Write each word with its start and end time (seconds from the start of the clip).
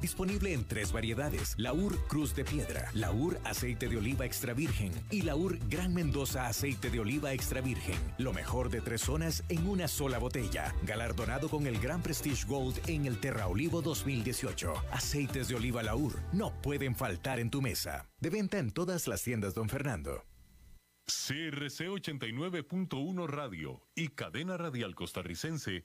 Disponible 0.00 0.52
en 0.52 0.64
tres 0.64 0.92
variedades: 0.92 1.54
Laur 1.58 1.98
Cruz 2.06 2.34
de 2.34 2.44
Piedra, 2.44 2.90
Laur 2.94 3.38
Aceite 3.44 3.88
de 3.88 3.96
Oliva 3.96 4.24
Extra 4.24 4.54
Virgen 4.54 4.92
y 5.10 5.22
Laur 5.22 5.58
Gran 5.68 5.94
Mendoza 5.94 6.46
Aceite 6.46 6.90
de 6.90 7.00
Oliva 7.00 7.32
Extra 7.32 7.60
Virgen. 7.60 7.98
Lo 8.18 8.32
mejor 8.32 8.70
de 8.70 8.80
tres 8.80 9.02
zonas 9.02 9.44
en 9.48 9.66
una 9.66 9.88
sola 9.88 10.18
botella. 10.18 10.74
Galardonado 10.82 11.48
con 11.48 11.66
el 11.66 11.78
Gran 11.78 12.02
Prestige 12.02 12.46
Gold 12.46 12.78
en 12.86 13.06
el 13.06 13.18
Terra 13.18 13.46
Olivo 13.46 13.82
2018. 13.82 14.72
Aceites 14.90 15.48
de 15.48 15.54
oliva 15.54 15.82
Laur 15.82 16.20
no 16.32 16.52
pueden 16.62 16.94
faltar 16.94 17.40
en 17.40 17.50
tu 17.50 17.62
mesa. 17.62 18.08
De 18.20 18.30
venta 18.30 18.58
en 18.58 18.70
todas 18.70 19.08
las 19.08 19.22
tiendas, 19.22 19.54
don 19.54 19.68
Fernando. 19.68 20.24
CRC 21.08 21.88
89.1 21.88 23.26
Radio 23.26 23.80
y 23.94 24.08
Cadena 24.08 24.58
Radial 24.58 24.94
Costarricense 24.94 25.84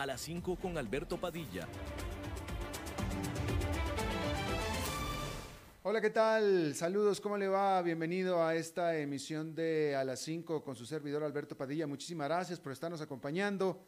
a 0.00 0.06
las 0.06 0.22
5 0.22 0.56
con 0.56 0.78
Alberto 0.78 1.20
Padilla. 1.20 1.68
Hola, 5.82 6.00
¿qué 6.00 6.08
tal? 6.08 6.74
Saludos, 6.74 7.20
¿cómo 7.20 7.36
le 7.36 7.48
va? 7.48 7.82
Bienvenido 7.82 8.42
a 8.42 8.54
esta 8.54 8.96
emisión 8.96 9.54
de 9.54 9.94
A 9.96 10.04
las 10.04 10.20
5 10.20 10.64
con 10.64 10.74
su 10.74 10.86
servidor 10.86 11.22
Alberto 11.22 11.54
Padilla. 11.54 11.86
Muchísimas 11.86 12.28
gracias 12.28 12.58
por 12.58 12.72
estarnos 12.72 13.02
acompañando. 13.02 13.86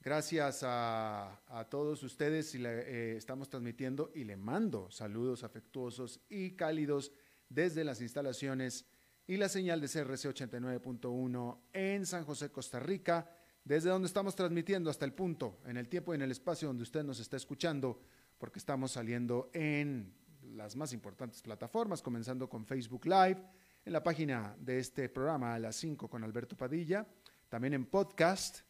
Gracias 0.00 0.62
a, 0.64 1.40
todos 1.70 2.02
ustedes 2.02 2.52
y 2.56 2.58
le, 2.58 2.70
eh, 2.80 3.16
estamos 3.16 3.48
transmitiendo 3.48 4.10
y 4.16 4.24
le 4.24 4.36
mando 4.36 4.90
saludos 4.90 5.44
afectuosos 5.44 6.22
y 6.28 6.56
cálidos 6.56 7.12
desde 7.48 7.84
las 7.84 8.00
instalaciones 8.00 8.84
y 9.28 9.36
la 9.36 9.48
señal 9.48 9.80
de 9.80 9.86
CRC 9.86 10.34
89.1 10.34 11.58
en 11.72 12.04
San 12.04 12.24
José, 12.24 12.50
Costa 12.50 12.80
Rica, 12.80 13.30
desde 13.64 13.88
donde 13.88 14.06
estamos 14.06 14.36
transmitiendo 14.36 14.90
hasta 14.90 15.04
el 15.04 15.12
punto, 15.12 15.58
en 15.66 15.76
el 15.76 15.88
tiempo 15.88 16.12
y 16.12 16.16
en 16.16 16.22
el 16.22 16.30
espacio 16.30 16.68
donde 16.68 16.82
usted 16.82 17.02
nos 17.02 17.18
está 17.18 17.36
escuchando, 17.36 18.00
porque 18.38 18.58
estamos 18.58 18.92
saliendo 18.92 19.50
en 19.54 20.14
las 20.42 20.76
más 20.76 20.92
importantes 20.92 21.40
plataformas, 21.40 22.02
comenzando 22.02 22.48
con 22.48 22.66
Facebook 22.66 23.06
Live, 23.06 23.42
en 23.84 23.92
la 23.92 24.02
página 24.02 24.54
de 24.58 24.78
este 24.78 25.08
programa 25.08 25.54
a 25.54 25.58
las 25.58 25.76
5 25.76 26.08
con 26.08 26.22
Alberto 26.24 26.56
Padilla, 26.56 27.06
también 27.48 27.74
en 27.74 27.86
podcast 27.86 28.60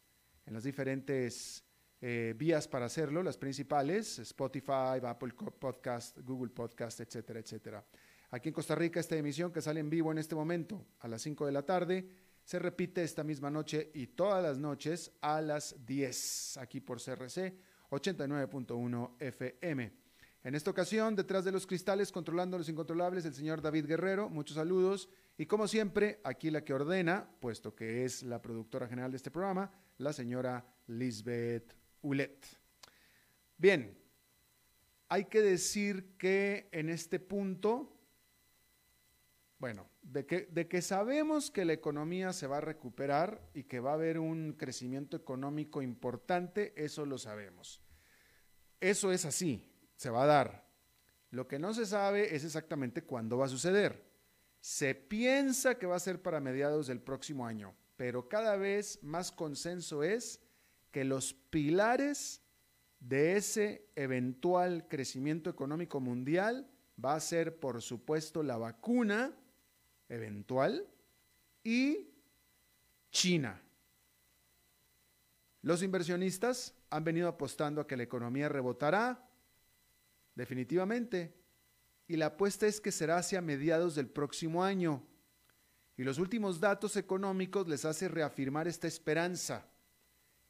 en 0.45 0.53
las 0.53 0.63
diferentes 0.63 1.63
eh, 2.01 2.33
vías 2.37 2.67
para 2.67 2.85
hacerlo, 2.85 3.23
las 3.23 3.37
principales, 3.37 4.19
Spotify, 4.19 4.99
Apple 5.03 5.33
Podcast, 5.33 6.19
Google 6.19 6.51
Podcast, 6.51 6.99
etcétera, 6.99 7.39
etcétera. 7.39 7.85
Aquí 8.31 8.49
en 8.49 8.53
Costa 8.53 8.75
Rica, 8.75 8.99
esta 8.99 9.15
emisión 9.15 9.51
que 9.51 9.61
sale 9.61 9.79
en 9.79 9.89
vivo 9.89 10.11
en 10.11 10.17
este 10.17 10.35
momento 10.35 10.85
a 10.99 11.07
las 11.07 11.21
5 11.21 11.45
de 11.45 11.51
la 11.51 11.63
tarde, 11.63 12.07
se 12.45 12.59
repite 12.59 13.03
esta 13.03 13.23
misma 13.23 13.49
noche 13.49 13.91
y 13.95 14.07
todas 14.07 14.41
las 14.41 14.59
noches 14.59 15.11
a 15.19 15.41
las 15.41 15.75
10, 15.85 16.57
aquí 16.57 16.79
por 16.79 17.01
CRC 17.01 17.57
89.1 17.89 19.15
FM. 19.19 19.91
En 20.43 20.53
esta 20.53 20.69
ocasión, 20.69 21.15
detrás 21.15 21.43
de 21.43 21.51
los 21.51 21.65
cristales, 21.65 22.11
controlando 22.11 22.59
los 22.59 22.69
incontrolables, 22.69 23.25
el 23.25 23.33
señor 23.33 23.63
David 23.63 23.87
Guerrero. 23.87 24.29
Muchos 24.29 24.55
saludos. 24.57 25.09
Y 25.39 25.47
como 25.47 25.67
siempre, 25.67 26.21
aquí 26.23 26.51
la 26.51 26.63
que 26.63 26.73
ordena, 26.73 27.27
puesto 27.39 27.73
que 27.73 28.05
es 28.05 28.21
la 28.21 28.39
productora 28.43 28.87
general 28.87 29.09
de 29.09 29.17
este 29.17 29.31
programa, 29.31 29.71
la 29.97 30.13
señora 30.13 30.63
Lisbeth 30.85 31.75
Ulet. 32.03 32.45
Bien, 33.57 33.97
hay 35.09 35.25
que 35.25 35.41
decir 35.41 36.15
que 36.17 36.69
en 36.71 36.89
este 36.89 37.19
punto, 37.19 37.94
bueno, 39.57 39.89
de 40.01 40.25
que, 40.25 40.81
sabemos 40.81 41.49
que 41.49 41.65
la 41.65 41.73
economía 41.73 42.33
se 42.33 42.47
va 42.47 42.57
a 42.57 42.61
recuperar 42.61 43.41
y 43.53 43.63
que 43.63 43.79
va 43.79 43.91
a 43.91 43.95
haber 43.95 44.19
un 44.19 44.53
crecimiento 44.53 45.15
económico 45.17 45.81
importante, 45.81 46.73
eso 46.75 47.05
lo 47.05 47.17
sabemos. 47.17 47.81
Eso 48.79 49.11
es 49.11 49.25
así, 49.25 49.71
se 49.95 50.09
va 50.09 50.23
a 50.23 50.27
dar. 50.27 50.67
Lo 51.31 51.47
que 51.47 51.59
no 51.59 51.73
se 51.73 51.85
sabe 51.85 52.35
es 52.35 52.43
exactamente 52.43 53.03
cuándo 53.03 53.37
va 53.37 53.45
a 53.45 53.49
suceder. 53.49 54.05
Se 54.59 54.95
piensa 54.95 55.75
que 55.75 55.85
va 55.85 55.95
a 55.95 55.99
ser 55.99 56.21
para 56.21 56.39
mediados 56.39 56.87
del 56.87 57.01
próximo 57.01 57.45
año 57.45 57.75
pero 57.95 58.27
cada 58.27 58.57
vez 58.57 58.99
más 59.03 59.31
consenso 59.31 60.03
es 60.03 60.41
que 60.91 61.03
los 61.03 61.33
pilares 61.33 62.41
de 62.99 63.37
ese 63.37 63.89
eventual 63.95 64.87
crecimiento 64.87 65.49
económico 65.49 65.99
mundial 65.99 66.69
va 67.03 67.15
a 67.15 67.19
ser, 67.19 67.59
por 67.59 67.81
supuesto, 67.81 68.43
la 68.43 68.57
vacuna 68.57 69.35
eventual 70.09 70.87
y 71.63 72.09
China. 73.11 73.61
Los 75.61 75.81
inversionistas 75.81 76.75
han 76.89 77.03
venido 77.03 77.27
apostando 77.27 77.81
a 77.81 77.87
que 77.87 77.97
la 77.97 78.03
economía 78.03 78.49
rebotará 78.49 79.27
definitivamente 80.35 81.33
y 82.07 82.17
la 82.17 82.27
apuesta 82.27 82.67
es 82.67 82.79
que 82.79 82.91
será 82.91 83.17
hacia 83.17 83.41
mediados 83.41 83.95
del 83.95 84.07
próximo 84.07 84.63
año. 84.63 85.03
Y 85.97 86.03
los 86.03 86.19
últimos 86.19 86.59
datos 86.59 86.97
económicos 86.97 87.67
les 87.67 87.85
hace 87.85 88.07
reafirmar 88.07 88.67
esta 88.67 88.87
esperanza, 88.87 89.65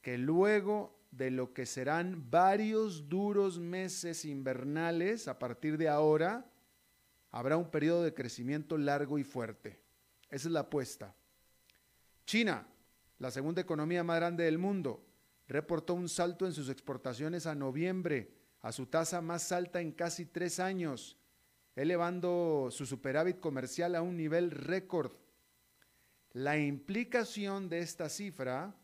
que 0.02 0.18
luego 0.18 0.98
de 1.12 1.30
lo 1.30 1.54
que 1.54 1.64
serán 1.64 2.30
varios 2.30 3.08
duros 3.08 3.58
meses 3.58 4.24
invernales, 4.24 5.28
a 5.28 5.38
partir 5.38 5.78
de 5.78 5.88
ahora, 5.88 6.50
habrá 7.30 7.56
un 7.56 7.70
periodo 7.70 8.02
de 8.02 8.14
crecimiento 8.14 8.78
largo 8.78 9.18
y 9.18 9.24
fuerte. 9.24 9.80
Esa 10.30 10.48
es 10.48 10.52
la 10.52 10.60
apuesta. 10.60 11.14
China, 12.24 12.66
la 13.18 13.30
segunda 13.30 13.60
economía 13.60 14.02
más 14.02 14.16
grande 14.16 14.44
del 14.44 14.58
mundo, 14.58 15.06
reportó 15.46 15.94
un 15.94 16.08
salto 16.08 16.46
en 16.46 16.52
sus 16.52 16.68
exportaciones 16.68 17.46
a 17.46 17.54
noviembre, 17.54 18.32
a 18.62 18.72
su 18.72 18.86
tasa 18.86 19.20
más 19.20 19.52
alta 19.52 19.80
en 19.80 19.92
casi 19.92 20.26
tres 20.26 20.58
años, 20.58 21.16
elevando 21.74 22.68
su 22.70 22.86
superávit 22.86 23.38
comercial 23.38 23.94
a 23.94 24.02
un 24.02 24.16
nivel 24.16 24.50
récord 24.50 25.12
la 26.36 26.58
implicación 26.58 27.70
de 27.70 27.78
esta 27.78 28.10
cifra 28.10 28.76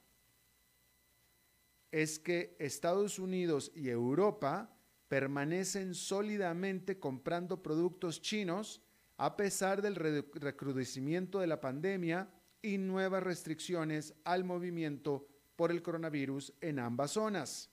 es 1.90 2.18
que 2.18 2.56
Estados 2.58 3.18
Unidos 3.18 3.70
y 3.74 3.90
Europa 3.90 4.71
permanecen 5.12 5.94
sólidamente 5.94 6.98
comprando 6.98 7.62
productos 7.62 8.22
chinos 8.22 8.80
a 9.18 9.36
pesar 9.36 9.82
del 9.82 9.94
recrudecimiento 9.96 11.38
de 11.38 11.46
la 11.46 11.60
pandemia 11.60 12.30
y 12.62 12.78
nuevas 12.78 13.22
restricciones 13.22 14.14
al 14.24 14.42
movimiento 14.42 15.28
por 15.54 15.70
el 15.70 15.82
coronavirus 15.82 16.54
en 16.62 16.78
ambas 16.78 17.10
zonas. 17.10 17.68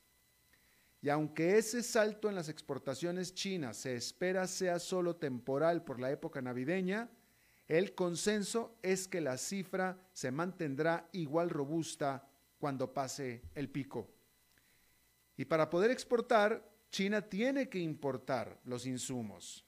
Y 1.02 1.08
aunque 1.08 1.58
ese 1.58 1.82
salto 1.82 2.28
en 2.28 2.36
las 2.36 2.50
exportaciones 2.50 3.34
chinas 3.34 3.78
se 3.78 3.96
espera 3.96 4.46
sea 4.46 4.78
solo 4.78 5.16
temporal 5.16 5.86
por 5.86 6.02
la 6.02 6.12
época 6.12 6.42
navideña, 6.42 7.10
el 7.70 7.96
consenso 7.96 8.76
es 8.82 9.08
que 9.08 9.22
la 9.22 9.38
cifra 9.38 9.98
se 10.12 10.30
mantendrá 10.30 11.08
igual 11.14 11.50
robusta 11.50 12.28
cuando 12.58 12.94
pase 12.94 13.44
el 13.56 13.70
pico. 13.70 14.10
Y 15.38 15.46
para 15.46 15.70
poder 15.70 15.90
exportar, 15.90 16.69
China 16.92 17.22
tiene 17.22 17.70
que 17.70 17.80
importar 17.80 18.60
los 18.66 18.86
insumos. 18.86 19.66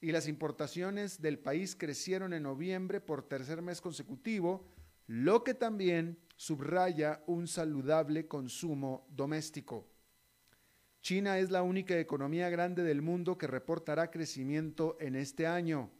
Y 0.00 0.12
las 0.12 0.28
importaciones 0.28 1.20
del 1.22 1.38
país 1.38 1.74
crecieron 1.74 2.32
en 2.32 2.42
noviembre 2.42 3.00
por 3.00 3.22
tercer 3.22 3.62
mes 3.62 3.80
consecutivo, 3.80 4.66
lo 5.06 5.42
que 5.42 5.54
también 5.54 6.18
subraya 6.36 7.22
un 7.26 7.48
saludable 7.48 8.26
consumo 8.26 9.06
doméstico. 9.10 9.88
China 11.00 11.38
es 11.38 11.50
la 11.50 11.62
única 11.62 11.98
economía 11.98 12.50
grande 12.50 12.82
del 12.82 13.00
mundo 13.00 13.38
que 13.38 13.46
reportará 13.46 14.10
crecimiento 14.10 14.96
en 15.00 15.14
este 15.14 15.46
año. 15.46 15.90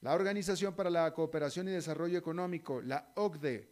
La 0.00 0.14
Organización 0.14 0.74
para 0.74 0.88
la 0.88 1.12
Cooperación 1.12 1.68
y 1.68 1.72
Desarrollo 1.72 2.16
Económico, 2.16 2.80
la 2.80 3.12
OCDE, 3.16 3.68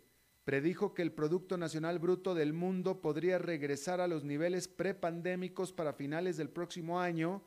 predijo 0.48 0.94
que 0.94 1.02
el 1.02 1.12
Producto 1.12 1.58
Nacional 1.58 1.98
Bruto 1.98 2.34
del 2.34 2.54
mundo 2.54 3.02
podría 3.02 3.36
regresar 3.36 4.00
a 4.00 4.08
los 4.08 4.24
niveles 4.24 4.66
prepandémicos 4.66 5.74
para 5.74 5.92
finales 5.92 6.38
del 6.38 6.48
próximo 6.48 6.98
año, 6.98 7.42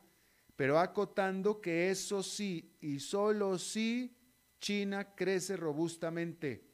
pero 0.54 0.78
acotando 0.78 1.60
que 1.60 1.90
eso 1.90 2.22
sí 2.22 2.76
y 2.80 3.00
solo 3.00 3.58
si 3.58 4.16
China 4.60 5.16
crece 5.16 5.56
robustamente. 5.56 6.64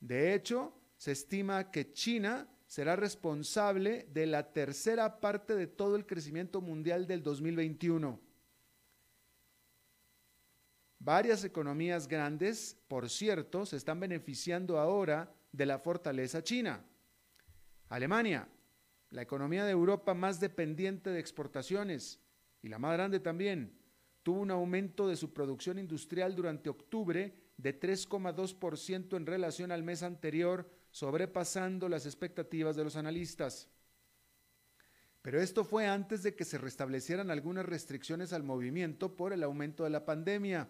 De 0.00 0.34
hecho, 0.34 0.74
se 0.98 1.12
estima 1.12 1.70
que 1.70 1.94
China 1.94 2.46
será 2.66 2.94
responsable 2.94 4.10
de 4.12 4.26
la 4.26 4.52
tercera 4.52 5.18
parte 5.18 5.56
de 5.56 5.66
todo 5.66 5.96
el 5.96 6.04
crecimiento 6.04 6.60
mundial 6.60 7.06
del 7.06 7.22
2021. 7.22 8.20
Varias 10.98 11.44
economías 11.44 12.08
grandes, 12.08 12.76
por 12.88 13.08
cierto, 13.08 13.66
se 13.66 13.76
están 13.76 14.00
beneficiando 14.00 14.78
ahora 14.78 15.32
de 15.52 15.66
la 15.66 15.78
fortaleza 15.78 16.42
china. 16.42 16.84
Alemania, 17.88 18.48
la 19.10 19.22
economía 19.22 19.64
de 19.64 19.70
Europa 19.70 20.14
más 20.14 20.40
dependiente 20.40 21.10
de 21.10 21.20
exportaciones 21.20 22.20
y 22.62 22.68
la 22.68 22.78
más 22.78 22.94
grande 22.94 23.20
también, 23.20 23.78
tuvo 24.22 24.40
un 24.40 24.50
aumento 24.50 25.06
de 25.06 25.16
su 25.16 25.32
producción 25.32 25.78
industrial 25.78 26.34
durante 26.34 26.68
octubre 26.68 27.32
de 27.56 27.80
3,2% 27.80 29.16
en 29.16 29.26
relación 29.26 29.70
al 29.70 29.84
mes 29.84 30.02
anterior, 30.02 30.68
sobrepasando 30.90 31.88
las 31.88 32.06
expectativas 32.06 32.74
de 32.74 32.84
los 32.84 32.96
analistas. 32.96 33.68
Pero 35.22 35.40
esto 35.40 35.64
fue 35.64 35.86
antes 35.86 36.22
de 36.22 36.34
que 36.34 36.44
se 36.44 36.58
restablecieran 36.58 37.30
algunas 37.30 37.66
restricciones 37.66 38.32
al 38.32 38.42
movimiento 38.42 39.14
por 39.16 39.32
el 39.32 39.42
aumento 39.42 39.84
de 39.84 39.90
la 39.90 40.04
pandemia, 40.04 40.68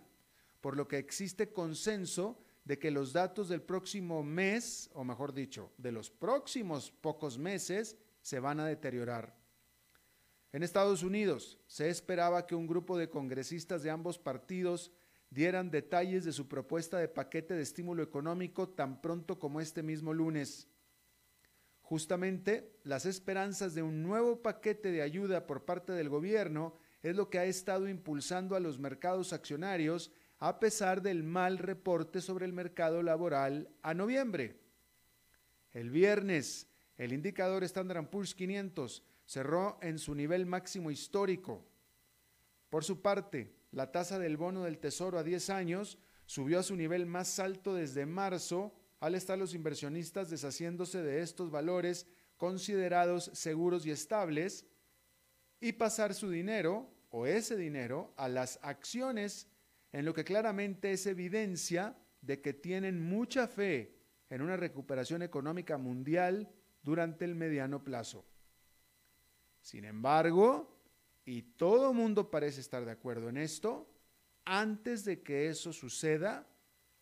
por 0.61 0.77
lo 0.77 0.89
que 0.89 0.99
existe 0.99 1.53
consenso 1.53 2.39
de 2.65 2.79
que 2.79 2.91
los 2.91 3.13
datos 3.13 3.49
del 3.49 3.63
próximo 3.63 4.23
mes, 4.23 4.91
o 4.93 5.05
mejor 5.05 5.33
dicho, 5.33 5.73
de 5.79 5.93
los 5.93 6.11
próximos 6.11 6.91
pocos 6.91 7.39
meses, 7.39 7.97
se 8.23 8.41
van 8.41 8.59
a 8.59 8.67
deteriorar. 8.67 9.37
En 10.53 10.63
Estados 10.63 11.03
Unidos 11.03 11.59
se 11.67 11.89
esperaba 11.89 12.47
que 12.47 12.55
un 12.55 12.67
grupo 12.67 12.99
de 12.99 13.09
congresistas 13.09 13.83
de 13.83 13.91
ambos 13.91 14.19
partidos 14.19 14.91
dieran 15.31 15.71
detalles 15.71 16.25
de 16.25 16.33
su 16.33 16.49
propuesta 16.49 16.99
de 16.99 17.09
paquete 17.09 17.55
de 17.55 17.63
estímulo 17.63 18.03
económico 18.03 18.69
tan 18.69 19.01
pronto 19.01 19.39
como 19.39 19.61
este 19.61 19.83
mismo 19.83 20.13
lunes. 20.13 20.69
Justamente 21.83 22.81
las 22.83 23.07
esperanzas 23.07 23.75
de 23.75 23.83
un 23.83 24.03
nuevo 24.03 24.43
paquete 24.43 24.91
de 24.91 25.03
ayuda 25.03 25.47
por 25.47 25.65
parte 25.65 25.93
del 25.93 26.09
gobierno 26.09 26.75
es 27.03 27.15
lo 27.15 27.31
que 27.31 27.39
ha 27.39 27.45
estado 27.45 27.89
impulsando 27.89 28.57
a 28.57 28.61
los 28.61 28.79
mercados 28.79 29.33
accionarios 29.33 30.11
a 30.39 30.61
pesar 30.61 31.03
del 31.03 31.23
mal 31.23 31.59
reporte 31.59 32.21
sobre 32.21 32.45
el 32.45 32.53
mercado 32.53 33.03
laboral 33.03 33.69
a 33.83 33.95
noviembre. 33.95 34.61
El 35.73 35.91
viernes, 35.91 36.69
el 36.97 37.13
indicador 37.13 37.65
Standard 37.65 38.09
Poor's 38.09 38.35
500 38.35 39.03
cerró 39.25 39.79
en 39.83 39.99
su 39.99 40.15
nivel 40.15 40.47
máximo 40.47 40.91
histórico. 40.91 41.65
Por 42.69 42.85
su 42.85 43.01
parte, 43.01 43.55
la 43.73 43.93
tasa 43.93 44.19
del 44.19 44.37
bono 44.37 44.65
del 44.65 44.79
Tesoro 44.79 45.19
a 45.19 45.23
10 45.23 45.51
años 45.51 45.99
subió 46.27 46.61
a 46.61 46.63
su 46.63 46.77
nivel 46.77 47.07
más 47.07 47.39
alto 47.39 47.75
desde 47.75 48.07
marzo, 48.07 48.75
al 49.01 49.15
estar 49.15 49.39
los 49.39 49.55
inversionistas 49.55 50.31
deshaciéndose 50.31 51.03
de 51.03 51.23
estos 51.23 51.51
valores 51.51 52.07
considerados 52.37 53.31
seguros 53.35 53.87
y 53.87 53.91
estables 53.91 54.67
y 55.61 55.73
pasar 55.73 56.15
su 56.15 56.31
dinero 56.31 56.91
o 57.11 57.27
ese 57.27 57.57
dinero 57.57 58.13
a 58.17 58.29
las 58.29 58.59
acciones 58.63 59.49
en 59.93 60.05
lo 60.05 60.13
que 60.15 60.25
claramente 60.25 60.93
es 60.93 61.07
evidencia 61.07 61.97
de 62.21 62.41
que 62.41 62.53
tienen 62.53 63.01
mucha 63.01 63.47
fe 63.49 63.97
en 64.29 64.43
una 64.43 64.57
recuperación 64.57 65.23
económica 65.23 65.79
mundial 65.79 66.49
durante 66.83 67.25
el 67.25 67.35
mediano 67.35 67.83
plazo. 67.83 68.25
Sin 69.61 69.85
embargo, 69.85 70.77
y 71.25 71.43
todo 71.43 71.93
mundo 71.93 72.31
parece 72.31 72.61
estar 72.61 72.85
de 72.85 72.93
acuerdo 72.93 73.29
en 73.29 73.37
esto, 73.37 73.91
antes 74.45 75.05
de 75.05 75.23
que 75.23 75.49
eso 75.49 75.73
suceda, 75.73 76.47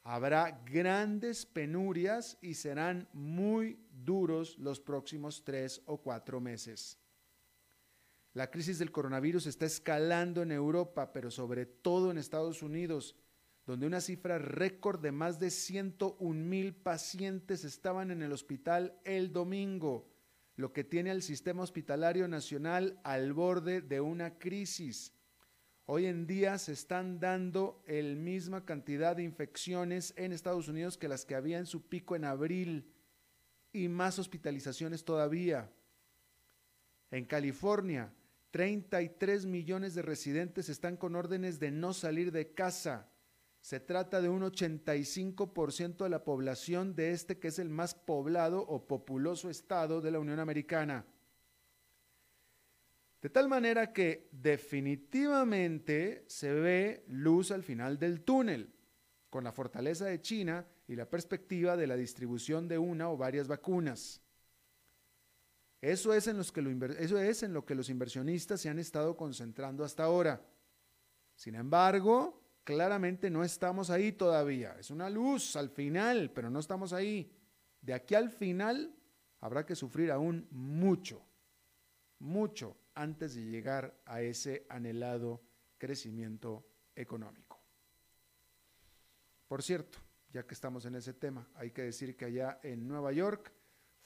habrá 0.02 0.62
grandes 0.64 1.44
penurias 1.44 2.38
y 2.40 2.54
serán 2.54 3.08
muy 3.12 3.78
duros 3.90 4.58
los 4.58 4.80
próximos 4.80 5.44
tres 5.44 5.82
o 5.86 5.98
cuatro 5.98 6.40
meses. 6.40 6.98
La 8.34 8.50
crisis 8.50 8.80
del 8.80 8.90
coronavirus 8.90 9.46
está 9.46 9.64
escalando 9.64 10.42
en 10.42 10.50
Europa, 10.50 11.12
pero 11.12 11.30
sobre 11.30 11.66
todo 11.66 12.10
en 12.10 12.18
Estados 12.18 12.62
Unidos, 12.62 13.14
donde 13.64 13.86
una 13.86 14.00
cifra 14.00 14.38
récord 14.38 15.00
de 15.00 15.12
más 15.12 15.38
de 15.38 15.52
101 15.52 16.34
mil 16.34 16.74
pacientes 16.74 17.62
estaban 17.62 18.10
en 18.10 18.22
el 18.22 18.32
hospital 18.32 18.98
el 19.04 19.32
domingo, 19.32 20.10
lo 20.56 20.72
que 20.72 20.82
tiene 20.82 21.12
al 21.12 21.22
sistema 21.22 21.62
hospitalario 21.62 22.26
nacional 22.26 22.98
al 23.04 23.32
borde 23.32 23.80
de 23.80 24.00
una 24.00 24.36
crisis. 24.36 25.12
Hoy 25.86 26.06
en 26.06 26.26
día 26.26 26.58
se 26.58 26.72
están 26.72 27.20
dando 27.20 27.84
el 27.86 28.16
misma 28.16 28.64
cantidad 28.64 29.14
de 29.14 29.22
infecciones 29.22 30.12
en 30.16 30.32
Estados 30.32 30.66
Unidos 30.66 30.98
que 30.98 31.06
las 31.06 31.24
que 31.24 31.36
había 31.36 31.58
en 31.58 31.66
su 31.66 31.86
pico 31.86 32.16
en 32.16 32.24
abril 32.24 32.90
y 33.72 33.86
más 33.86 34.18
hospitalizaciones 34.18 35.04
todavía. 35.04 35.70
En 37.12 37.26
California, 37.26 38.12
33 38.54 39.46
millones 39.46 39.96
de 39.96 40.02
residentes 40.02 40.68
están 40.68 40.96
con 40.96 41.16
órdenes 41.16 41.58
de 41.58 41.72
no 41.72 41.92
salir 41.92 42.30
de 42.30 42.54
casa. 42.54 43.10
Se 43.60 43.80
trata 43.80 44.22
de 44.22 44.28
un 44.28 44.42
85% 44.42 46.04
de 46.04 46.08
la 46.08 46.22
población 46.22 46.94
de 46.94 47.10
este 47.10 47.40
que 47.40 47.48
es 47.48 47.58
el 47.58 47.68
más 47.68 47.96
poblado 47.96 48.60
o 48.60 48.86
populoso 48.86 49.50
estado 49.50 50.00
de 50.00 50.12
la 50.12 50.20
Unión 50.20 50.38
Americana. 50.38 51.04
De 53.20 53.28
tal 53.28 53.48
manera 53.48 53.92
que 53.92 54.28
definitivamente 54.30 56.24
se 56.28 56.52
ve 56.52 57.04
luz 57.08 57.50
al 57.50 57.64
final 57.64 57.98
del 57.98 58.22
túnel, 58.22 58.72
con 59.30 59.42
la 59.42 59.50
fortaleza 59.50 60.04
de 60.04 60.20
China 60.20 60.64
y 60.86 60.94
la 60.94 61.10
perspectiva 61.10 61.76
de 61.76 61.88
la 61.88 61.96
distribución 61.96 62.68
de 62.68 62.78
una 62.78 63.10
o 63.10 63.16
varias 63.16 63.48
vacunas. 63.48 64.23
Eso 65.84 66.14
es, 66.14 66.28
en 66.28 66.38
los 66.38 66.50
que 66.50 66.62
lo, 66.62 66.86
eso 66.94 67.18
es 67.18 67.42
en 67.42 67.52
lo 67.52 67.66
que 67.66 67.74
los 67.74 67.90
inversionistas 67.90 68.58
se 68.58 68.70
han 68.70 68.78
estado 68.78 69.18
concentrando 69.18 69.84
hasta 69.84 70.04
ahora. 70.04 70.40
Sin 71.36 71.54
embargo, 71.56 72.42
claramente 72.64 73.28
no 73.28 73.44
estamos 73.44 73.90
ahí 73.90 74.12
todavía. 74.12 74.74
Es 74.78 74.90
una 74.90 75.10
luz 75.10 75.56
al 75.56 75.68
final, 75.68 76.30
pero 76.30 76.48
no 76.48 76.58
estamos 76.58 76.94
ahí. 76.94 77.30
De 77.82 77.92
aquí 77.92 78.14
al 78.14 78.30
final 78.30 78.96
habrá 79.40 79.66
que 79.66 79.76
sufrir 79.76 80.10
aún 80.10 80.48
mucho, 80.50 81.22
mucho 82.18 82.78
antes 82.94 83.34
de 83.34 83.42
llegar 83.42 83.94
a 84.06 84.22
ese 84.22 84.64
anhelado 84.70 85.42
crecimiento 85.76 86.66
económico. 86.96 87.60
Por 89.46 89.62
cierto, 89.62 89.98
ya 90.32 90.46
que 90.46 90.54
estamos 90.54 90.86
en 90.86 90.94
ese 90.94 91.12
tema, 91.12 91.46
hay 91.54 91.72
que 91.72 91.82
decir 91.82 92.16
que 92.16 92.24
allá 92.24 92.58
en 92.62 92.88
Nueva 92.88 93.12
York, 93.12 93.52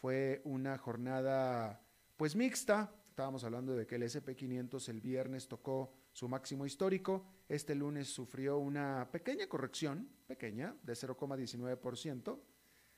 fue 0.00 0.40
una 0.44 0.78
jornada 0.78 1.84
pues 2.16 2.36
mixta. 2.36 2.94
Estábamos 3.10 3.42
hablando 3.44 3.74
de 3.74 3.86
que 3.86 3.96
el 3.96 4.02
SP500 4.02 4.88
el 4.88 5.00
viernes 5.00 5.48
tocó 5.48 5.92
su 6.12 6.28
máximo 6.28 6.64
histórico. 6.66 7.26
Este 7.48 7.74
lunes 7.74 8.08
sufrió 8.08 8.58
una 8.58 9.08
pequeña 9.10 9.48
corrección, 9.48 10.08
pequeña, 10.26 10.76
de 10.82 10.92
0,19%, 10.92 12.38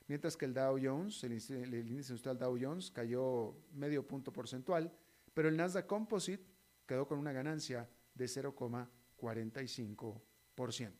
mientras 0.08 0.36
que 0.36 0.44
el 0.44 0.54
Dow 0.54 0.78
Jones, 0.82 1.22
el, 1.24 1.32
el 1.32 1.88
índice 1.88 2.12
industrial 2.12 2.38
Dow 2.38 2.58
Jones, 2.60 2.90
cayó 2.90 3.54
medio 3.72 4.06
punto 4.06 4.30
porcentual, 4.32 4.92
pero 5.32 5.48
el 5.48 5.56
Nasdaq 5.56 5.86
Composite 5.86 6.44
quedó 6.86 7.06
con 7.06 7.18
una 7.18 7.32
ganancia 7.32 7.88
de 8.14 8.26
0,45%. 8.26 10.92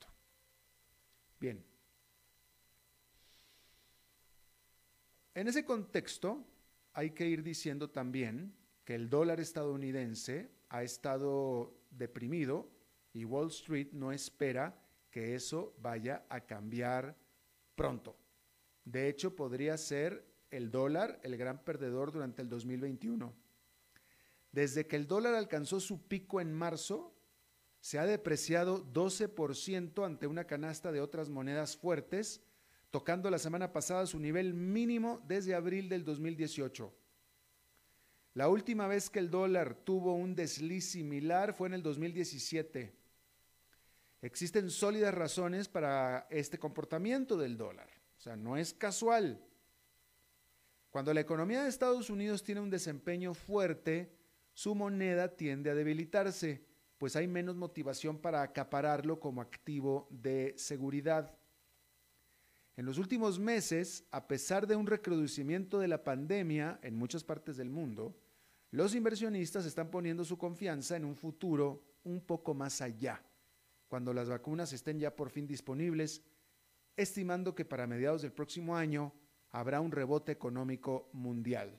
Bien, 1.39 1.63
En 5.41 5.49
ese 5.49 5.65
contexto, 5.65 6.45
hay 6.93 7.13
que 7.13 7.27
ir 7.27 7.43
diciendo 7.43 7.89
también 7.89 8.55
que 8.85 8.95
el 8.95 9.09
dólar 9.09 9.41
estadounidense 9.41 10.51
ha 10.69 10.83
estado 10.83 11.81
deprimido 11.89 12.69
y 13.15 13.25
Wall 13.25 13.49
Street 13.49 13.89
no 13.93 14.13
espera 14.13 14.79
que 15.11 15.35
eso 15.35 15.75
vaya 15.79 16.27
a 16.29 16.43
cambiar 16.43 17.17
pronto. 17.75 18.19
De 18.85 19.09
hecho, 19.09 19.35
podría 19.35 19.79
ser 19.79 20.31
el 20.51 20.71
dólar 20.71 21.19
el 21.23 21.39
gran 21.39 21.65
perdedor 21.65 22.13
durante 22.13 22.43
el 22.43 22.51
2021. 22.51 23.33
Desde 24.53 24.87
que 24.87 24.97
el 24.97 25.07
dólar 25.07 25.33
alcanzó 25.33 25.81
su 25.81 26.07
pico 26.07 26.43
en 26.43 26.53
marzo, 26.53 27.15
se 27.81 27.99
ha 27.99 28.05
depreciado 28.05 28.85
12% 28.93 30.05
ante 30.05 30.27
una 30.27 30.45
canasta 30.45 30.93
de 30.93 31.01
otras 31.01 31.31
monedas 31.31 31.79
fuertes 31.79 32.43
tocando 32.91 33.31
la 33.31 33.39
semana 33.39 33.73
pasada 33.73 34.07
su 34.07 34.19
nivel 34.19 34.55
mínimo 34.55 35.23
desde 35.27 35.55
abril 35.55 35.89
del 35.89 36.05
2018. 36.05 36.93
La 38.35 38.49
última 38.49 38.87
vez 38.87 39.11
que 39.11 39.19
el 39.19 39.31
dólar 39.31 39.75
tuvo 39.75 40.15
un 40.15 40.35
desliz 40.35 40.91
similar 40.91 41.53
fue 41.53 41.69
en 41.69 41.75
el 41.75 41.83
2017. 41.83 42.95
Existen 44.23 44.71
sólidas 44.71 45.15
razones 45.15 45.69
para 45.69 46.27
este 46.31 46.59
comportamiento 46.59 47.37
del 47.37 47.57
dólar. 47.57 47.89
O 48.19 48.21
sea, 48.21 48.37
no 48.37 48.57
es 48.57 48.75
casual. 48.75 49.43
Cuando 50.91 51.15
la 51.15 51.21
economía 51.21 51.63
de 51.63 51.69
Estados 51.69 52.11
Unidos 52.11 52.43
tiene 52.43 52.61
un 52.61 52.71
desempeño 52.71 53.33
fuerte, 53.33 54.13
su 54.53 54.75
moneda 54.75 55.37
tiende 55.37 55.71
a 55.71 55.75
debilitarse, 55.75 56.67
pues 56.99 57.17
hay 57.17 57.27
menos 57.27 57.57
motivación 57.57 58.19
para 58.19 58.43
acapararlo 58.43 59.19
como 59.19 59.41
activo 59.41 60.07
de 60.11 60.55
seguridad. 60.59 61.40
En 62.81 62.87
los 62.87 62.97
últimos 62.97 63.39
meses, 63.39 64.07
a 64.11 64.27
pesar 64.27 64.67
de 64.67 64.75
un 64.75 64.87
recrudecimiento 64.87 65.81
de 65.81 65.87
la 65.87 66.03
pandemia 66.03 66.79
en 66.83 66.97
muchas 66.97 67.23
partes 67.23 67.59
del 67.59 67.69
mundo, 67.69 68.17
los 68.71 68.95
inversionistas 68.95 69.67
están 69.67 69.91
poniendo 69.91 70.25
su 70.25 70.39
confianza 70.39 70.97
en 70.97 71.05
un 71.05 71.15
futuro 71.15 71.85
un 72.05 72.23
poco 72.23 72.55
más 72.55 72.81
allá, 72.81 73.23
cuando 73.87 74.15
las 74.15 74.31
vacunas 74.31 74.73
estén 74.73 74.99
ya 74.99 75.15
por 75.15 75.29
fin 75.29 75.47
disponibles, 75.47 76.23
estimando 76.97 77.55
que 77.55 77.67
para 77.67 77.87
mediados 77.87 78.23
del 78.23 78.33
próximo 78.33 78.75
año 78.75 79.13
habrá 79.51 79.83
un 79.83 79.93
rebote 79.93 80.33
económico 80.33 81.11
mundial. 81.13 81.79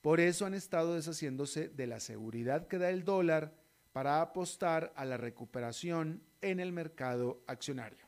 Por 0.00 0.20
eso 0.20 0.46
han 0.46 0.54
estado 0.54 0.94
deshaciéndose 0.94 1.68
de 1.68 1.88
la 1.88 1.98
seguridad 1.98 2.68
que 2.68 2.78
da 2.78 2.90
el 2.90 3.02
dólar 3.02 3.52
para 3.90 4.20
apostar 4.20 4.92
a 4.94 5.04
la 5.04 5.16
recuperación 5.16 6.22
en 6.42 6.60
el 6.60 6.70
mercado 6.70 7.42
accionario. 7.48 8.03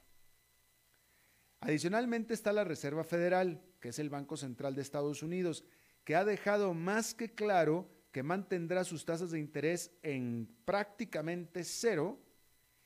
Adicionalmente 1.66 2.32
está 2.32 2.52
la 2.52 2.62
Reserva 2.62 3.02
Federal, 3.02 3.61
que 3.80 3.88
es 3.88 3.99
el 3.99 4.08
Banco 4.08 4.37
Central 4.37 4.76
de 4.76 4.82
Estados 4.82 5.25
Unidos, 5.25 5.64
que 6.04 6.14
ha 6.14 6.25
dejado 6.25 6.75
más 6.75 7.12
que 7.12 7.35
claro 7.35 7.90
que 8.12 8.23
mantendrá 8.23 8.85
sus 8.85 9.04
tasas 9.04 9.32
de 9.32 9.40
interés 9.40 9.90
en 10.04 10.49
prácticamente 10.64 11.64
cero 11.64 12.20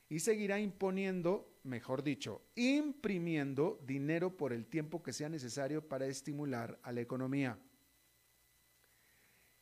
y 0.09 0.19
seguirá 0.19 0.59
imponiendo, 0.59 1.59
mejor 1.61 2.01
dicho, 2.01 2.41
imprimiendo 2.55 3.79
dinero 3.85 4.35
por 4.35 4.51
el 4.51 4.65
tiempo 4.65 5.03
que 5.03 5.13
sea 5.13 5.29
necesario 5.29 5.87
para 5.87 6.07
estimular 6.07 6.79
a 6.81 6.91
la 6.91 7.01
economía. 7.01 7.59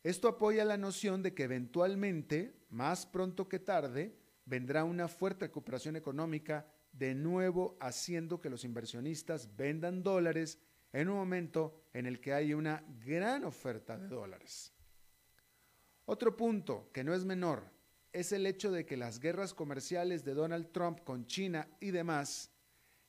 Esto 0.02 0.28
apoya 0.28 0.64
la 0.64 0.78
noción 0.78 1.22
de 1.22 1.34
que 1.34 1.42
eventualmente, 1.42 2.54
más 2.70 3.04
pronto 3.04 3.50
que 3.50 3.58
tarde, 3.58 4.16
vendrá 4.46 4.84
una 4.84 5.08
fuerte 5.08 5.44
recuperación 5.44 5.96
económica 5.96 6.66
de 6.92 7.14
nuevo 7.14 7.76
haciendo 7.80 8.40
que 8.40 8.50
los 8.50 8.64
inversionistas 8.64 9.56
vendan 9.56 10.02
dólares 10.02 10.58
en 10.92 11.08
un 11.08 11.16
momento 11.16 11.84
en 11.92 12.06
el 12.06 12.20
que 12.20 12.32
hay 12.32 12.54
una 12.54 12.84
gran 13.04 13.44
oferta 13.44 13.96
de 13.96 14.08
dólares. 14.08 14.72
Otro 16.04 16.36
punto 16.36 16.90
que 16.92 17.04
no 17.04 17.14
es 17.14 17.24
menor 17.24 17.70
es 18.12 18.32
el 18.32 18.46
hecho 18.46 18.72
de 18.72 18.84
que 18.84 18.96
las 18.96 19.20
guerras 19.20 19.54
comerciales 19.54 20.24
de 20.24 20.34
Donald 20.34 20.72
Trump 20.72 21.00
con 21.04 21.26
China 21.26 21.68
y 21.78 21.92
demás, 21.92 22.50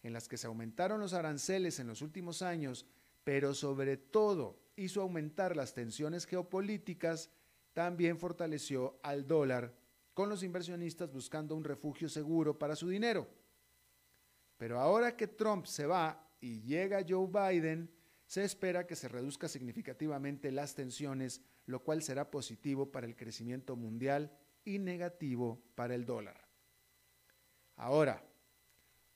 en 0.03 0.13
las 0.13 0.27
que 0.27 0.37
se 0.37 0.47
aumentaron 0.47 0.99
los 0.99 1.13
aranceles 1.13 1.79
en 1.79 1.87
los 1.87 2.01
últimos 2.01 2.41
años, 2.41 2.85
pero 3.23 3.53
sobre 3.53 3.97
todo 3.97 4.59
hizo 4.75 5.01
aumentar 5.01 5.55
las 5.55 5.73
tensiones 5.73 6.25
geopolíticas, 6.25 7.31
también 7.73 8.17
fortaleció 8.17 8.99
al 9.01 9.27
dólar, 9.27 9.73
con 10.13 10.29
los 10.29 10.43
inversionistas 10.43 11.11
buscando 11.11 11.55
un 11.55 11.63
refugio 11.63 12.09
seguro 12.09 12.59
para 12.59 12.75
su 12.75 12.89
dinero. 12.89 13.27
Pero 14.61 14.79
ahora 14.79 15.17
que 15.17 15.25
Trump 15.25 15.65
se 15.65 15.87
va 15.87 16.23
y 16.39 16.61
llega 16.61 17.03
Joe 17.09 17.25
Biden, 17.25 17.89
se 18.27 18.43
espera 18.43 18.85
que 18.85 18.95
se 18.95 19.07
reduzca 19.07 19.47
significativamente 19.47 20.51
las 20.51 20.75
tensiones, 20.75 21.41
lo 21.65 21.83
cual 21.83 22.03
será 22.03 22.29
positivo 22.29 22.91
para 22.91 23.07
el 23.07 23.15
crecimiento 23.15 23.75
mundial 23.75 24.31
y 24.63 24.77
negativo 24.77 25.63
para 25.73 25.95
el 25.95 26.05
dólar. 26.05 26.47
Ahora, 27.75 28.23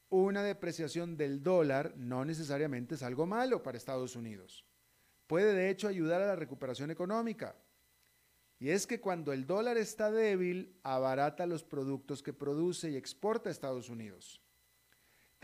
una 0.10 0.42
depreciación 0.42 1.16
del 1.16 1.44
dólar 1.44 1.94
no 1.96 2.26
necesariamente 2.26 2.96
es 2.96 3.04
algo 3.04 3.28
malo 3.28 3.62
para 3.62 3.78
Estados 3.78 4.16
Unidos. 4.16 4.66
Puede 5.28 5.54
de 5.54 5.70
hecho 5.70 5.88
ayudar 5.88 6.24
a 6.24 6.28
la 6.28 6.36
recuperación 6.36 6.90
económica. 6.90 7.56
Y 8.58 8.70
es 8.70 8.88
que 8.88 9.00
cuando 9.00 9.32
el 9.32 9.46
dólar 9.46 9.78
está 9.78 10.10
débil, 10.10 10.80
abarata 10.82 11.46
los 11.46 11.64
productos 11.64 12.24
que 12.24 12.34
produce 12.34 12.90
y 12.90 12.96
exporta 12.96 13.50
a 13.50 13.52
Estados 13.52 13.90
Unidos. 13.90 14.42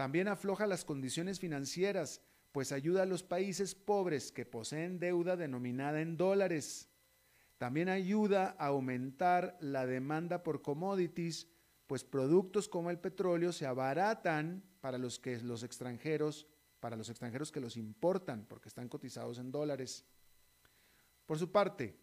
También 0.02 0.30
afloja 0.30 0.66
las 0.66 0.84
condiciones 0.84 1.40
financieras, 1.40 2.22
pues 2.52 2.72
ayuda 2.72 3.04
a 3.04 3.06
los 3.06 3.22
países 3.22 3.76
pobres 3.76 4.32
que 4.32 4.48
poseen 4.48 4.98
deuda 4.98 5.38
denominada 5.38 6.02
en 6.02 6.18
dólares. 6.18 6.90
También 7.60 7.88
ayuda 7.88 8.56
a 8.58 8.66
aumentar 8.66 9.60
la 9.62 9.86
demanda 9.86 10.42
por 10.42 10.64
commodities, 10.64 11.48
pues 11.86 12.04
productos 12.04 12.68
como 12.68 12.90
el 12.90 12.98
petróleo 12.98 13.52
se 13.52 13.68
abaratan 13.68 14.64
para 14.80 14.98
los 14.98 15.22
extranjeros, 15.64 16.48
para 16.80 16.96
los 16.96 17.08
extranjeros 17.08 17.52
que 17.52 17.62
los 17.62 17.78
importan, 17.78 18.48
porque 18.50 18.70
están 18.70 18.90
cotizados 18.90 19.38
en 19.38 19.52
dólares. 19.52 20.04
Por 21.28 21.38
su 21.38 21.52
parte, 21.52 21.96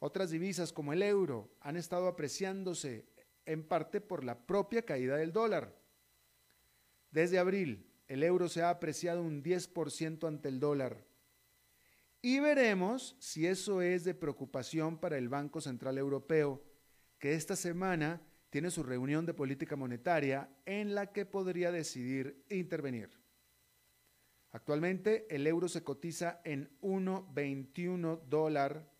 otras 0.00 0.30
divisas 0.30 0.72
como 0.72 0.92
el 0.92 1.04
euro 1.04 1.54
han 1.60 1.76
estado 1.76 2.08
apreciándose 2.08 3.06
en 3.46 3.62
parte 3.62 4.00
por 4.00 4.24
la 4.24 4.44
propia 4.44 4.82
caída 4.82 5.14
del 5.14 5.32
dólar. 5.32 5.83
Desde 7.14 7.38
abril, 7.38 7.86
el 8.08 8.24
euro 8.24 8.48
se 8.48 8.62
ha 8.62 8.70
apreciado 8.70 9.22
un 9.22 9.40
10% 9.40 10.26
ante 10.26 10.48
el 10.48 10.58
dólar. 10.58 11.06
Y 12.20 12.40
veremos 12.40 13.14
si 13.20 13.46
eso 13.46 13.82
es 13.82 14.02
de 14.02 14.14
preocupación 14.14 14.98
para 14.98 15.16
el 15.16 15.28
Banco 15.28 15.60
Central 15.60 15.96
Europeo, 15.96 16.60
que 17.20 17.34
esta 17.34 17.54
semana 17.54 18.20
tiene 18.50 18.68
su 18.68 18.82
reunión 18.82 19.26
de 19.26 19.32
política 19.32 19.76
monetaria 19.76 20.48
en 20.66 20.96
la 20.96 21.12
que 21.12 21.24
podría 21.24 21.70
decidir 21.70 22.44
intervenir. 22.50 23.10
Actualmente 24.50 25.32
el 25.32 25.46
euro 25.46 25.68
se 25.68 25.84
cotiza 25.84 26.40
en 26.42 26.68
1.21 26.80 28.22
dólar, 28.22 28.90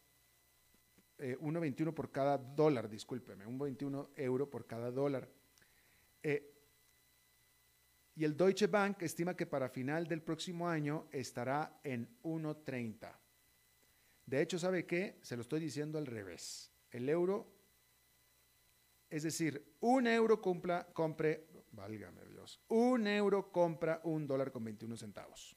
1.21 1.18 1.88
eh, 1.88 1.92
por 1.92 2.12
cada 2.12 2.38
dólar, 2.38 2.88
discúlpeme, 2.88 3.44
1.21 3.44 4.10
euro 4.14 4.48
por 4.48 4.68
cada 4.68 4.92
dólar. 4.92 5.28
Eh, 6.22 6.53
y 8.16 8.24
el 8.24 8.36
Deutsche 8.36 8.68
Bank 8.68 9.02
estima 9.02 9.36
que 9.36 9.46
para 9.46 9.68
final 9.68 10.06
del 10.06 10.22
próximo 10.22 10.68
año 10.68 11.08
estará 11.10 11.80
en 11.82 12.08
1.30. 12.22 13.12
De 14.26 14.40
hecho, 14.40 14.58
¿sabe 14.58 14.86
qué? 14.86 15.18
Se 15.22 15.36
lo 15.36 15.42
estoy 15.42 15.60
diciendo 15.60 15.98
al 15.98 16.06
revés. 16.06 16.72
El 16.90 17.08
euro, 17.08 17.52
es 19.10 19.24
decir, 19.24 19.76
un 19.80 20.06
euro 20.06 20.40
compra, 20.40 20.86
compre, 20.92 21.48
válgame 21.72 22.24
Dios, 22.26 22.60
un 22.68 23.06
euro 23.06 23.50
compra 23.50 24.00
un 24.04 24.26
dólar 24.26 24.52
con 24.52 24.64
21 24.64 24.96
centavos. 24.96 25.56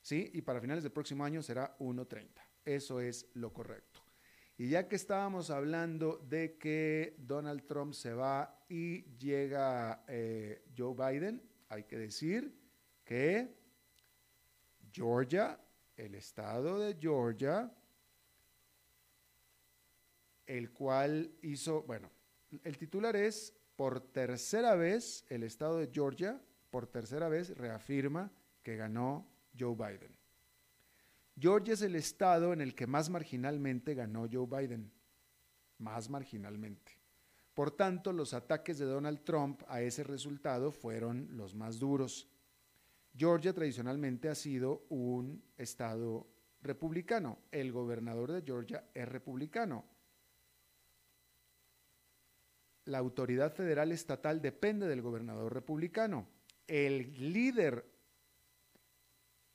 ¿Sí? 0.00 0.30
Y 0.34 0.42
para 0.42 0.60
finales 0.60 0.82
del 0.82 0.92
próximo 0.92 1.24
año 1.24 1.42
será 1.42 1.76
1.30. 1.78 2.28
Eso 2.64 3.00
es 3.00 3.28
lo 3.34 3.52
correcto. 3.52 4.02
Y 4.56 4.68
ya 4.68 4.88
que 4.88 4.96
estábamos 4.96 5.50
hablando 5.50 6.18
de 6.18 6.56
que 6.58 7.16
Donald 7.18 7.66
Trump 7.66 7.94
se 7.94 8.12
va 8.12 8.64
y 8.68 9.02
llega 9.16 10.04
eh, 10.06 10.64
Joe 10.76 10.94
Biden, 10.94 11.42
hay 11.72 11.84
que 11.84 11.96
decir 11.96 12.54
que 13.02 13.56
Georgia, 14.92 15.58
el 15.96 16.14
estado 16.14 16.78
de 16.78 16.98
Georgia, 17.00 17.72
el 20.44 20.70
cual 20.70 21.32
hizo, 21.40 21.82
bueno, 21.84 22.10
el 22.62 22.76
titular 22.76 23.16
es, 23.16 23.54
por 23.74 24.00
tercera 24.00 24.74
vez, 24.74 25.24
el 25.30 25.44
estado 25.44 25.78
de 25.78 25.88
Georgia, 25.90 26.38
por 26.70 26.86
tercera 26.86 27.30
vez, 27.30 27.56
reafirma 27.56 28.30
que 28.62 28.76
ganó 28.76 29.26
Joe 29.58 29.74
Biden. 29.74 30.14
Georgia 31.38 31.72
es 31.72 31.80
el 31.80 31.96
estado 31.96 32.52
en 32.52 32.60
el 32.60 32.74
que 32.74 32.86
más 32.86 33.08
marginalmente 33.08 33.94
ganó 33.94 34.28
Joe 34.30 34.46
Biden, 34.46 34.92
más 35.78 36.10
marginalmente. 36.10 36.91
Por 37.54 37.70
tanto, 37.70 38.12
los 38.12 38.32
ataques 38.32 38.78
de 38.78 38.86
Donald 38.86 39.24
Trump 39.24 39.62
a 39.68 39.82
ese 39.82 40.04
resultado 40.04 40.72
fueron 40.72 41.28
los 41.36 41.54
más 41.54 41.78
duros. 41.78 42.28
Georgia 43.14 43.52
tradicionalmente 43.52 44.30
ha 44.30 44.34
sido 44.34 44.86
un 44.88 45.44
estado 45.58 46.26
republicano. 46.62 47.38
El 47.50 47.70
gobernador 47.70 48.32
de 48.32 48.42
Georgia 48.42 48.88
es 48.94 49.06
republicano. 49.06 49.84
La 52.86 52.98
autoridad 52.98 53.52
federal 53.52 53.92
estatal 53.92 54.40
depende 54.40 54.88
del 54.88 55.02
gobernador 55.02 55.52
republicano. 55.52 56.26
El 56.66 57.32
líder 57.32 57.86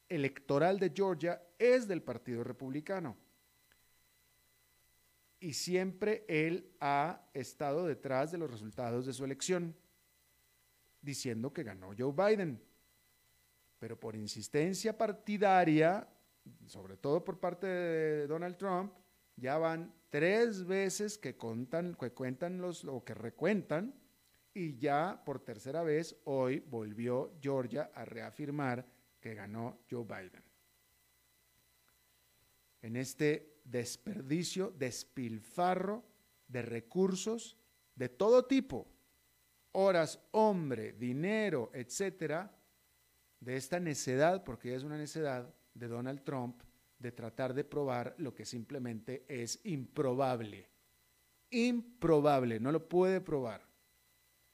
electoral 0.08 0.80
de 0.80 0.94
Georgia 0.96 1.42
es 1.58 1.88
del 1.88 2.04
Partido 2.04 2.44
Republicano 2.44 3.18
y 5.40 5.54
siempre 5.54 6.26
él 6.28 6.76
ha 6.80 7.30
estado 7.34 7.86
detrás 7.86 8.32
de 8.32 8.38
los 8.38 8.50
resultados 8.50 9.06
de 9.06 9.14
su 9.14 9.24
elección, 9.24 9.76
diciendo 11.02 11.54
que 11.54 11.64
ganó 11.64 11.92
Joe 11.98 12.14
Biden. 12.14 12.62
Pero 13.80 14.00
por 14.00 14.16
insistencia 14.16 14.98
partidaria, 14.98 16.08
sobre 16.66 16.98
todo 16.98 17.24
por 17.24 17.40
parte 17.40 17.68
de 17.68 18.28
Donald 18.28 18.58
Trump, 18.58 18.94
ya 19.36 19.58
van 19.58 19.94
tres 20.10 20.66
veces 20.66 21.18
que, 21.18 21.38
contan, 21.38 21.96
que 21.96 22.12
cuentan 22.12 22.60
los, 22.60 22.84
o 22.86 23.04
que 23.04 23.14
recuentan, 23.14 23.94
y 24.54 24.78
ya 24.78 25.22
por 25.24 25.40
tercera 25.40 25.84
vez 25.84 26.20
hoy 26.24 26.60
volvió 26.60 27.38
Georgia 27.40 27.92
a 27.94 28.06
reafirmar 28.06 28.84
que 29.20 29.36
ganó 29.36 29.82
Joe 29.90 30.04
Biden. 30.04 30.44
En 32.82 32.96
este 32.96 33.57
desperdicio, 33.70 34.72
despilfarro 34.72 36.04
de 36.48 36.62
recursos 36.62 37.58
de 37.96 38.10
todo 38.10 38.46
tipo, 38.46 38.88
horas, 39.72 40.20
hombre, 40.32 40.94
dinero, 40.94 41.72
etcétera, 41.74 42.56
de 43.40 43.56
esta 43.58 43.80
necedad, 43.80 44.44
porque 44.44 44.76
es 44.76 44.84
una 44.84 44.98
necedad 44.98 45.54
de 45.74 45.88
Donald 45.88 46.24
Trump 46.24 46.62
de 47.00 47.12
tratar 47.12 47.54
de 47.54 47.64
probar 47.64 48.16
lo 48.18 48.34
que 48.34 48.46
simplemente 48.46 49.26
es 49.28 49.60
improbable. 49.66 50.70
Improbable, 51.50 52.60
no 52.60 52.72
lo 52.72 52.88
puede 52.88 53.22
probar, 53.22 53.68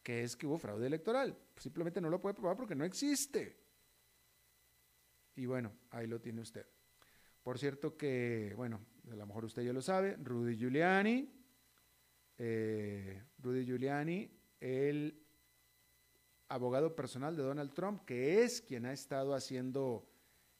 que 0.02 0.24
es 0.24 0.36
que 0.36 0.46
hubo 0.46 0.58
fraude 0.58 0.88
electoral. 0.88 1.38
Simplemente 1.58 2.02
no 2.02 2.10
lo 2.10 2.20
puede 2.20 2.36
probar 2.36 2.58
porque 2.58 2.76
no 2.76 2.86
existe. 2.86 3.62
Y 5.36 5.46
bueno, 5.46 5.72
ahí 5.90 6.08
lo 6.08 6.20
tiene 6.22 6.42
usted. 6.42 6.66
Por 7.42 7.58
cierto 7.58 7.98
que, 7.98 8.54
bueno, 8.56 8.80
a 9.12 9.16
lo 9.16 9.26
mejor 9.26 9.46
usted 9.46 9.64
ya 9.64 9.74
lo 9.74 9.82
sabe, 9.82 10.16
Rudy 10.18 10.58
Giuliani, 10.58 11.30
eh, 12.38 13.24
Rudy 13.40 13.66
Giuliani, 13.66 14.30
el 14.60 15.24
abogado 16.48 16.96
personal 16.96 17.36
de 17.36 17.44
Donald 17.44 17.74
Trump, 17.74 18.06
que 18.06 18.44
es 18.44 18.62
quien 18.62 18.86
ha 18.86 18.94
estado 18.94 19.34
haciendo 19.34 20.08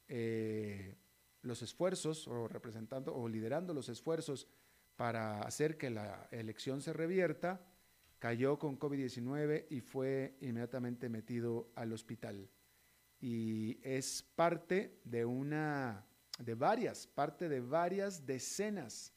eh, 0.08 0.96
los 1.42 1.62
esfuerzos 1.62 2.26
o 2.26 2.48
representando 2.48 3.14
o 3.14 3.28
liderando 3.28 3.72
los 3.74 3.88
esfuerzos 3.88 4.48
para 4.96 5.40
hacer 5.40 5.76
que 5.76 5.90
la 5.90 6.28
elección 6.30 6.80
se 6.80 6.92
revierta, 6.92 7.60
cayó 8.18 8.58
con 8.58 8.78
COVID-19 8.78 9.66
y 9.70 9.80
fue 9.80 10.36
inmediatamente 10.40 11.08
metido 11.08 11.70
al 11.74 11.92
hospital. 11.92 12.48
Y 13.20 13.78
es 13.82 14.22
parte 14.22 15.00
de 15.04 15.24
una, 15.24 16.06
de 16.38 16.54
varias, 16.54 17.06
parte 17.06 17.48
de 17.48 17.60
varias 17.60 18.26
decenas 18.26 19.12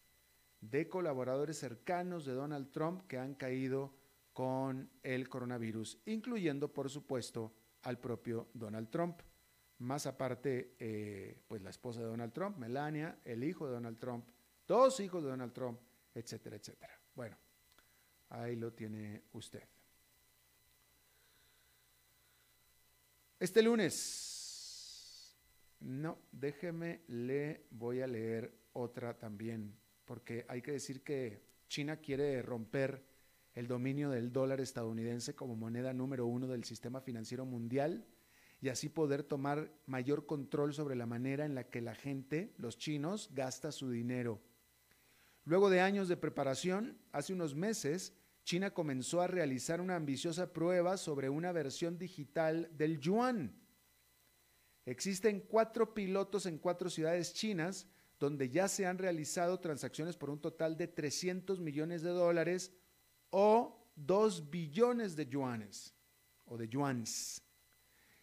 de 0.61 0.87
colaboradores 0.87 1.57
cercanos 1.57 2.25
de 2.25 2.33
Donald 2.33 2.71
Trump 2.71 3.07
que 3.07 3.17
han 3.17 3.35
caído 3.35 3.93
con 4.33 4.89
el 5.01 5.29
coronavirus, 5.29 5.99
incluyendo, 6.05 6.71
por 6.71 6.89
supuesto, 6.89 7.53
al 7.83 7.99
propio 7.99 8.49
Donald 8.53 8.89
Trump. 8.89 9.21
Más 9.79 10.05
aparte, 10.05 10.75
eh, 10.79 11.41
pues 11.47 11.61
la 11.61 11.69
esposa 11.69 12.01
de 12.01 12.07
Donald 12.07 12.33
Trump, 12.33 12.57
Melania, 12.57 13.19
el 13.25 13.43
hijo 13.43 13.67
de 13.67 13.73
Donald 13.73 13.99
Trump, 13.99 14.25
dos 14.67 14.99
hijos 14.99 15.23
de 15.23 15.29
Donald 15.29 15.53
Trump, 15.53 15.79
etcétera, 16.13 16.55
etcétera. 16.55 16.99
Bueno, 17.15 17.37
ahí 18.29 18.55
lo 18.55 18.73
tiene 18.73 19.23
usted. 19.33 19.63
Este 23.39 23.61
lunes, 23.61 24.36
no, 25.79 26.19
déjeme, 26.31 27.01
le 27.07 27.67
voy 27.71 28.01
a 28.01 28.07
leer 28.07 28.53
otra 28.73 29.17
también, 29.17 29.75
porque 30.05 30.45
hay 30.47 30.61
que 30.61 30.71
decir 30.71 31.03
que 31.03 31.41
China 31.67 31.97
quiere 31.97 32.41
romper 32.41 33.03
el 33.53 33.67
dominio 33.67 34.09
del 34.09 34.31
dólar 34.31 34.61
estadounidense 34.61 35.35
como 35.35 35.55
moneda 35.55 35.93
número 35.93 36.25
uno 36.27 36.47
del 36.47 36.63
sistema 36.63 37.01
financiero 37.01 37.45
mundial 37.45 38.05
y 38.61 38.69
así 38.69 38.89
poder 38.89 39.23
tomar 39.23 39.71
mayor 39.85 40.25
control 40.25 40.73
sobre 40.73 40.95
la 40.95 41.05
manera 41.05 41.45
en 41.45 41.55
la 41.55 41.69
que 41.69 41.81
la 41.81 41.95
gente, 41.95 42.53
los 42.57 42.77
chinos, 42.77 43.29
gasta 43.33 43.71
su 43.71 43.89
dinero. 43.89 44.41
Luego 45.43 45.69
de 45.69 45.81
años 45.81 46.07
de 46.07 46.17
preparación, 46.17 46.97
hace 47.11 47.33
unos 47.33 47.55
meses, 47.55 48.13
China 48.43 48.73
comenzó 48.73 49.21
a 49.21 49.27
realizar 49.27 49.81
una 49.81 49.95
ambiciosa 49.95 50.53
prueba 50.53 50.97
sobre 50.97 51.29
una 51.29 51.51
versión 51.51 51.97
digital 51.97 52.69
del 52.77 52.99
yuan. 52.99 53.55
Existen 54.87 55.41
cuatro 55.41 55.93
pilotos 55.93 56.45
en 56.45 56.57
cuatro 56.57 56.89
ciudades 56.89 57.33
chinas 57.33 57.85
donde 58.21 58.49
ya 58.49 58.69
se 58.69 58.85
han 58.85 58.97
realizado 58.97 59.59
transacciones 59.59 60.15
por 60.15 60.29
un 60.29 60.39
total 60.39 60.77
de 60.77 60.87
300 60.87 61.59
millones 61.59 62.03
de 62.03 62.11
dólares 62.11 62.71
o 63.29 63.85
2 63.97 64.49
billones 64.49 65.17
de 65.17 65.27
yuanes 65.27 65.93
o 66.45 66.55
de 66.57 66.69
yuans. 66.69 67.43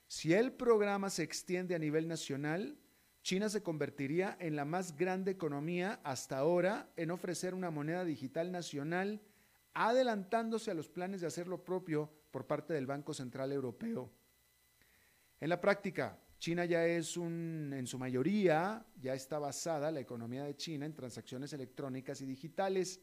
Si 0.09 0.33
el 0.33 0.53
programa 0.53 1.11
se 1.11 1.23
extiende 1.23 1.75
a 1.75 1.79
nivel 1.79 2.09
nacional, 2.09 2.79
China 3.23 3.51
se 3.51 3.63
convertiría 3.63 4.35
en 4.41 4.57
la 4.57 4.65
más 4.65 4.97
grande 4.97 5.33
economía 5.33 6.01
hasta 6.03 6.39
ahora 6.39 6.91
en 6.97 7.11
ofrecer 7.11 7.53
una 7.53 7.71
moneda 7.71 8.07
digital 8.07 8.51
nacional, 8.51 9.21
adelantándose 9.75 10.71
a 10.71 10.75
los 10.75 10.89
planes 10.89 11.21
de 11.21 11.27
hacer 11.27 11.47
lo 11.47 11.63
propio 11.63 12.11
por 12.31 12.47
parte 12.47 12.73
del 12.73 12.87
Banco 12.87 13.13
Central 13.13 13.53
Europeo. 13.53 14.11
En 15.41 15.51
la 15.51 15.61
práctica, 15.61 16.19
China 16.39 16.65
ya 16.65 16.87
es 16.87 17.17
un, 17.17 17.73
en 17.75 17.87
su 17.87 17.99
mayoría, 17.99 18.85
ya 19.01 19.15
está 19.15 19.39
basada 19.39 19.91
la 19.91 20.01
economía 20.01 20.45
de 20.45 20.57
China 20.57 20.87
en 20.87 20.95
transacciones 20.95 21.53
electrónicas 21.53 22.21
y 22.21 22.27
digitales 22.27 23.01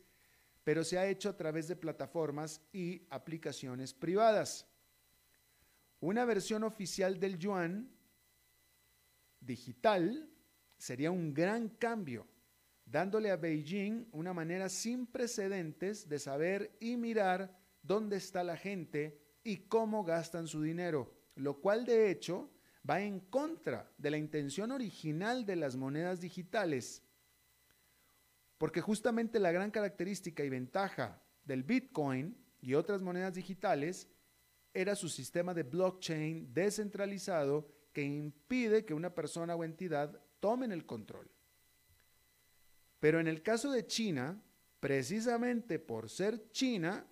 pero 0.64 0.84
se 0.84 0.98
ha 0.98 1.08
hecho 1.08 1.30
a 1.30 1.38
través 1.38 1.68
de 1.68 1.76
plataformas 1.76 2.62
y 2.72 3.02
aplicaciones 3.10 3.94
privadas. 3.94 4.68
Una 6.00 6.26
versión 6.26 6.64
oficial 6.64 7.20
del 7.20 7.38
yuan 7.38 7.90
digital 9.40 10.30
sería 10.78 11.12
un 11.12 11.34
gran 11.34 11.70
cambio, 11.70 12.28
dándole 12.86 13.32
a 13.32 13.38
Beijing 13.38 14.08
una 14.12 14.34
manera 14.34 14.70
sin 14.70 15.08
precedentes 15.08 16.08
de 16.08 16.20
saber 16.20 16.76
y 16.80 16.98
mirar 16.98 17.60
dónde 17.82 18.18
está 18.18 18.44
la 18.44 18.58
gente 18.58 19.20
y 19.44 19.58
cómo 19.68 20.04
gastan 20.04 20.48
su 20.48 20.62
dinero, 20.62 21.12
lo 21.36 21.60
cual 21.60 21.86
de 21.86 22.12
hecho 22.12 22.52
va 22.90 23.02
en 23.02 23.20
contra 23.20 23.92
de 23.98 24.12
la 24.12 24.18
intención 24.18 24.72
original 24.72 25.46
de 25.46 25.56
las 25.56 25.76
monedas 25.76 26.20
digitales 26.22 27.04
porque 28.62 28.80
justamente 28.80 29.40
la 29.40 29.52
gran 29.52 29.72
característica 29.72 30.44
y 30.44 30.50
ventaja 30.50 31.20
del 31.46 31.64
Bitcoin 31.64 32.38
y 32.62 32.76
otras 32.76 33.02
monedas 33.02 33.34
digitales 33.34 34.08
era 34.72 34.96
su 34.96 35.10
sistema 35.10 35.56
de 35.56 35.64
blockchain 35.64 36.54
descentralizado 36.54 37.68
que 37.92 38.04
impide 38.04 38.86
que 38.86 38.94
una 38.94 39.16
persona 39.16 39.56
o 39.56 39.64
entidad 39.64 40.22
tomen 40.40 40.72
el 40.72 40.86
control. 40.86 41.32
Pero 43.00 43.20
en 43.20 43.28
el 43.28 43.42
caso 43.42 43.72
de 43.72 43.88
China, 43.88 44.40
precisamente 44.80 45.80
por 45.80 46.08
ser 46.08 46.52
China, 46.52 47.08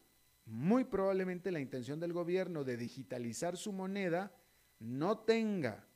muy 0.46 0.84
probablemente 0.84 1.52
la 1.52 1.60
intención 1.60 2.00
del 2.00 2.14
gobierno 2.14 2.64
de 2.64 2.78
digitalizar 2.78 3.58
su 3.58 3.74
moneda 3.74 4.32
no 4.80 5.20
tenga 5.20 5.88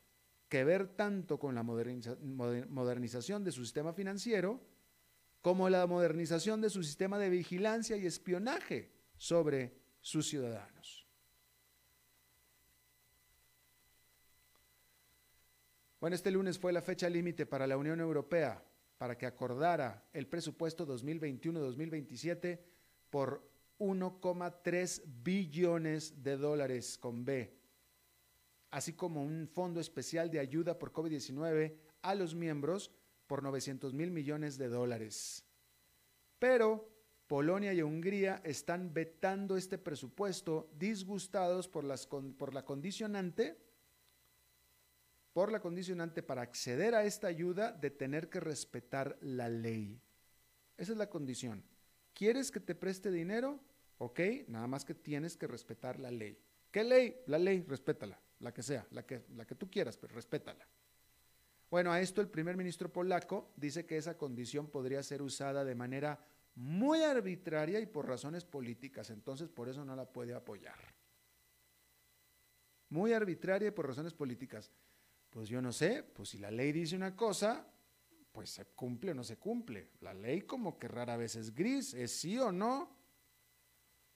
que 0.49 0.63
ver 0.63 0.87
tanto 0.87 1.39
con 1.39 1.55
la 1.55 1.63
modernización 1.63 3.43
de 3.43 3.51
su 3.51 3.63
sistema 3.63 3.93
financiero, 3.93 4.61
como 5.41 5.67
la 5.69 5.85
modernización 5.87 6.61
de 6.61 6.69
su 6.69 6.83
sistema 6.83 7.17
de 7.17 7.29
vigilancia 7.29 7.97
y 7.97 8.05
espionaje 8.05 8.91
sobre 9.17 9.75
sus 9.99 10.29
ciudadanos. 10.29 11.07
Bueno, 15.99 16.15
este 16.15 16.31
lunes 16.31 16.59
fue 16.59 16.71
la 16.73 16.81
fecha 16.81 17.09
límite 17.09 17.45
para 17.45 17.65
la 17.65 17.77
Unión 17.77 17.99
Europea 17.99 18.63
para 18.97 19.17
que 19.17 19.25
acordara 19.25 20.07
el 20.13 20.27
presupuesto 20.27 20.85
2021-2027 20.87 22.59
por 23.09 23.49
1,3 23.79 25.01
billones 25.23 26.23
de 26.23 26.37
dólares 26.37 26.97
con 26.97 27.25
B, 27.25 27.57
así 28.73 28.93
como 28.93 29.23
un 29.23 29.47
fondo 29.47 29.79
especial 29.79 30.31
de 30.31 30.39
ayuda 30.39 30.79
por 30.79 30.91
COVID-19 30.91 31.75
a 32.01 32.15
los 32.15 32.33
miembros 32.33 32.91
por 33.27 33.43
900 33.43 33.93
mil 33.93 34.09
millones 34.09 34.57
de 34.57 34.67
dólares. 34.67 35.45
Pero 36.39 36.89
Polonia 37.27 37.71
y 37.71 37.83
Hungría 37.83 38.41
están 38.43 38.91
vetando 38.91 39.57
este 39.57 39.77
presupuesto 39.77 40.71
disgustados 40.77 41.67
por, 41.67 41.83
las, 41.83 42.07
por 42.07 42.53
la 42.53 42.65
condicionante 42.65 43.57
por 45.33 45.51
la 45.51 45.59
condicionante 45.59 46.21
para 46.21 46.43
acceder 46.43 46.93
a 46.93 47.05
esta 47.05 47.27
ayuda 47.27 47.71
de 47.71 47.89
tener 47.89 48.29
que 48.29 48.39
respetar 48.39 49.17
la 49.21 49.49
ley. 49.49 49.99
Esa 50.77 50.91
es 50.91 50.97
la 50.97 51.09
condición. 51.09 51.63
¿Quieres 52.13 52.51
que 52.51 52.59
te 52.59 52.75
preste 52.75 53.11
dinero? 53.11 53.59
Ok, 53.97 54.19
nada 54.47 54.67
más 54.67 54.85
que 54.85 54.93
tienes 54.93 55.35
que 55.35 55.47
respetar 55.47 55.99
la 55.99 56.11
ley. 56.11 56.37
¿Qué 56.69 56.83
ley? 56.83 57.15
La 57.25 57.39
ley, 57.39 57.65
respétala, 57.67 58.19
la 58.43 58.53
que 58.53 58.61
sea, 58.61 58.85
la 58.91 59.05
que, 59.05 59.23
la 59.35 59.45
que 59.45 59.55
tú 59.55 59.69
quieras, 59.69 59.97
pero 59.97 60.13
respétala. 60.13 60.67
Bueno, 61.71 61.91
a 61.91 61.99
esto 61.99 62.21
el 62.21 62.29
primer 62.29 62.55
ministro 62.55 62.91
polaco 62.91 63.51
dice 63.55 63.85
que 63.85 63.97
esa 63.97 64.17
condición 64.17 64.67
podría 64.67 65.01
ser 65.01 65.21
usada 65.21 65.63
de 65.63 65.73
manera 65.73 66.19
muy 66.55 67.01
arbitraria 67.01 67.79
y 67.79 67.87
por 67.87 68.07
razones 68.07 68.45
políticas, 68.45 69.09
entonces 69.09 69.49
por 69.49 69.69
eso 69.69 69.83
no 69.83 69.95
la 69.95 70.05
puede 70.05 70.35
apoyar. 70.35 70.77
Muy 72.89 73.13
arbitraria 73.13 73.69
y 73.69 73.71
por 73.71 73.87
razones 73.87 74.13
políticas. 74.13 74.71
Pues 75.31 75.49
yo 75.49 75.61
no 75.63 75.71
sé, 75.71 76.03
pues 76.03 76.29
si 76.29 76.37
la 76.37 76.51
ley 76.51 76.71
dice 76.71 76.95
una 76.95 77.15
cosa, 77.15 77.65
pues 78.31 78.51
se 78.51 78.65
cumple 78.65 79.11
o 79.11 79.15
no 79.15 79.23
se 79.23 79.37
cumple. 79.37 79.93
La 80.01 80.13
ley 80.13 80.41
como 80.41 80.77
que 80.77 80.87
rara 80.87 81.17
vez 81.17 81.35
es 81.37 81.55
gris, 81.55 81.95
es 81.95 82.11
sí 82.11 82.37
o 82.37 82.51
no. 82.51 82.95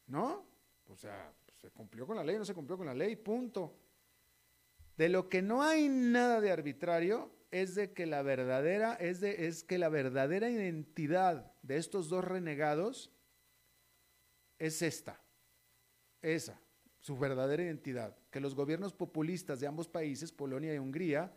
¿No? 0.06 0.46
O 0.90 0.96
sea, 0.96 1.34
se 1.60 1.72
cumplió 1.72 2.06
con 2.06 2.18
la 2.18 2.24
ley, 2.24 2.38
no 2.38 2.46
se 2.46 2.54
cumplió 2.54 2.78
con 2.78 2.86
la 2.86 2.94
ley, 2.94 3.16
punto. 3.16 3.87
De 4.98 5.10
lo 5.10 5.30
que 5.30 5.42
no 5.42 5.64
hay 5.64 5.90
nada 5.90 6.42
de 6.42 6.52
arbitrario 6.52 7.32
es 7.52 7.76
de 7.76 7.94
que 7.94 8.06
la 8.06 8.24
verdadera, 8.24 8.96
es, 8.96 9.20
de, 9.20 9.48
es 9.48 9.64
que 9.64 9.78
la 9.78 9.90
verdadera 9.90 10.50
identidad 10.50 11.54
de 11.62 11.78
estos 11.78 12.10
dos 12.10 12.26
renegados 12.26 13.12
es 14.58 14.82
esta, 14.82 15.22
esa, 16.22 16.60
su 17.00 17.18
verdadera 17.18 17.64
identidad, 17.64 18.18
que 18.32 18.40
los 18.40 18.56
gobiernos 18.56 18.92
populistas 18.92 19.60
de 19.60 19.68
ambos 19.68 19.88
países, 19.88 20.32
Polonia 20.32 20.74
y 20.74 20.80
Hungría, 20.80 21.32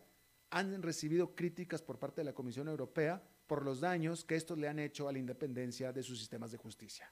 han 0.49 0.81
recibido 0.81 1.35
críticas 1.35 1.81
por 1.81 1.99
parte 1.99 2.21
de 2.21 2.25
la 2.25 2.33
Comisión 2.33 2.67
Europea 2.67 3.23
por 3.47 3.63
los 3.63 3.79
daños 3.79 4.25
que 4.25 4.35
estos 4.35 4.57
le 4.57 4.67
han 4.67 4.79
hecho 4.79 5.07
a 5.07 5.11
la 5.11 5.19
independencia 5.19 5.93
de 5.93 6.03
sus 6.03 6.19
sistemas 6.19 6.51
de 6.51 6.57
justicia. 6.57 7.11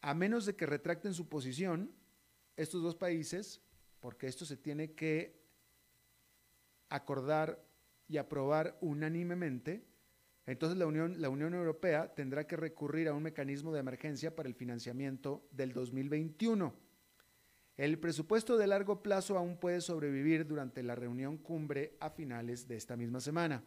A 0.00 0.14
menos 0.14 0.46
de 0.46 0.56
que 0.56 0.66
retracten 0.66 1.12
su 1.12 1.28
posición, 1.28 1.92
estos 2.56 2.82
dos 2.82 2.94
países, 2.94 3.60
porque 4.02 4.26
esto 4.26 4.44
se 4.44 4.56
tiene 4.56 4.94
que 4.94 5.40
acordar 6.88 7.64
y 8.08 8.18
aprobar 8.18 8.76
unánimemente, 8.80 9.86
entonces 10.44 10.76
la 10.76 10.86
Unión, 10.86 11.22
la 11.22 11.28
Unión 11.28 11.54
Europea 11.54 12.12
tendrá 12.12 12.44
que 12.48 12.56
recurrir 12.56 13.06
a 13.06 13.14
un 13.14 13.22
mecanismo 13.22 13.72
de 13.72 13.78
emergencia 13.78 14.34
para 14.34 14.48
el 14.48 14.56
financiamiento 14.56 15.46
del 15.52 15.72
2021. 15.72 16.74
El 17.76 18.00
presupuesto 18.00 18.58
de 18.58 18.66
largo 18.66 19.04
plazo 19.04 19.38
aún 19.38 19.56
puede 19.56 19.80
sobrevivir 19.80 20.48
durante 20.48 20.82
la 20.82 20.96
reunión 20.96 21.38
cumbre 21.38 21.96
a 22.00 22.10
finales 22.10 22.66
de 22.66 22.76
esta 22.76 22.96
misma 22.96 23.20
semana. 23.20 23.62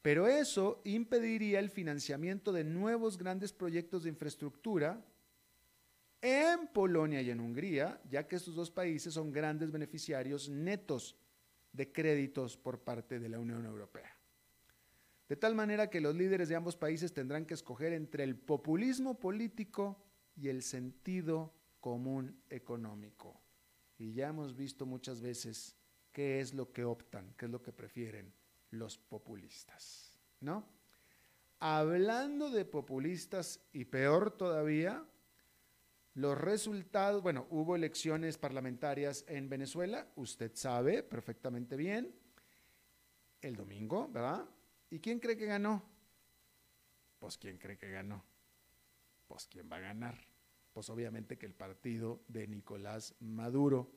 Pero 0.00 0.28
eso 0.28 0.80
impediría 0.84 1.58
el 1.58 1.70
financiamiento 1.70 2.52
de 2.52 2.62
nuevos 2.62 3.18
grandes 3.18 3.52
proyectos 3.52 4.04
de 4.04 4.10
infraestructura 4.10 5.04
en 6.20 6.68
Polonia 6.68 7.22
y 7.22 7.30
en 7.30 7.40
Hungría, 7.40 8.00
ya 8.08 8.26
que 8.26 8.36
estos 8.36 8.54
dos 8.54 8.70
países 8.70 9.14
son 9.14 9.32
grandes 9.32 9.70
beneficiarios 9.70 10.48
netos 10.48 11.16
de 11.72 11.92
créditos 11.92 12.56
por 12.56 12.80
parte 12.80 13.18
de 13.18 13.28
la 13.28 13.38
Unión 13.38 13.64
Europea. 13.64 14.16
De 15.28 15.36
tal 15.36 15.54
manera 15.54 15.90
que 15.90 16.00
los 16.00 16.14
líderes 16.14 16.48
de 16.48 16.56
ambos 16.56 16.76
países 16.76 17.12
tendrán 17.12 17.44
que 17.44 17.54
escoger 17.54 17.92
entre 17.92 18.24
el 18.24 18.36
populismo 18.36 19.18
político 19.18 20.02
y 20.34 20.48
el 20.48 20.62
sentido 20.62 21.52
común 21.80 22.40
económico. 22.48 23.40
Y 23.98 24.12
ya 24.12 24.28
hemos 24.28 24.56
visto 24.56 24.86
muchas 24.86 25.20
veces 25.20 25.76
qué 26.12 26.40
es 26.40 26.54
lo 26.54 26.72
que 26.72 26.84
optan, 26.84 27.34
qué 27.36 27.44
es 27.44 27.50
lo 27.50 27.62
que 27.62 27.72
prefieren 27.72 28.32
los 28.70 28.96
populistas, 28.96 30.18
¿no? 30.40 30.66
Hablando 31.60 32.50
de 32.50 32.64
populistas 32.64 33.60
y 33.72 33.84
peor 33.84 34.30
todavía, 34.30 35.04
los 36.18 36.36
resultados, 36.36 37.22
bueno, 37.22 37.46
hubo 37.50 37.76
elecciones 37.76 38.38
parlamentarias 38.38 39.24
en 39.28 39.48
Venezuela, 39.48 40.08
usted 40.16 40.50
sabe 40.54 41.04
perfectamente 41.04 41.76
bien, 41.76 42.12
el 43.40 43.54
domingo, 43.54 44.08
¿verdad? 44.08 44.44
¿Y 44.90 44.98
quién 44.98 45.20
cree 45.20 45.36
que 45.36 45.46
ganó? 45.46 45.80
Pues 47.20 47.38
quién 47.38 47.56
cree 47.56 47.78
que 47.78 47.88
ganó. 47.92 48.24
Pues 49.28 49.46
quién 49.46 49.70
va 49.70 49.76
a 49.76 49.80
ganar. 49.80 50.18
Pues 50.72 50.90
obviamente 50.90 51.38
que 51.38 51.46
el 51.46 51.54
partido 51.54 52.20
de 52.26 52.48
Nicolás 52.48 53.14
Maduro 53.20 53.92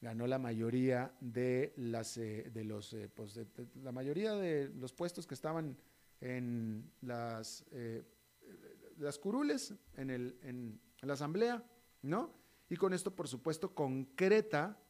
ganó 0.00 0.26
la 0.26 0.38
mayoría 0.38 1.14
de 1.20 1.74
las 1.76 2.16
eh, 2.16 2.50
de 2.50 2.64
los 2.64 2.94
eh, 2.94 3.10
pues 3.14 3.38
la 3.82 3.92
mayoría 3.92 4.32
de 4.32 4.70
los 4.70 4.94
puestos 4.94 5.26
que 5.26 5.34
estaban 5.34 5.76
en 6.20 6.92
las 7.02 7.62
eh, 7.72 8.04
las 8.98 9.18
curules 9.18 9.74
en, 9.96 10.10
el, 10.10 10.80
la 11.02 11.14
asamblea, 11.14 11.64
¿no? 12.02 12.34
Y 12.68 12.76
con 12.76 12.92
esto, 12.92 13.14
por 13.14 13.28
supuesto, 13.28 13.74
concreta 13.74 14.80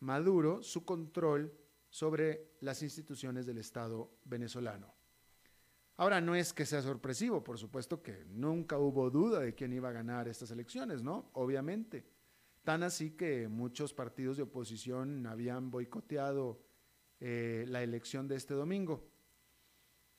Maduro 0.00 0.62
su 0.62 0.84
control 0.84 1.52
sobre 1.90 2.52
las 2.60 2.82
instituciones 2.82 3.46
del 3.46 3.58
Estado 3.58 4.18
venezolano. 4.24 4.94
Ahora, 5.96 6.20
no 6.20 6.36
es 6.36 6.52
que 6.52 6.64
sea 6.64 6.80
sorpresivo, 6.80 7.42
por 7.42 7.58
supuesto 7.58 8.02
que 8.02 8.24
nunca 8.26 8.78
hubo 8.78 9.10
duda 9.10 9.40
de 9.40 9.54
quién 9.54 9.72
iba 9.72 9.88
a 9.88 9.92
ganar 9.92 10.28
estas 10.28 10.50
elecciones, 10.52 11.02
¿no? 11.02 11.30
Obviamente. 11.32 12.06
Tan 12.62 12.84
así 12.84 13.12
que 13.12 13.48
muchos 13.48 13.92
partidos 13.92 14.36
de 14.36 14.44
oposición 14.44 15.26
habían 15.26 15.70
boicoteado 15.70 16.62
eh, 17.18 17.64
la 17.68 17.82
elección 17.82 18.28
de 18.28 18.36
este 18.36 18.54
domingo. 18.54 19.10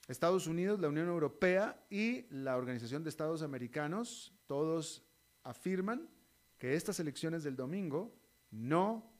Estados 0.09 0.47
Unidos, 0.47 0.79
la 0.79 0.89
Unión 0.89 1.07
Europea 1.07 1.85
y 1.89 2.25
la 2.29 2.57
Organización 2.57 3.03
de 3.03 3.09
Estados 3.09 3.43
Americanos, 3.43 4.33
todos 4.47 5.08
afirman 5.43 6.09
que 6.57 6.75
estas 6.75 6.99
elecciones 6.99 7.43
del 7.43 7.55
domingo 7.55 8.13
no 8.51 9.11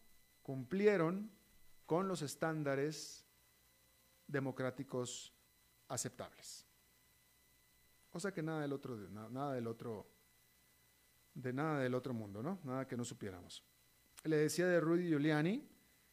cumplieron 0.41 1.32
con 1.86 2.08
los 2.08 2.21
estándares 2.21 3.25
democráticos 4.27 5.34
aceptables. 5.88 6.65
O 8.12 8.19
sea 8.19 8.32
que 8.32 8.43
nada 8.43 8.62
del 8.62 8.73
otro, 8.73 8.97
nada 9.10 9.53
del 9.53 9.67
otro, 9.67 10.08
de 11.34 11.53
nada 11.53 11.79
del 11.79 11.93
otro 11.93 12.13
mundo, 12.13 12.41
¿no? 12.41 12.60
Nada 12.63 12.88
que 12.88 12.97
no 12.97 13.05
supiéramos. 13.05 13.63
Le 14.23 14.38
decía 14.38 14.67
de 14.67 14.79
Rudy 14.79 15.08
Giuliani, 15.08 15.67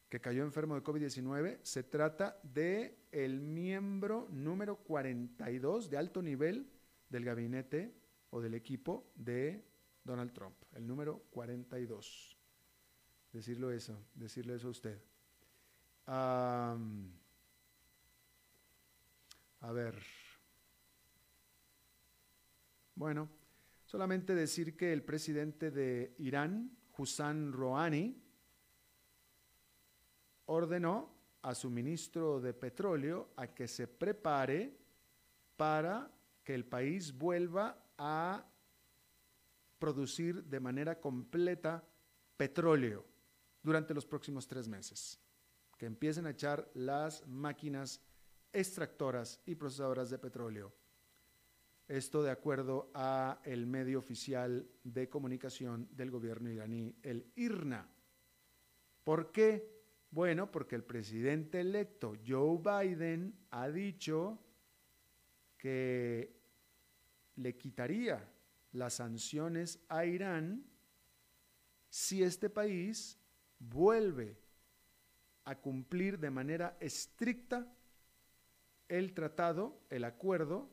que 0.09 0.21
cayó 0.21 0.43
enfermo 0.43 0.75
de 0.75 0.83
COVID-19, 0.83 1.59
se 1.63 1.83
trata 1.83 2.39
de 2.43 3.07
el 3.11 3.41
miembro 3.41 4.27
número 4.31 4.77
42 4.77 5.89
de 5.89 5.97
alto 5.97 6.21
nivel 6.21 6.71
del 7.09 7.25
gabinete 7.25 7.93
o 8.29 8.41
del 8.41 8.53
equipo 8.53 9.11
de 9.15 9.66
Donald 10.07 10.33
Trump, 10.33 10.55
el 10.73 10.87
número 10.87 11.19
42. 11.29 12.35
Decirlo 13.31 13.69
eso, 13.69 14.07
decirle 14.15 14.55
eso 14.55 14.69
a 14.69 14.71
usted 14.71 14.99
a 16.07 16.75
ver. 19.73 20.01
Bueno, 22.95 23.29
solamente 23.85 24.33
decir 24.33 24.75
que 24.75 24.93
el 24.93 25.03
presidente 25.03 25.69
de 25.71 26.15
Irán, 26.19 26.77
Hussein 26.97 27.51
Rouhani, 27.51 28.23
ordenó 30.45 31.13
a 31.41 31.53
su 31.53 31.69
ministro 31.69 32.39
de 32.39 32.53
petróleo 32.53 33.29
a 33.35 33.47
que 33.47 33.67
se 33.67 33.87
prepare 33.87 34.75
para 35.55 36.09
que 36.43 36.55
el 36.55 36.65
país 36.65 37.15
vuelva 37.15 37.91
a 37.97 38.45
producir 39.79 40.43
de 40.43 40.59
manera 40.59 40.99
completa 40.99 41.83
petróleo 42.35 43.05
durante 43.61 43.93
los 43.93 44.05
próximos 44.05 44.47
tres 44.47 44.67
meses 44.67 45.19
que 45.77 45.85
empiecen 45.85 46.25
a 46.25 46.31
echar 46.31 46.69
las 46.73 47.25
máquinas 47.27 48.01
extractoras 48.51 49.39
y 49.45 49.55
procesadoras 49.55 50.09
de 50.09 50.17
petróleo. 50.17 50.73
Esto 51.87 52.23
de 52.23 52.31
acuerdo 52.31 52.91
a 52.93 53.39
el 53.45 53.65
medio 53.65 53.99
oficial 53.99 54.67
de 54.83 55.07
comunicación 55.07 55.87
del 55.91 56.11
gobierno 56.11 56.49
iraní, 56.49 56.95
el 57.03 57.31
IRNA. 57.35 57.87
¿Por 59.03 59.31
qué? 59.31 59.77
Bueno, 60.09 60.51
porque 60.51 60.75
el 60.75 60.83
presidente 60.83 61.61
electo 61.61 62.13
Joe 62.25 62.57
Biden 62.57 63.37
ha 63.51 63.69
dicho 63.69 64.39
que 65.57 66.35
le 67.35 67.55
quitaría 67.57 68.27
las 68.77 68.95
sanciones 68.95 69.79
a 69.89 70.05
Irán 70.05 70.65
si 71.89 72.23
este 72.23 72.49
país 72.49 73.19
vuelve 73.59 74.37
a 75.45 75.55
cumplir 75.55 76.19
de 76.19 76.29
manera 76.29 76.77
estricta 76.79 77.73
el 78.87 79.13
tratado, 79.13 79.81
el 79.89 80.03
acuerdo 80.03 80.69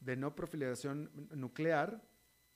de 0.00 0.16
no 0.16 0.34
proliferación 0.34 1.28
nuclear 1.30 2.02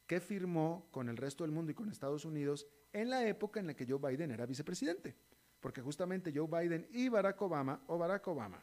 que 0.06 0.20
firmó 0.20 0.88
con 0.90 1.08
el 1.08 1.16
resto 1.16 1.44
del 1.44 1.52
mundo 1.52 1.72
y 1.72 1.74
con 1.74 1.88
Estados 1.88 2.24
Unidos 2.24 2.66
en 2.92 3.10
la 3.10 3.26
época 3.26 3.60
en 3.60 3.68
la 3.68 3.74
que 3.74 3.86
Joe 3.86 3.98
Biden 3.98 4.30
era 4.30 4.46
vicepresidente. 4.46 5.16
Porque 5.60 5.80
justamente 5.80 6.32
Joe 6.34 6.46
Biden 6.46 6.86
y 6.90 7.08
Barack 7.08 7.40
Obama, 7.42 7.82
o 7.86 7.98
Barack 7.98 8.28
Obama, 8.28 8.62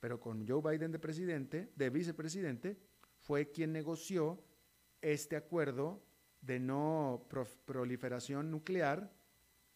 pero 0.00 0.18
con 0.18 0.46
Joe 0.46 0.62
Biden 0.62 0.90
de 0.90 0.98
presidente, 0.98 1.70
de 1.76 1.90
vicepresidente, 1.90 2.78
fue 3.18 3.50
quien 3.50 3.72
negoció 3.72 4.42
este 5.02 5.36
acuerdo 5.36 6.02
de 6.40 6.58
no 6.58 7.26
proliferación 7.64 8.50
nuclear 8.50 9.12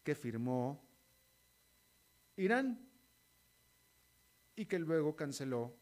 que 0.03 0.15
firmó 0.15 0.83
Irán 2.37 2.89
y 4.57 4.67
que 4.67 4.79
luego 4.79 5.15
canceló 5.17 5.77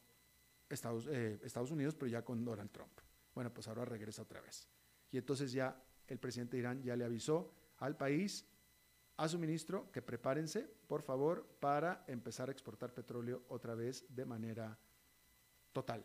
Estados, 0.68 1.07
eh, 1.09 1.40
Estados 1.42 1.70
Unidos, 1.70 1.94
pero 1.94 2.07
ya 2.11 2.24
con 2.24 2.44
Donald 2.44 2.70
Trump. 2.70 2.92
Bueno, 3.35 3.52
pues 3.52 3.68
ahora 3.68 3.85
regresa 3.85 4.22
otra 4.22 4.40
vez. 4.40 4.66
Y 5.11 5.18
entonces 5.18 5.52
ya 5.52 5.83
el 6.07 6.18
presidente 6.18 6.57
de 6.57 6.61
Irán 6.61 6.83
ya 6.83 6.96
le 6.96 7.05
avisó 7.05 7.52
al 7.78 7.96
país, 7.96 8.46
a 9.16 9.28
su 9.28 9.38
ministro, 9.38 9.90
que 9.92 10.02
prepárense, 10.02 10.68
por 10.87 11.02
favor, 11.02 11.46
para 11.61 12.05
empezar 12.07 12.48
a 12.48 12.52
exportar 12.52 12.94
petróleo 12.94 13.44
otra 13.48 13.74
vez 13.74 14.05
de 14.09 14.24
manera 14.24 14.78
total. 15.72 16.05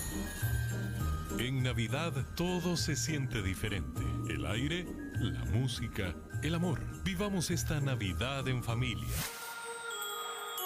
Navidad 1.61 2.13
todo 2.35 2.75
se 2.75 2.95
siente 2.95 3.43
diferente. 3.43 4.01
El 4.27 4.47
aire, 4.47 4.85
la 5.13 5.45
música, 5.45 6.15
el 6.41 6.55
amor. 6.55 6.81
Vivamos 7.03 7.51
esta 7.51 7.79
Navidad 7.79 8.47
en 8.47 8.63
familia. 8.63 9.15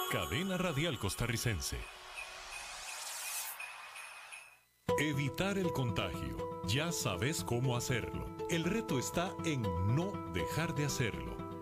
Cadena 0.10 0.58
Radial 0.58 0.98
Costarricense. 0.98 1.78
Evitar 4.98 5.58
el 5.58 5.74
contagio. 5.74 6.38
Ya 6.68 6.94
sabes 6.94 7.44
cómo 7.44 7.76
hacerlo. 7.76 8.34
El 8.50 8.64
reto 8.64 8.98
está 8.98 9.34
en 9.44 9.64
no 9.94 10.14
dejar 10.34 10.76
de 10.76 10.86
hacerlo. 10.86 11.35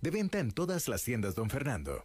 De 0.00 0.10
venta 0.10 0.38
en 0.38 0.52
todas 0.52 0.88
las 0.88 1.02
tiendas, 1.02 1.34
don 1.34 1.50
Fernando. 1.50 2.04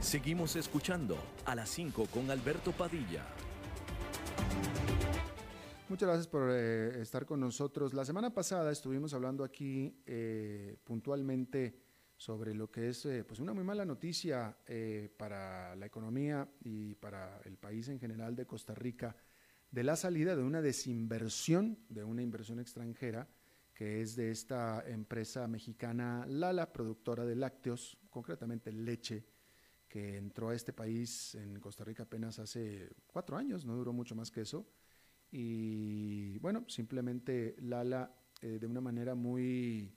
Seguimos 0.00 0.56
escuchando 0.56 1.16
a 1.44 1.54
las 1.54 1.68
5 1.68 2.06
con 2.06 2.30
Alberto 2.30 2.72
Padilla. 2.72 3.24
Muchas 5.88 6.08
gracias 6.08 6.26
por 6.26 6.50
eh, 6.50 7.00
estar 7.00 7.26
con 7.26 7.40
nosotros. 7.40 7.94
La 7.94 8.04
semana 8.04 8.32
pasada 8.32 8.72
estuvimos 8.72 9.14
hablando 9.14 9.44
aquí 9.44 10.02
eh, 10.06 10.76
puntualmente 10.84 11.80
sobre 12.16 12.54
lo 12.54 12.70
que 12.70 12.88
es 12.88 13.06
eh, 13.06 13.24
pues 13.24 13.40
una 13.40 13.52
muy 13.52 13.64
mala 13.64 13.84
noticia 13.84 14.56
para 15.16 15.74
la 15.76 15.86
economía 15.86 16.48
y 16.62 16.94
para 16.94 17.40
el 17.44 17.56
país 17.56 17.88
en 17.88 17.98
general 17.98 18.34
de 18.36 18.46
Costa 18.46 18.74
Rica 18.74 19.16
de 19.70 19.84
la 19.84 19.96
salida 19.96 20.34
de 20.36 20.42
una 20.42 20.62
desinversión, 20.62 21.78
de 21.88 22.04
una 22.04 22.22
inversión 22.22 22.58
extranjera, 22.58 23.28
que 23.74 24.02
es 24.02 24.16
de 24.16 24.30
esta 24.30 24.86
empresa 24.86 25.46
mexicana 25.48 26.26
Lala, 26.26 26.72
productora 26.72 27.24
de 27.24 27.36
lácteos, 27.36 27.96
concretamente 28.10 28.72
leche, 28.72 29.24
que 29.88 30.16
entró 30.16 30.50
a 30.50 30.54
este 30.54 30.72
país 30.72 31.34
en 31.34 31.58
Costa 31.60 31.84
Rica 31.84 32.02
apenas 32.02 32.38
hace 32.38 32.90
cuatro 33.06 33.36
años, 33.36 33.64
no 33.64 33.74
duró 33.76 33.92
mucho 33.92 34.14
más 34.14 34.30
que 34.30 34.42
eso. 34.42 34.66
Y 35.30 36.38
bueno, 36.38 36.64
simplemente 36.68 37.56
Lala, 37.60 38.14
eh, 38.42 38.58
de 38.60 38.66
una 38.66 38.80
manera 38.80 39.14
muy 39.14 39.92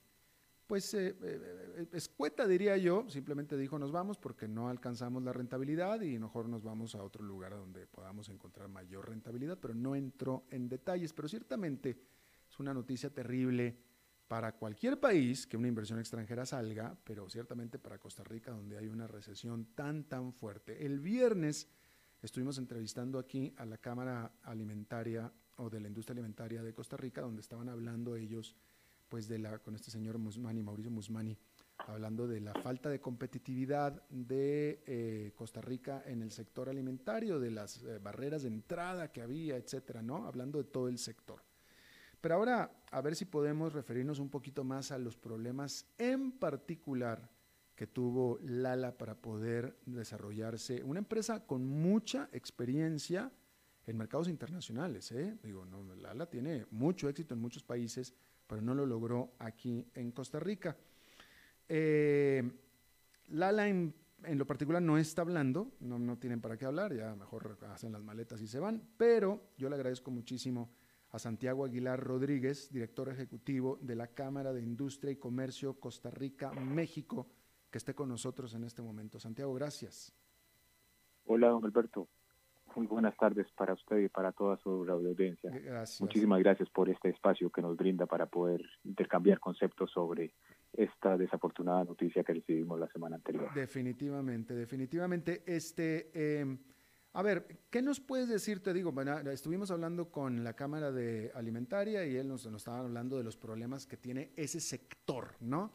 pues 0.68 0.94
eh, 0.94 1.16
eh, 1.22 1.88
escueta 1.94 2.48
diría 2.48 2.78
yo, 2.78 3.10
simplemente 3.10 3.58
dijo 3.58 3.78
nos 3.78 3.92
vamos 3.92 4.18
porque 4.18 4.48
no 4.48 4.70
alcanzamos 4.70 5.24
la 5.24 5.34
rentabilidad 5.34 6.02
y 6.02 6.18
mejor 6.20 6.48
nos 6.48 6.64
vamos 6.64 6.96
a 6.96 7.04
otro 7.04 7.24
lugar 7.24 7.52
donde 7.52 7.86
podamos 7.88 8.30
encontrar 8.30 8.70
mayor 8.70 9.10
rentabilidad, 9.10 9.58
pero 9.60 9.74
no 9.74 9.96
entró 9.96 10.46
en 10.50 10.70
detalles, 10.70 11.14
pero 11.14 11.28
ciertamente 11.28 11.98
es 12.50 12.60
una 12.60 12.74
noticia 12.74 13.10
terrible 13.10 13.78
para 14.28 14.56
cualquier 14.56 15.00
país 15.00 15.46
que 15.46 15.58
una 15.58 15.68
inversión 15.68 16.00
extranjera 16.00 16.46
salga, 16.46 16.98
pero 17.04 17.30
ciertamente 17.30 17.78
para 17.78 18.00
Costa 18.00 18.24
Rica 18.24 18.52
donde 18.52 18.78
hay 18.78 18.88
una 18.88 19.08
recesión 19.08 19.76
tan 19.76 20.06
tan 20.06 20.34
fuerte. 20.34 20.86
El 20.86 21.00
viernes 21.00 21.68
estuvimos 22.22 22.58
entrevistando 22.58 23.20
aquí 23.20 23.54
a 23.58 23.66
la 23.66 23.78
Cámara 23.78 24.32
Alimentaria 24.44 25.32
o 25.58 25.70
de 25.70 25.80
la 25.82 25.88
Industria 25.88 26.14
Alimentaria 26.14 26.64
de 26.64 26.74
Costa 26.74 26.98
Rica 26.98 27.22
donde 27.22 27.42
estaban 27.42 27.70
hablando 27.70 28.16
ellos 28.16 28.56
pues 29.14 29.28
de 29.28 29.38
la, 29.38 29.60
con 29.60 29.76
este 29.76 29.92
señor 29.92 30.18
Musmani, 30.18 30.64
Mauricio 30.64 30.90
Musmani, 30.90 31.38
hablando 31.78 32.28
de 32.28 32.42
la 32.42 32.52
falta 32.56 32.90
de 32.90 33.00
competitividad 33.00 34.02
de 34.10 34.82
eh, 34.88 35.34
Costa 35.36 35.62
Rica 35.62 36.02
en 36.08 36.24
el 36.24 36.32
sector 36.32 36.68
alimentario, 36.68 37.40
de 37.40 37.52
las 37.52 37.84
eh, 37.84 38.00
barreras 38.00 38.42
de 38.42 38.48
entrada 38.48 39.12
que 39.12 39.22
había, 39.22 39.56
etcétera, 39.56 40.02
¿no? 40.02 40.26
Hablando 40.26 40.58
de 40.58 40.64
todo 40.64 40.88
el 40.88 40.98
sector. 40.98 41.44
Pero 42.22 42.34
ahora, 42.34 42.72
a 42.90 43.02
ver 43.02 43.16
si 43.16 43.26
podemos 43.26 43.74
referirnos 43.74 44.18
un 44.18 44.32
poquito 44.32 44.64
más 44.64 44.92
a 44.92 44.98
los 44.98 45.16
problemas 45.16 45.86
en 46.00 46.32
particular 46.32 47.30
que 47.76 47.86
tuvo 47.86 48.40
Lala 48.42 48.98
para 48.98 49.14
poder 49.14 49.78
desarrollarse. 49.86 50.84
Una 50.84 50.98
empresa 50.98 51.46
con 51.46 51.68
mucha 51.68 52.30
experiencia 52.32 53.32
en 53.86 53.96
mercados 53.96 54.28
internacionales, 54.28 55.12
¿eh? 55.12 55.38
Digo, 55.44 55.66
no, 55.66 55.84
Lala 55.94 56.26
tiene 56.32 56.66
mucho 56.72 57.08
éxito 57.10 57.36
en 57.36 57.42
muchos 57.42 57.62
países, 57.62 58.16
pero 58.48 58.62
no 58.62 58.74
lo 58.74 58.86
logró 58.86 59.34
aquí 59.40 59.86
en 59.94 60.12
Costa 60.12 60.40
Rica. 60.40 60.76
Eh, 61.68 62.44
Lala 63.30 63.68
en, 63.68 63.94
lo 64.36 64.46
particular 64.46 64.82
no 64.82 64.98
está 64.98 65.22
hablando, 65.22 65.72
no, 65.80 66.00
no 66.00 66.18
tienen 66.18 66.42
para 66.42 66.58
qué 66.58 66.66
hablar, 66.66 66.94
ya 66.94 67.16
mejor 67.16 67.58
hacen 67.70 67.92
las 67.92 68.04
maletas 68.04 68.42
y 68.42 68.48
se 68.48 68.60
van, 68.60 68.82
pero 68.98 69.42
yo 69.58 69.70
le 69.70 69.76
agradezco 69.76 70.12
muchísimo 70.12 70.70
a 71.14 71.20
Santiago 71.20 71.64
Aguilar 71.64 72.00
Rodríguez, 72.00 72.72
director 72.72 73.08
ejecutivo 73.10 73.78
de 73.82 73.96
la 73.96 74.08
Cámara 74.08 74.52
de 74.52 74.62
Industria 74.62 75.12
y 75.12 75.18
Comercio 75.18 75.80
Costa 75.80 76.10
Rica, 76.10 76.52
México, 76.52 77.28
que 77.70 77.78
esté 77.78 77.94
con 77.94 78.10
nosotros 78.10 78.54
en 78.56 78.64
este 78.64 78.82
momento. 78.82 79.20
Santiago, 79.20 79.54
gracias. 79.54 80.12
Hola, 81.26 81.50
don 81.50 81.64
Alberto. 81.64 82.08
Muy 82.76 82.88
buenas 82.88 83.16
tardes 83.18 83.48
para 83.56 83.74
usted 83.74 83.98
y 83.98 84.10
para 84.10 84.32
toda 84.32 84.58
su 84.58 84.70
audiencia. 84.90 85.52
Muchísimas 86.00 86.40
gracias 86.40 86.70
por 86.70 86.90
este 86.90 87.10
espacio 87.10 87.50
que 87.50 87.62
nos 87.62 87.78
brinda 87.78 88.06
para 88.06 88.26
poder 88.26 88.62
intercambiar 88.84 89.40
conceptos 89.40 89.92
sobre 89.92 90.34
esta 90.74 91.18
desafortunada 91.18 91.84
noticia 91.84 92.24
que 92.24 92.34
recibimos 92.34 92.80
la 92.80 92.88
semana 92.88 93.18
anterior. 93.18 93.54
Definitivamente, 93.54 94.56
definitivamente. 94.56 95.44
Este, 95.46 96.40
em, 96.40 96.58
a 97.14 97.22
ver, 97.22 97.46
¿qué 97.70 97.82
nos 97.82 98.00
puedes 98.00 98.28
decir? 98.28 98.64
Te 98.64 98.74
digo, 98.74 98.92
bueno, 98.92 99.20
estuvimos 99.30 99.70
hablando 99.70 100.10
con 100.10 100.44
la 100.44 100.54
Cámara 100.54 100.92
de 100.92 101.32
Alimentaria 101.36 102.06
y 102.06 102.16
él 102.16 102.28
nos, 102.28 102.46
nos 102.48 102.62
estaba 102.62 102.80
hablando 102.80 103.18
de 103.18 103.24
los 103.24 103.38
problemas 103.38 103.86
que 103.86 103.98
tiene 103.98 104.32
ese 104.36 104.60
sector, 104.60 105.36
¿no? 105.40 105.72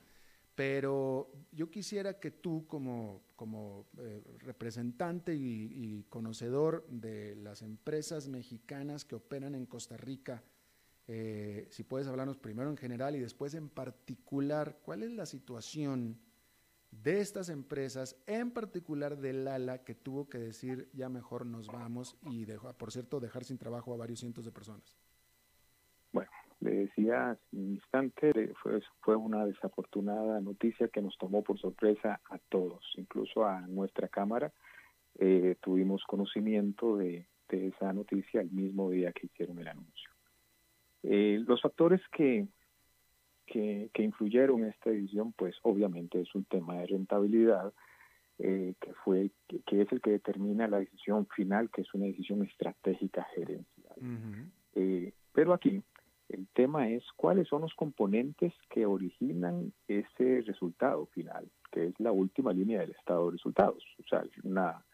Pero 0.59 1.31
yo 1.53 1.71
quisiera 1.71 2.19
que 2.19 2.33
tú 2.33 2.67
como, 2.67 3.23
como 3.37 3.87
eh, 3.97 4.21
representante 4.41 5.33
y, 5.33 6.05
conocedor 6.09 6.85
de 6.89 7.37
las 7.37 7.63
empresas 7.63 8.27
mexicanas 8.27 9.05
que 9.05 9.15
operan 9.15 9.55
en 9.55 9.67
Costa 9.67 9.97
Rica, 9.97 10.43
eh, 11.07 11.69
si 11.71 11.85
puedes 11.85 12.09
hablarnos 12.09 12.39
primero 12.39 12.71
en 12.71 12.77
general 12.77 13.15
y 13.15 13.21
después 13.21 13.55
en 13.55 13.69
particular, 13.69 14.81
¿cuál 14.83 15.05
es 15.05 15.13
la 15.13 15.27
situación 15.27 16.19
de 16.91 17.21
estas 17.21 17.51
empresas, 17.51 18.17
en 18.27 18.51
particular 18.51 19.17
del 19.17 19.47
ALA, 19.47 19.85
que 19.85 19.95
tuvo 19.95 20.29
que 20.29 20.39
decir 20.39 20.91
ya 20.93 21.09
mejor 21.09 21.47
nos 21.47 21.69
vamos 21.69 22.17
y, 22.23 22.47
por 22.77 22.91
cierto, 22.91 23.21
dejar 23.21 23.45
sin 23.45 23.59
trabajo 23.59 23.95
a 23.95 23.97
varios 23.97 24.19
cientos 24.19 24.45
de 24.45 24.51
personas? 24.51 24.97
Decía 26.79 27.31
hace 27.31 27.57
un 27.57 27.75
instante, 27.75 28.53
fue, 28.63 28.81
fue 29.01 29.17
una 29.17 29.45
desafortunada 29.45 30.41
noticia 30.41 30.89
que 30.89 31.03
nos 31.03 31.17
tomó 31.19 31.43
por 31.43 31.59
sorpresa 31.59 32.21
a 32.31 32.39
todos, 32.49 32.85
incluso 32.97 33.45
a 33.45 33.61
nuestra 33.63 34.09
Cámara. 34.09 34.53
Eh, 35.19 35.57
tuvimos 35.61 36.05
conocimiento 36.05 36.97
de, 36.97 37.27
esa 37.49 37.93
noticia 37.93 38.41
el 38.41 38.51
mismo 38.51 38.91
día 38.91 39.13
que 39.13 39.27
hicieron 39.27 39.59
el 39.59 39.69
anuncio. 39.69 40.11
Eh, 41.03 41.43
los 41.47 41.61
factores 41.63 42.01
que, 42.13 42.47
que, 43.47 43.91
influyeron 43.97 44.63
en 44.63 44.69
esta 44.69 44.91
decisión, 44.91 45.33
pues 45.33 45.57
obviamente 45.63 46.21
es 46.21 46.33
un 46.35 46.45
tema 46.45 46.77
de 46.77 46.87
rentabilidad, 46.87 47.73
eh, 48.39 48.75
que 48.81 48.93
fue 49.05 49.31
que, 49.49 49.83
es 49.83 49.91
el 49.91 50.01
que 50.01 50.11
determina 50.11 50.69
la 50.69 50.79
decisión 50.79 51.27
final, 51.35 51.71
que 51.71 51.81
es 51.81 51.93
una 51.95 52.07
decisión 52.07 52.45
estratégica 52.45 53.27
gerencial. 53.35 53.97
pero 55.33 55.55
aquí 55.55 55.83
el 56.29 56.47
tema 56.49 56.89
es 56.91 57.05
cuáles 57.17 57.49
son 57.49 57.63
los 57.63 57.75
componentes 57.75 58.53
que 58.69 58.85
originan 58.85 59.73
ese 59.87 60.43
resultado 60.43 61.07
final, 61.07 61.51
que 61.73 61.87
es 61.87 62.01
la 62.01 62.13
última 62.13 62.53
línea 62.53 62.81
del 62.81 62.91
estado 62.91 63.27
de 63.27 63.33
resultados. 63.33 63.83
O 63.99 64.07
sea, 64.09 64.23
una, 64.43 64.85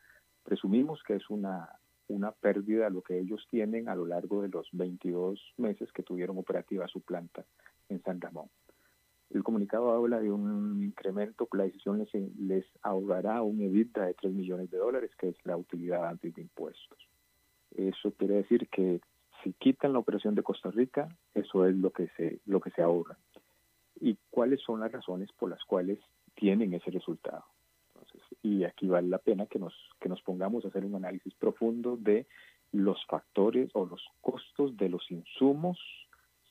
presumimos 0.45 1.03
que 1.03 1.17
es 1.17 1.29
una, 1.31 1.69
una 2.07 2.31
pérdida 2.31 2.89
lo 2.89 3.03
que 3.03 3.19
ellos 3.19 3.47
tienen 3.51 3.89
a 3.89 3.97
lo 3.97 4.07
largo 4.07 4.43
de 4.43 4.49
los 4.49 4.69
22 4.73 5.41
meses 5.57 5.91
que 5.93 6.05
tuvieron 6.05 6.39
operativa 6.39 6.87
su 6.87 7.01
planta 7.01 7.45
en 7.89 8.01
San 8.03 8.21
Ramón. 8.21 8.49
El 9.31 9.43
comunicado 9.43 9.91
habla 9.91 10.21
de 10.21 10.31
un 10.31 10.85
incremento 10.85 11.47
que 11.47 11.59
la 11.59 11.65
decisión 11.65 11.99
les, 11.99 12.15
les 12.39 12.65
ahorrará 12.83 13.43
un 13.43 13.61
EBITDA 13.61 14.07
de 14.07 14.15
3 14.15 14.33
millones 14.33 14.71
de 14.71 14.79
dólares, 14.79 15.11
que 15.19 15.31
es 15.31 15.37
la 15.45 15.57
utilidad 15.57 16.07
antes 16.07 16.33
de 16.35 16.43
impuestos. 16.43 16.99
Eso 17.73 18.13
quiere 18.13 18.37
decir 18.37 18.69
que 18.69 19.01
si 19.45 19.53
quitan 19.53 19.93
la 19.93 19.99
operación 19.99 20.35
de 20.35 20.43
Costa 20.43 20.71
Rica, 20.71 21.09
eso 21.35 21.67
es 21.67 21.77
lo 21.77 21.91
que 21.91 22.09
se, 22.17 22.41
lo 22.47 22.61
que 22.61 22.71
se 22.71 22.83
ahorra. 22.83 23.17
¿Y 24.01 24.17
cuáles 24.31 24.61
son 24.63 24.81
las 24.81 24.91
razones 24.91 25.31
por 25.39 25.51
las 25.51 25.63
cuales 25.65 25.99
tienen 26.35 26.73
ese 26.73 26.91
resultado? 26.91 27.45
Entonces, 27.95 28.23
y 28.43 28.65
aquí 28.65 28.89
vale 28.89 29.09
la 29.09 29.19
pena 29.19 29.47
que 29.47 29.59
nos, 29.59 29.75
que 30.01 30.09
nos 30.09 30.21
pongamos 30.23 30.65
a 30.65 30.69
hacer 30.69 30.85
un 30.85 30.97
análisis 30.97 31.35
profundo 31.35 31.97
de 31.97 32.27
los 32.73 33.05
factores 33.07 33.71
o 33.75 33.87
los 33.87 34.03
costos 34.21 34.77
de 34.77 34.89
los 34.89 35.09
insumos, 35.11 35.79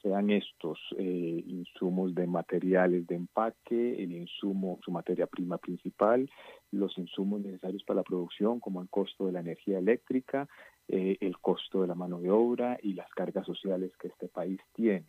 sean 0.04 0.30
estos 0.30 0.78
eh, 0.98 1.44
insumos 1.48 2.13
de 2.13 2.28
materiales 2.28 3.08
de 3.08 3.16
empaque, 3.16 4.04
el 4.04 4.12
insumo, 4.12 4.78
su 4.84 4.92
materia 4.92 5.26
prima 5.26 5.58
principal, 5.58 6.30
los 6.72 6.96
insumos 6.98 7.42
necesarios 7.42 7.84
para 7.84 8.02
la 8.02 8.04
producción, 8.04 8.60
como 8.60 8.82
el 8.82 8.89
costo 8.89 9.26
de 9.26 9.32
la 9.32 9.39
energía 9.39 9.80
eléctrica, 9.80 10.48
eh, 10.89 11.18
el 11.22 11.38
costo 11.39 11.82
de 11.82 11.88
la 11.88 11.96
mano 11.96 12.20
de 12.20 12.30
obra 12.30 12.78
y 12.84 12.94
las 12.94 13.10
cargas 13.12 13.46
sociales 13.46 13.92
que 13.98 14.10
este 14.10 14.28
país 14.28 14.60
tiene. 14.74 15.06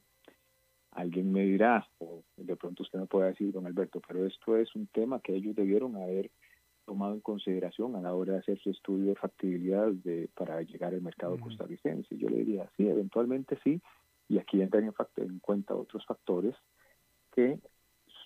Alguien 0.93 1.33
me 1.33 1.45
dirá, 1.45 1.87
o 1.99 2.23
de 2.37 2.55
pronto 2.55 2.85
usted 2.85 3.01
me 3.01 3.07
puede 3.07 3.31
decir, 3.31 3.53
don 3.53 3.67
Alberto, 3.67 4.01
pero 4.07 4.25
esto 4.25 4.57
es 4.57 4.73
un 4.77 4.87
tema 4.87 5.19
que 5.19 5.35
ellos 5.35 5.57
debieron 5.57 5.97
haber 5.97 6.31
tomado 6.87 7.15
en 7.15 7.21
consideración 7.21 7.97
a 7.97 8.01
la 8.01 8.15
hora 8.15 8.35
de 8.35 8.39
hacer 8.41 8.59
su 8.61 8.71
estudio 8.71 9.07
de 9.07 9.17
factibilidad 9.17 9.89
de, 9.89 10.29
para 10.37 10.63
llegar 10.63 10.95
al 10.95 11.03
mercado 11.03 11.37
costarricense. 11.41 12.17
Yo 12.17 12.29
le 12.29 12.37
diría, 12.45 12.71
sí, 12.77 12.87
eventualmente 12.87 13.59
sí, 13.65 13.81
y 14.29 14.39
aquí 14.39 14.63
entran 14.63 14.85
en, 14.85 14.95
en 15.17 15.39
cuenta 15.39 15.75
otros 15.75 16.05
factores 16.07 16.55
que 17.33 17.59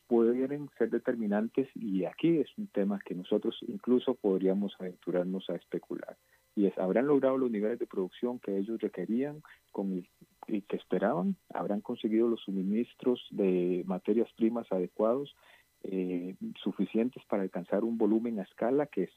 pueden 0.06 0.68
ser 0.78 0.90
determinantes 0.90 1.68
y 1.74 2.04
aquí 2.04 2.38
es 2.38 2.48
un 2.56 2.68
tema 2.68 2.98
que 3.04 3.14
nosotros 3.14 3.58
incluso 3.66 4.14
podríamos 4.14 4.74
aventurarnos 4.78 5.48
a 5.50 5.54
especular 5.54 6.16
y 6.58 6.66
es, 6.66 6.76
¿habrán 6.78 7.06
logrado 7.06 7.37
los 7.38 7.50
niveles 7.50 7.78
de 7.78 7.87
producción 7.87 8.40
que 8.40 8.56
ellos 8.56 8.80
requerían 8.80 9.42
con 9.70 10.04
y 10.48 10.62
que 10.62 10.76
esperaban? 10.76 11.37
¿Habrán 11.54 11.82
conseguido 11.82 12.26
los 12.26 12.40
suministros 12.40 13.24
de 13.30 13.84
materias 13.87 14.28
primas 14.34 14.66
adecuados 14.72 15.37
eh, 15.84 16.34
suficientes 16.62 17.22
para 17.26 17.44
alcanzar 17.44 17.84
un 17.84 17.96
volumen 17.96 18.40
a 18.40 18.42
escala 18.42 18.87
que 18.87 19.04
es 19.04 19.11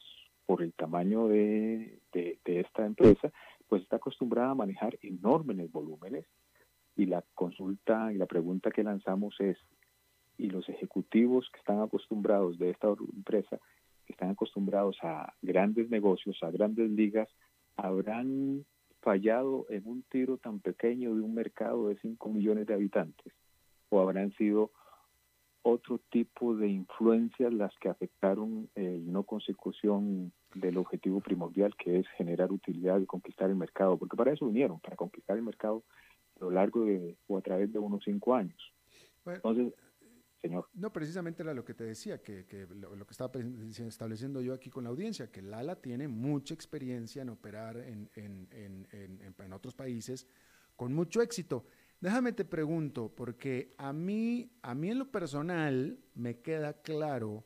por 0.46 0.62
el 0.62 0.74
tamaño 0.74 1.28
de, 1.28 2.00
de, 2.14 2.38
esta 2.46 2.86
empresa, 2.86 3.32
pues 3.68 3.84
está 3.84 3.96
acostumbrada 3.96 4.52
a 4.52 4.56
manejar 4.56 5.00
enormes 5.02 5.72
volúmenes 5.72 6.26
y 7.02 7.08
la 7.08 7.24
consulta 7.34 8.14
y 8.14 8.18
la 8.18 8.28
pregunta 8.28 8.70
que 8.70 8.84
lanzamos 8.84 9.36
es, 9.40 9.58
¿y 10.38 10.52
los 10.52 10.70
ejecutivos 10.70 11.50
que 11.52 11.58
están 11.58 11.82
acostumbrados 11.82 12.60
de 12.60 12.70
esta 12.70 12.90
empresa 12.90 13.58
están 14.06 14.30
acostumbrados 14.30 14.98
a 15.02 15.34
grandes 15.42 15.90
negocios, 15.90 16.38
a 16.44 16.52
grandes 16.52 16.92
ligas, 16.92 17.28
habrán 17.76 18.66
fallado 19.02 19.66
en 19.70 19.88
un 19.88 20.04
tiro 20.04 20.38
tan 20.38 20.60
pequeño 20.60 21.16
de 21.16 21.22
un 21.22 21.34
mercado 21.34 21.88
de 21.88 21.98
5 21.98 22.30
millones 22.30 22.68
de 22.68 22.76
habitantes? 22.76 23.34
¿O 23.90 24.00
habrán 24.00 24.32
sido 24.34 24.72
otro 25.64 26.00
tipo 26.12 26.56
de 26.56 26.68
influencias 26.68 27.52
las 27.52 27.76
que 27.80 27.90
afectaron 27.90 28.70
el 28.76 29.12
no 29.12 29.24
consecución 29.24 30.32
del 30.54 30.78
objetivo 30.78 31.20
primordial 31.20 31.76
que 31.78 32.00
es 32.00 32.08
generar 32.10 32.52
utilidad 32.52 33.00
y 33.00 33.08
conquistar 33.08 33.50
el 33.50 33.56
mercado? 33.56 33.98
Porque 33.98 34.18
para 34.18 34.34
eso 34.34 34.46
vinieron, 34.46 34.80
para 34.80 34.96
conquistar 34.96 35.36
el 35.36 35.44
mercado 35.44 35.84
lo 36.42 36.52
largo 36.52 36.84
de 36.86 37.18
o 37.28 37.38
a 37.38 37.42
través 37.42 37.72
de 37.72 37.80
unos 37.80 38.04
cinco 38.04 38.34
años. 38.36 38.60
Entonces, 39.26 39.74
no, 40.74 40.92
precisamente 40.92 41.44
era 41.44 41.54
lo 41.54 41.64
que 41.64 41.76
te 41.76 41.84
decía, 41.84 42.22
que, 42.22 42.68
lo, 42.76 43.06
que 43.06 43.12
estaba 43.12 43.32
estableciendo 43.88 44.42
yo 44.42 44.54
aquí 44.54 44.72
con 44.72 44.84
la 44.84 44.90
audiencia, 44.90 45.32
que 45.32 45.42
Lala 45.42 45.76
tiene 45.76 46.08
mucha 46.08 46.56
experiencia 46.56 47.22
en 47.22 47.30
operar 47.30 47.78
en, 47.78 48.10
en, 48.16 49.54
otros 49.54 49.76
países 49.76 50.28
con 50.76 50.94
mucho 50.94 51.22
éxito. 51.22 51.66
Déjame 52.00 52.34
te 52.34 52.44
pregunto, 52.44 53.14
porque 53.16 53.76
a 53.78 53.94
mí, 53.94 54.52
a 54.64 54.74
mí 54.74 54.90
en 54.90 54.98
lo 54.98 55.12
personal 55.12 56.00
me 56.16 56.40
queda 56.40 56.82
claro 56.82 57.46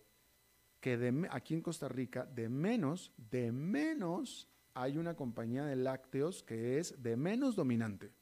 que 0.79 0.95
de, 0.95 1.27
aquí 1.31 1.53
en 1.53 1.61
Costa 1.61 1.89
Rica, 1.89 2.25
de 2.25 2.47
menos, 2.47 3.11
de 3.17 3.51
menos, 3.51 4.49
hay 4.73 4.97
una 4.97 5.15
compañía 5.15 5.65
de 5.65 5.75
lácteos 5.75 6.43
que 6.43 6.79
es 6.79 7.01
de 7.03 7.17
menos 7.17 7.57
dominante. 7.57 8.13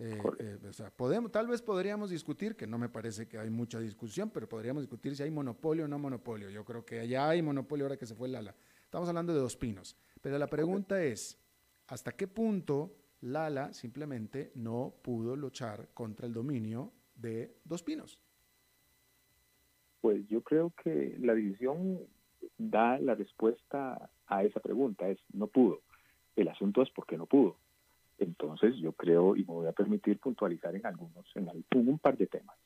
Eh, 0.00 0.16
eh, 0.38 0.58
o 0.68 0.72
sea, 0.72 0.90
podemos, 0.90 1.32
tal 1.32 1.48
vez 1.48 1.60
podríamos 1.60 2.10
discutir, 2.10 2.54
que 2.54 2.66
no 2.66 2.78
me 2.78 2.88
parece 2.88 3.26
que 3.26 3.38
hay 3.38 3.50
mucha 3.50 3.80
discusión, 3.80 4.30
pero 4.30 4.48
podríamos 4.48 4.82
discutir 4.82 5.16
si 5.16 5.24
hay 5.24 5.30
monopolio 5.30 5.86
o 5.86 5.88
no 5.88 5.98
monopolio. 5.98 6.50
Yo 6.50 6.64
creo 6.64 6.84
que 6.84 7.06
ya 7.08 7.28
hay 7.28 7.42
monopolio 7.42 7.86
ahora 7.86 7.96
que 7.96 8.06
se 8.06 8.14
fue 8.14 8.28
Lala. 8.28 8.54
Estamos 8.84 9.08
hablando 9.08 9.34
de 9.34 9.40
Dos 9.40 9.56
Pinos. 9.56 9.96
Pero 10.20 10.38
la 10.38 10.46
pregunta 10.46 11.02
es, 11.02 11.38
¿hasta 11.88 12.12
qué 12.12 12.28
punto 12.28 12.94
Lala 13.22 13.72
simplemente 13.72 14.52
no 14.54 14.94
pudo 15.02 15.34
luchar 15.34 15.88
contra 15.94 16.26
el 16.26 16.32
dominio 16.32 16.92
de 17.16 17.56
Dos 17.64 17.82
Pinos? 17.82 18.20
Pues 20.00 20.24
yo 20.28 20.42
creo 20.42 20.72
que 20.82 21.16
la 21.18 21.34
división 21.34 22.06
da 22.56 23.00
la 23.00 23.16
respuesta 23.16 24.10
a 24.26 24.44
esa 24.44 24.60
pregunta, 24.60 25.08
es 25.08 25.18
no 25.32 25.48
pudo. 25.48 25.82
El 26.36 26.48
asunto 26.48 26.82
es 26.82 26.90
por 26.90 27.04
qué 27.04 27.16
no 27.16 27.26
pudo. 27.26 27.56
Entonces 28.18 28.76
yo 28.76 28.92
creo, 28.92 29.36
y 29.36 29.40
me 29.40 29.52
voy 29.54 29.66
a 29.68 29.72
permitir 29.72 30.18
puntualizar 30.18 30.74
en 30.74 30.86
algunos, 30.86 31.24
en, 31.34 31.48
un 31.74 31.98
par 31.98 32.16
de 32.16 32.26
temas. 32.26 32.58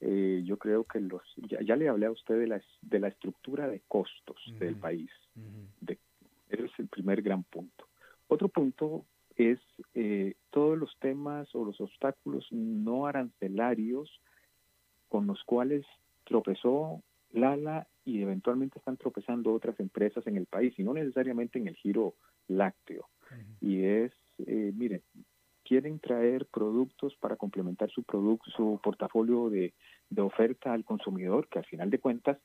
Eh, 0.00 0.42
yo 0.44 0.56
creo 0.56 0.84
que 0.84 1.00
los, 1.00 1.22
ya, 1.36 1.76
le 1.76 1.88
hablé 1.88 2.06
a 2.06 2.10
usted 2.10 2.38
de 2.38 2.46
la, 2.46 2.62
de 2.80 2.98
la 2.98 3.08
estructura 3.08 3.68
de 3.68 3.82
costos 3.86 4.36
del 4.58 4.76
país. 4.76 5.10
ese 6.48 6.64
es 6.64 6.78
el 6.78 6.88
primer 6.88 7.20
gran 7.20 7.44
punto. 7.44 7.86
Otro 8.28 8.48
punto 8.48 9.04
es 9.36 9.58
eh, 9.94 10.34
todos 10.50 10.78
los 10.78 10.96
temas 10.98 11.54
o 11.54 11.64
los 11.64 11.80
obstáculos 11.80 12.46
no 12.50 13.06
arancelarios 13.06 14.20
con 15.08 15.26
los 15.26 15.42
cuales 15.44 15.84
tropezó 16.24 17.02
Lala 17.32 17.86
y 18.04 18.22
eventualmente 18.22 18.78
están 18.78 18.96
tropezando 18.96 19.52
otras 19.52 19.78
empresas 19.78 20.26
en 20.26 20.36
el 20.36 20.46
país, 20.46 20.76
y 20.78 20.82
no 20.82 20.94
necesariamente 20.94 21.58
en 21.58 21.68
el 21.68 21.76
giro 21.76 22.14
lácteo. 22.48 23.08
Y 23.60 23.84
es 23.84 24.12
eh, 24.46 24.72
miren, 24.74 25.02
quieren 25.64 26.00
traer 26.00 26.46
productos 26.46 27.14
para 27.16 27.36
complementar 27.36 27.90
su 27.90 28.02
producto, 28.02 28.50
su 28.50 28.80
portafolio 28.82 29.50
de, 29.50 29.72
oferta 30.18 30.72
al 30.72 30.84
consumidor, 30.84 31.48
que 31.48 31.58
al 31.58 31.64
final 31.66 31.90
de 31.90 32.00
cuentas, 32.00 32.38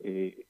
eh, 0.00 0.46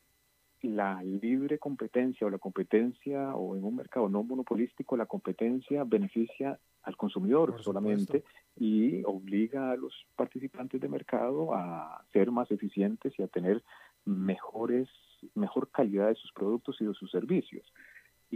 la 0.62 1.02
libre 1.02 1.58
competencia 1.58 2.26
o 2.26 2.30
la 2.30 2.38
competencia 2.38 3.34
o 3.36 3.56
en 3.56 3.64
un 3.64 3.76
mercado 3.76 4.08
no 4.08 4.22
monopolístico 4.22 4.96
la 4.96 5.06
competencia 5.06 5.84
beneficia 5.84 6.58
al 6.82 6.96
consumidor 6.96 7.62
solamente 7.62 8.24
y 8.56 9.04
obliga 9.04 9.70
a 9.70 9.76
los 9.76 9.92
participantes 10.16 10.80
de 10.80 10.88
mercado 10.88 11.54
a 11.54 12.04
ser 12.12 12.30
más 12.30 12.50
eficientes 12.50 13.12
y 13.18 13.22
a 13.22 13.28
tener 13.28 13.62
mejores 14.04 14.88
mejor 15.34 15.70
calidad 15.70 16.08
de 16.08 16.14
sus 16.14 16.32
productos 16.32 16.80
y 16.80 16.84
de 16.84 16.94
sus 16.94 17.10
servicios. 17.10 17.72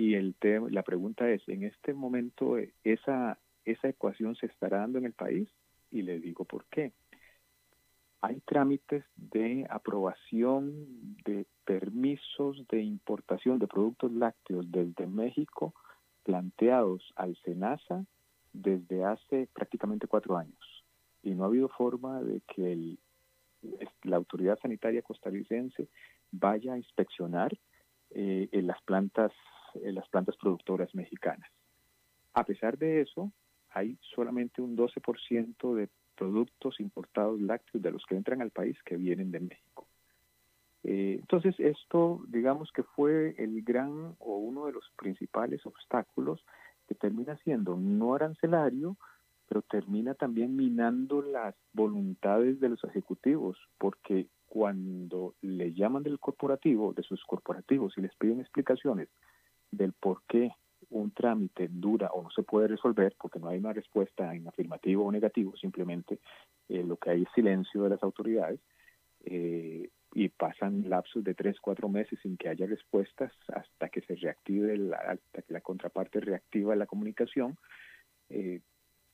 Y 0.00 0.14
el 0.14 0.34
tema, 0.34 0.68
la 0.70 0.82
pregunta 0.82 1.28
es, 1.28 1.46
en 1.46 1.62
este 1.62 1.92
momento 1.92 2.56
esa 2.84 3.38
esa 3.66 3.88
ecuación 3.88 4.34
se 4.34 4.46
estará 4.46 4.78
dando 4.78 4.96
en 4.96 5.04
el 5.04 5.12
país 5.12 5.46
y 5.90 6.00
le 6.00 6.18
digo 6.20 6.46
por 6.46 6.64
qué 6.70 6.94
hay 8.22 8.40
trámites 8.46 9.04
de 9.16 9.66
aprobación 9.68 10.86
de 11.26 11.44
permisos 11.66 12.66
de 12.68 12.80
importación 12.80 13.58
de 13.58 13.66
productos 13.66 14.10
lácteos 14.12 14.72
desde 14.72 15.06
México 15.06 15.74
planteados 16.22 17.02
al 17.16 17.36
SENASA 17.44 18.06
desde 18.54 19.04
hace 19.04 19.48
prácticamente 19.52 20.06
cuatro 20.06 20.38
años. 20.38 20.84
Y 21.22 21.34
no 21.34 21.44
ha 21.44 21.48
habido 21.48 21.68
forma 21.68 22.22
de 22.22 22.40
que 22.40 22.96
la 24.04 24.16
autoridad 24.16 24.58
sanitaria 24.60 25.02
costarricense 25.02 25.88
vaya 26.32 26.72
a 26.72 26.78
inspeccionar 26.78 27.52
eh, 28.12 28.48
las 28.52 28.80
plantas 28.82 29.32
en 29.74 29.94
las 29.94 30.08
plantas 30.08 30.36
productoras 30.36 30.94
mexicanas. 30.94 31.50
A 32.34 32.44
pesar 32.44 32.78
de 32.78 33.00
eso, 33.00 33.32
hay 33.70 33.98
solamente 34.14 34.62
un 34.62 34.76
12% 34.76 35.74
de 35.74 35.88
productos 36.16 36.80
importados 36.80 37.40
lácteos 37.40 37.82
de 37.82 37.90
los 37.90 38.04
que 38.06 38.16
entran 38.16 38.42
al 38.42 38.50
país 38.50 38.76
que 38.84 38.96
vienen 38.96 39.30
de 39.30 39.40
México. 39.40 39.86
Eh, 40.82 41.18
entonces, 41.20 41.54
esto, 41.58 42.22
digamos 42.28 42.70
que 42.72 42.82
fue 42.82 43.34
el 43.38 43.62
gran 43.62 44.14
o 44.18 44.36
uno 44.36 44.66
de 44.66 44.72
los 44.72 44.84
principales 44.96 45.64
obstáculos 45.66 46.44
que 46.88 46.94
termina 46.94 47.36
siendo 47.38 47.76
no 47.76 48.14
arancelario, 48.14 48.96
pero 49.48 49.62
termina 49.62 50.14
también 50.14 50.56
minando 50.56 51.22
las 51.22 51.54
voluntades 51.72 52.60
de 52.60 52.68
los 52.68 52.82
ejecutivos, 52.84 53.58
porque 53.78 54.28
cuando 54.46 55.34
le 55.42 55.72
llaman 55.72 56.02
del 56.02 56.18
corporativo, 56.18 56.92
de 56.92 57.02
sus 57.02 57.24
corporativos, 57.24 57.96
y 57.96 58.02
les 58.02 58.14
piden 58.16 58.40
explicaciones 58.40 59.08
del 59.70 59.92
por 59.92 60.22
qué 60.28 60.52
un 60.90 61.12
trámite 61.12 61.68
dura 61.70 62.08
o 62.12 62.22
no 62.22 62.30
se 62.30 62.42
puede 62.42 62.68
resolver 62.68 63.14
porque 63.18 63.38
no 63.38 63.48
hay 63.48 63.58
una 63.58 63.72
respuesta 63.72 64.34
en 64.34 64.46
afirmativo 64.48 65.04
o 65.04 65.12
negativo, 65.12 65.56
simplemente 65.56 66.18
eh, 66.68 66.82
lo 66.82 66.96
que 66.96 67.10
hay 67.10 67.22
es 67.22 67.28
silencio 67.34 67.84
de 67.84 67.90
las 67.90 68.02
autoridades 68.02 68.60
eh, 69.24 69.88
y 70.12 70.28
pasan 70.28 70.88
lapsos 70.88 71.22
de 71.22 71.34
tres, 71.34 71.60
cuatro 71.60 71.88
meses 71.88 72.18
sin 72.22 72.36
que 72.36 72.48
haya 72.48 72.66
respuestas 72.66 73.32
hasta 73.48 73.88
que 73.88 74.00
se 74.00 74.16
reactive, 74.16 74.76
la, 74.76 74.96
hasta 74.96 75.42
que 75.42 75.52
la 75.52 75.60
contraparte 75.60 76.20
reactiva 76.20 76.74
la 76.74 76.86
comunicación. 76.86 77.56
Eh, 78.28 78.60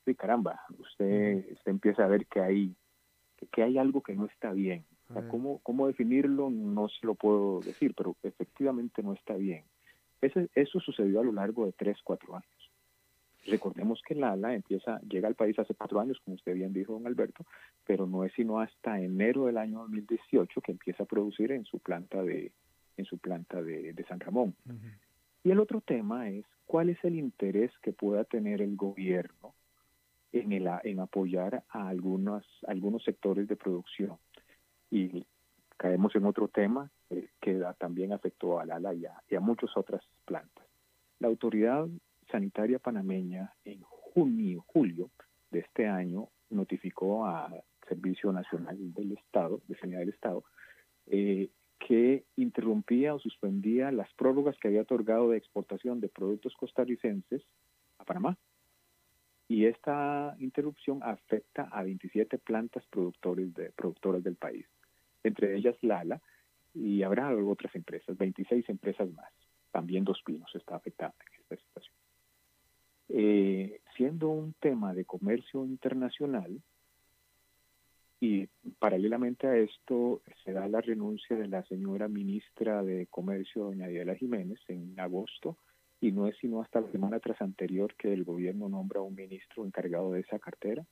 y 0.07 0.15
caramba, 0.15 0.61
usted, 0.79 1.53
usted 1.53 1.71
empieza 1.71 2.05
a 2.05 2.09
ver 2.09 2.27
que 2.27 2.41
hay, 2.41 2.75
que, 3.53 3.63
hay 3.63 3.77
algo 3.77 4.03
que 4.03 4.15
no 4.15 4.25
está 4.27 4.53
bien. 4.53 4.85
¿cómo, 5.29 5.61
¿Cómo 5.63 5.87
definirlo? 5.87 6.51
No 6.51 6.89
se 6.89 7.07
lo 7.07 7.15
puedo 7.15 7.61
decir, 7.61 7.95
pero 7.95 8.17
efectivamente 8.25 9.03
no 9.03 9.13
está 9.13 9.35
bien 9.35 9.65
eso 10.21 10.81
sucedió 10.81 11.21
a 11.21 11.25
lo 11.25 11.33
largo 11.33 11.67
de 11.67 11.73
tres, 11.73 11.99
cuatro 12.03 12.37
años. 12.37 12.71
Recordemos 13.47 14.03
que 14.07 14.15
Lala 14.15 14.55
empieza, 14.55 15.01
llega 15.03 15.29
al 15.29 15.37
país 15.37 15.57
hace 15.59 15.75
cuatro 15.75 16.01
años, 16.01 16.21
como 16.25 16.35
usted 16.35 16.55
bien 16.55 16.73
dijo, 16.73 16.95
don 16.95 17.07
Alberto, 17.07 17.47
pero 17.87 18.07
no 18.07 18.25
es 18.25 18.33
sino 18.33 18.59
hasta 18.61 19.01
enero 19.01 19.47
del 19.47 19.59
año 19.59 19.81
2018 19.81 20.61
que 20.61 20.73
empieza 20.73 21.05
a 21.05 21.07
producir 21.07 21.53
en 21.53 21.65
su 21.65 21.79
planta 21.79 22.23
de, 22.23 22.51
en 22.97 23.05
su 23.05 23.19
planta 23.19 23.63
de, 23.63 24.05
San 24.09 24.19
Ramón. 24.19 24.55
Y 25.45 25.51
el 25.53 25.61
otro 25.61 25.81
tema 25.81 26.29
es 26.29 26.45
cuál 26.67 26.89
es 26.89 26.99
el 27.05 27.15
interés 27.15 27.71
que 27.83 27.93
pueda 27.93 28.25
tener 28.25 28.61
el 28.61 28.75
gobierno 28.75 29.55
en, 30.33 30.53
el, 30.53 30.69
en 30.83 30.99
apoyar 30.99 31.63
a 31.69 31.89
algunos, 31.89 32.45
algunos 32.67 33.05
sectores 33.05 33.47
de 33.47 33.55
producción. 33.55 34.17
Y 34.91 35.25
caemos 35.77 36.17
en 36.17 36.25
otro 36.25 36.49
tema 36.49 36.91
eh, 37.11 37.29
que 37.41 37.63
también 37.79 38.13
afectó 38.13 38.59
a 38.59 38.67
Lala 38.67 38.95
y 38.95 39.07
a, 39.07 39.23
y 39.29 39.35
a 39.35 39.41
muchas 39.41 39.71
otras 39.77 40.03
plantas. 40.25 40.67
La 41.19 41.29
autoridad 41.29 41.87
sanitaria 42.31 42.79
panameña 42.79 43.53
en 43.65 43.81
junio, 43.83 44.65
julio 44.67 45.11
de 45.51 45.61
este 45.61 45.87
año 45.87 46.29
notificó 46.51 47.27
al 47.27 47.63
Servicio 47.89 48.33
Nacional 48.33 48.77
del 48.95 49.13
Estado, 49.13 49.61
de 49.69 49.77
Sanidad 49.79 50.01
del 50.01 50.09
Estado, 50.11 50.45
eh, 51.07 51.51
que 51.79 52.25
interrumpía 52.37 53.15
o 53.15 53.19
suspendía 53.19 53.93
las 53.93 54.13
prórrogas 54.15 54.57
que 54.59 54.69
había 54.69 54.83
otorgado 54.83 55.31
de 55.31 55.39
exportación 55.39 56.01
de 56.01 56.09
productos 56.09 56.55
costarricenses 56.57 57.43
a 57.99 58.05
Panamá. 58.05 58.37
Y 59.49 59.67
esta 59.67 60.35
interrupción 60.41 61.01
afecta 61.05 61.69
a 61.71 61.85
27 61.85 62.39
plantas 62.39 62.85
productores 62.87 63.55
de, 63.55 63.71
productoras 63.71 64.25
del 64.25 64.35
país 64.35 64.67
entre 65.27 65.57
ellas 65.57 65.77
Lala, 65.83 66.21
y 66.77 67.03
habrá 67.03 67.35
otras 67.35 67.75
empresas, 67.75 68.17
26 68.17 68.69
empresas 68.69 69.11
más. 69.13 69.33
También 69.71 70.05
Dos 70.05 70.23
Pinos 70.25 70.55
está 70.55 70.77
afectada 70.77 71.15
en 71.21 71.41
esta 71.41 71.57
situación. 71.57 71.95
Eh, 73.09 73.81
siendo 73.97 74.29
un 74.29 74.53
tema 74.55 74.93
de 74.95 75.05
comercio 75.05 75.65
internacional, 75.65 76.61
y 78.21 78.47
paralelamente 78.79 79.47
a 79.47 79.57
esto 79.57 80.23
se 80.45 80.53
da 80.53 80.67
la 80.69 80.81
renuncia 80.81 81.37
de 81.37 81.49
la 81.49 81.63
señora 81.65 82.09
ministra 82.09 82.83
de 82.83 83.07
Comercio, 83.09 83.65
doña 83.65 83.89
Diela 83.89 84.15
Jiménez, 84.15 84.59
en 84.69 84.99
agosto, 84.99 85.59
y 86.01 86.13
no 86.13 86.27
es 86.27 86.37
sino 86.39 86.63
hasta 86.63 86.81
la 86.81 86.91
semana 86.91 87.21
tras 87.21 87.41
anterior 87.41 87.95
que 87.95 88.13
el 88.13 88.25
gobierno 88.25 88.69
nombra 88.69 89.01
un 89.01 89.15
ministro 89.15 89.65
encargado 89.65 90.13
de 90.13 90.21
esa 90.21 90.39
cartera. 90.39 90.85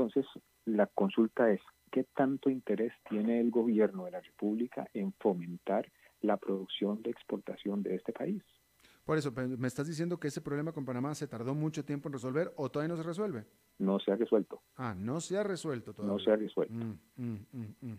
Entonces, 0.00 0.24
la 0.64 0.86
consulta 0.86 1.50
es, 1.50 1.60
¿qué 1.92 2.04
tanto 2.16 2.48
interés 2.48 2.94
tiene 3.10 3.38
el 3.38 3.50
gobierno 3.50 4.06
de 4.06 4.12
la 4.12 4.20
República 4.20 4.88
en 4.94 5.12
fomentar 5.12 5.92
la 6.22 6.38
producción 6.38 7.02
de 7.02 7.10
exportación 7.10 7.82
de 7.82 7.96
este 7.96 8.10
país? 8.10 8.42
Por 9.04 9.18
eso, 9.18 9.30
¿me 9.30 9.68
estás 9.68 9.86
diciendo 9.86 10.18
que 10.18 10.28
ese 10.28 10.40
problema 10.40 10.72
con 10.72 10.86
Panamá 10.86 11.14
se 11.14 11.26
tardó 11.26 11.54
mucho 11.54 11.84
tiempo 11.84 12.08
en 12.08 12.14
resolver 12.14 12.50
o 12.56 12.70
todavía 12.70 12.94
no 12.94 12.96
se 12.96 13.06
resuelve? 13.06 13.44
No 13.78 13.98
se 13.98 14.10
ha 14.10 14.16
resuelto. 14.16 14.62
Ah, 14.76 14.94
no 14.96 15.20
se 15.20 15.36
ha 15.36 15.42
resuelto 15.42 15.92
todavía. 15.92 16.14
No 16.14 16.18
se 16.18 16.30
ha 16.30 16.36
resuelto. 16.36 16.72
Mm, 16.72 16.98
mm, 17.16 17.66
mm, 17.82 17.98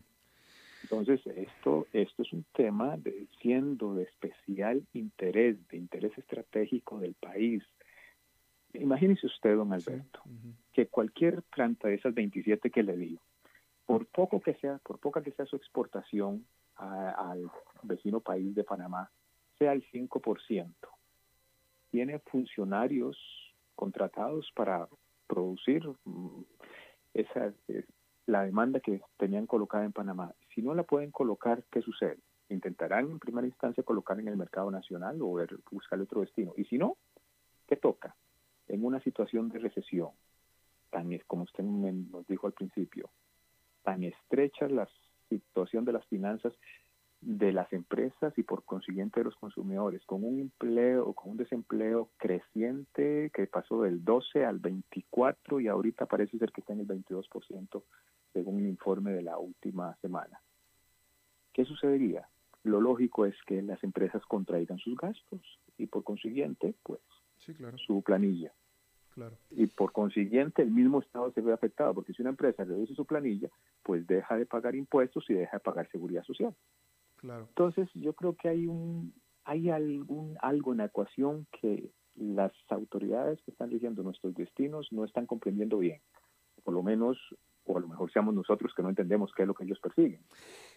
Entonces, 0.82 1.22
esto, 1.28 1.86
esto 1.94 2.24
es 2.24 2.34
un 2.34 2.46
tema 2.54 2.98
de, 2.98 3.28
siendo 3.44 3.94
de 3.94 4.04
especial 4.04 4.88
interés, 4.94 5.56
de 5.68 5.78
interés 5.78 6.18
estratégico 6.18 7.00
del 7.00 7.14
país. 7.14 7.62
Imagínese 8.74 9.28
usted, 9.28 9.56
don 9.56 9.72
Alberto, 9.72 10.24
que 10.74 10.88
cualquier 10.88 11.44
planta 11.44 11.88
de 11.88 11.96
esas 11.96 12.14
27 12.14 12.70
que 12.70 12.84
le 12.84 12.96
digo, 12.98 13.22
por 13.86 14.06
poco 14.08 14.40
que 14.40 14.54
sea, 14.56 14.78
por 14.80 15.00
poca 15.00 15.22
que 15.22 15.32
sea 15.32 15.46
su 15.46 15.56
exportación 15.56 16.46
al 16.78 17.52
vecino 17.84 18.20
país 18.22 18.56
de 18.56 18.64
Panamá, 18.64 19.12
sea 19.60 19.74
el 19.74 19.84
5%. 19.92 20.74
Tiene 21.92 22.20
funcionarios 22.20 23.18
contratados 23.76 24.52
para 24.56 24.88
producir 25.28 25.88
mm, 26.06 26.42
esa, 27.14 27.54
la 28.26 28.44
demanda 28.44 28.80
que 28.80 29.02
tenían 29.18 29.46
colocada 29.46 29.86
en 29.86 29.92
Panamá. 29.92 30.34
Si 30.54 30.62
no 30.62 30.74
la 30.74 30.84
pueden 30.84 31.12
colocar, 31.12 31.64
¿qué 31.70 31.82
sucede? 31.82 32.18
Intentarán 32.50 33.12
en 33.12 33.20
primera 33.20 33.48
instancia 33.48 33.84
colocar 33.84 34.20
en 34.20 34.28
el 34.28 34.38
mercado 34.38 34.72
nacional 34.72 35.22
o 35.22 35.38
buscar 35.72 36.00
otro 36.00 36.22
destino. 36.22 36.54
Y 36.58 36.66
si 36.66 36.78
no, 36.78 36.98
¿qué 37.68 37.76
toca? 37.76 38.16
En 38.68 38.84
una 38.86 39.00
situación 39.02 39.50
de 39.50 39.60
recesión, 39.60 40.12
tan 40.92 41.18
como 41.28 41.44
usted 41.44 41.64
nos 41.64 42.28
dijo 42.28 42.48
al 42.48 42.54
principio, 42.54 43.10
tan 43.84 44.04
estrecha 44.04 44.68
la 44.68 44.88
situación 45.30 45.86
de 45.86 45.94
las 45.94 46.06
finanzas 46.06 46.54
de 47.22 47.54
las 47.54 47.72
empresas 47.72 48.36
y 48.36 48.44
por 48.44 48.66
consiguiente 48.66 49.20
de 49.20 49.26
los 49.26 49.36
consumidores, 49.36 50.04
con 50.06 50.24
un 50.24 50.40
empleo, 50.40 51.14
con 51.14 51.32
un 51.32 51.38
desempleo 51.38 52.10
creciente 52.18 53.32
que 53.34 53.46
pasó 53.46 53.84
del 53.84 54.04
12 54.04 54.44
al 54.44 54.58
24 54.58 55.60
y 55.60 55.68
ahorita 55.68 56.08
parece 56.08 56.40
ser 56.40 56.52
que 56.52 56.62
está 56.62 56.74
en 56.74 56.82
el 56.82 56.88
22% 56.88 57.84
según 58.34 58.56
un 58.56 58.68
informe 58.68 59.12
de 59.12 59.22
la 59.22 59.38
última 59.38 59.96
semana. 59.98 60.42
¿Qué 61.54 61.64
sucedería? 61.66 62.28
Lo 62.64 62.82
lógico 62.82 63.26
es 63.26 63.36
que 63.46 63.62
las 63.62 63.84
empresas 63.84 64.24
contraigan 64.26 64.80
sus 64.80 64.98
gastos 64.98 65.42
y 65.78 65.88
por 65.88 66.04
consiguiente, 66.04 66.74
pues, 66.84 67.02
su 67.86 68.02
planilla. 68.02 68.52
Y 69.50 69.68
por 69.68 69.92
consiguiente 69.92 70.62
el 70.62 70.72
mismo 70.72 71.00
Estado 71.00 71.32
se 71.34 71.42
ve 71.42 71.54
afectado, 71.54 71.94
porque 71.94 72.14
si 72.14 72.22
una 72.22 72.32
empresa 72.32 72.64
reduce 72.64 72.96
su 72.96 73.06
planilla, 73.06 73.50
pues 73.84 74.08
deja 74.08 74.38
de 74.38 74.46
pagar 74.46 74.76
impuestos 74.76 75.30
y 75.30 75.34
deja 75.34 75.58
de 75.58 75.64
pagar 75.64 75.90
seguridad 75.92 76.24
social. 76.24 76.56
Claro. 77.18 77.46
Entonces 77.50 77.90
yo 77.94 78.14
creo 78.14 78.36
que 78.36 78.50
hay 78.50 78.68
un 78.68 79.14
hay 79.44 79.70
algún 79.70 80.38
algo 80.42 80.72
en 80.72 80.80
la 80.80 80.86
ecuación 80.86 81.48
que 81.60 81.92
las 82.16 82.52
autoridades 82.70 83.42
que 83.44 83.52
están 83.52 83.70
dirigiendo 83.70 84.04
nuestros 84.04 84.34
destinos 84.36 84.88
no 84.92 85.04
están 85.06 85.26
comprendiendo 85.26 85.78
bien. 85.78 86.02
Por 86.64 86.74
lo 86.74 86.84
menos, 86.84 87.18
o 87.66 87.78
a 87.78 87.82
lo 87.82 87.88
mejor 87.88 88.12
seamos 88.12 88.34
nosotros 88.34 88.74
que 88.76 88.84
no 88.84 88.90
entendemos 88.90 89.32
qué 89.36 89.44
es 89.44 89.48
lo 89.48 89.54
que 89.54 89.64
ellos 89.64 89.80
persiguen. 89.80 90.22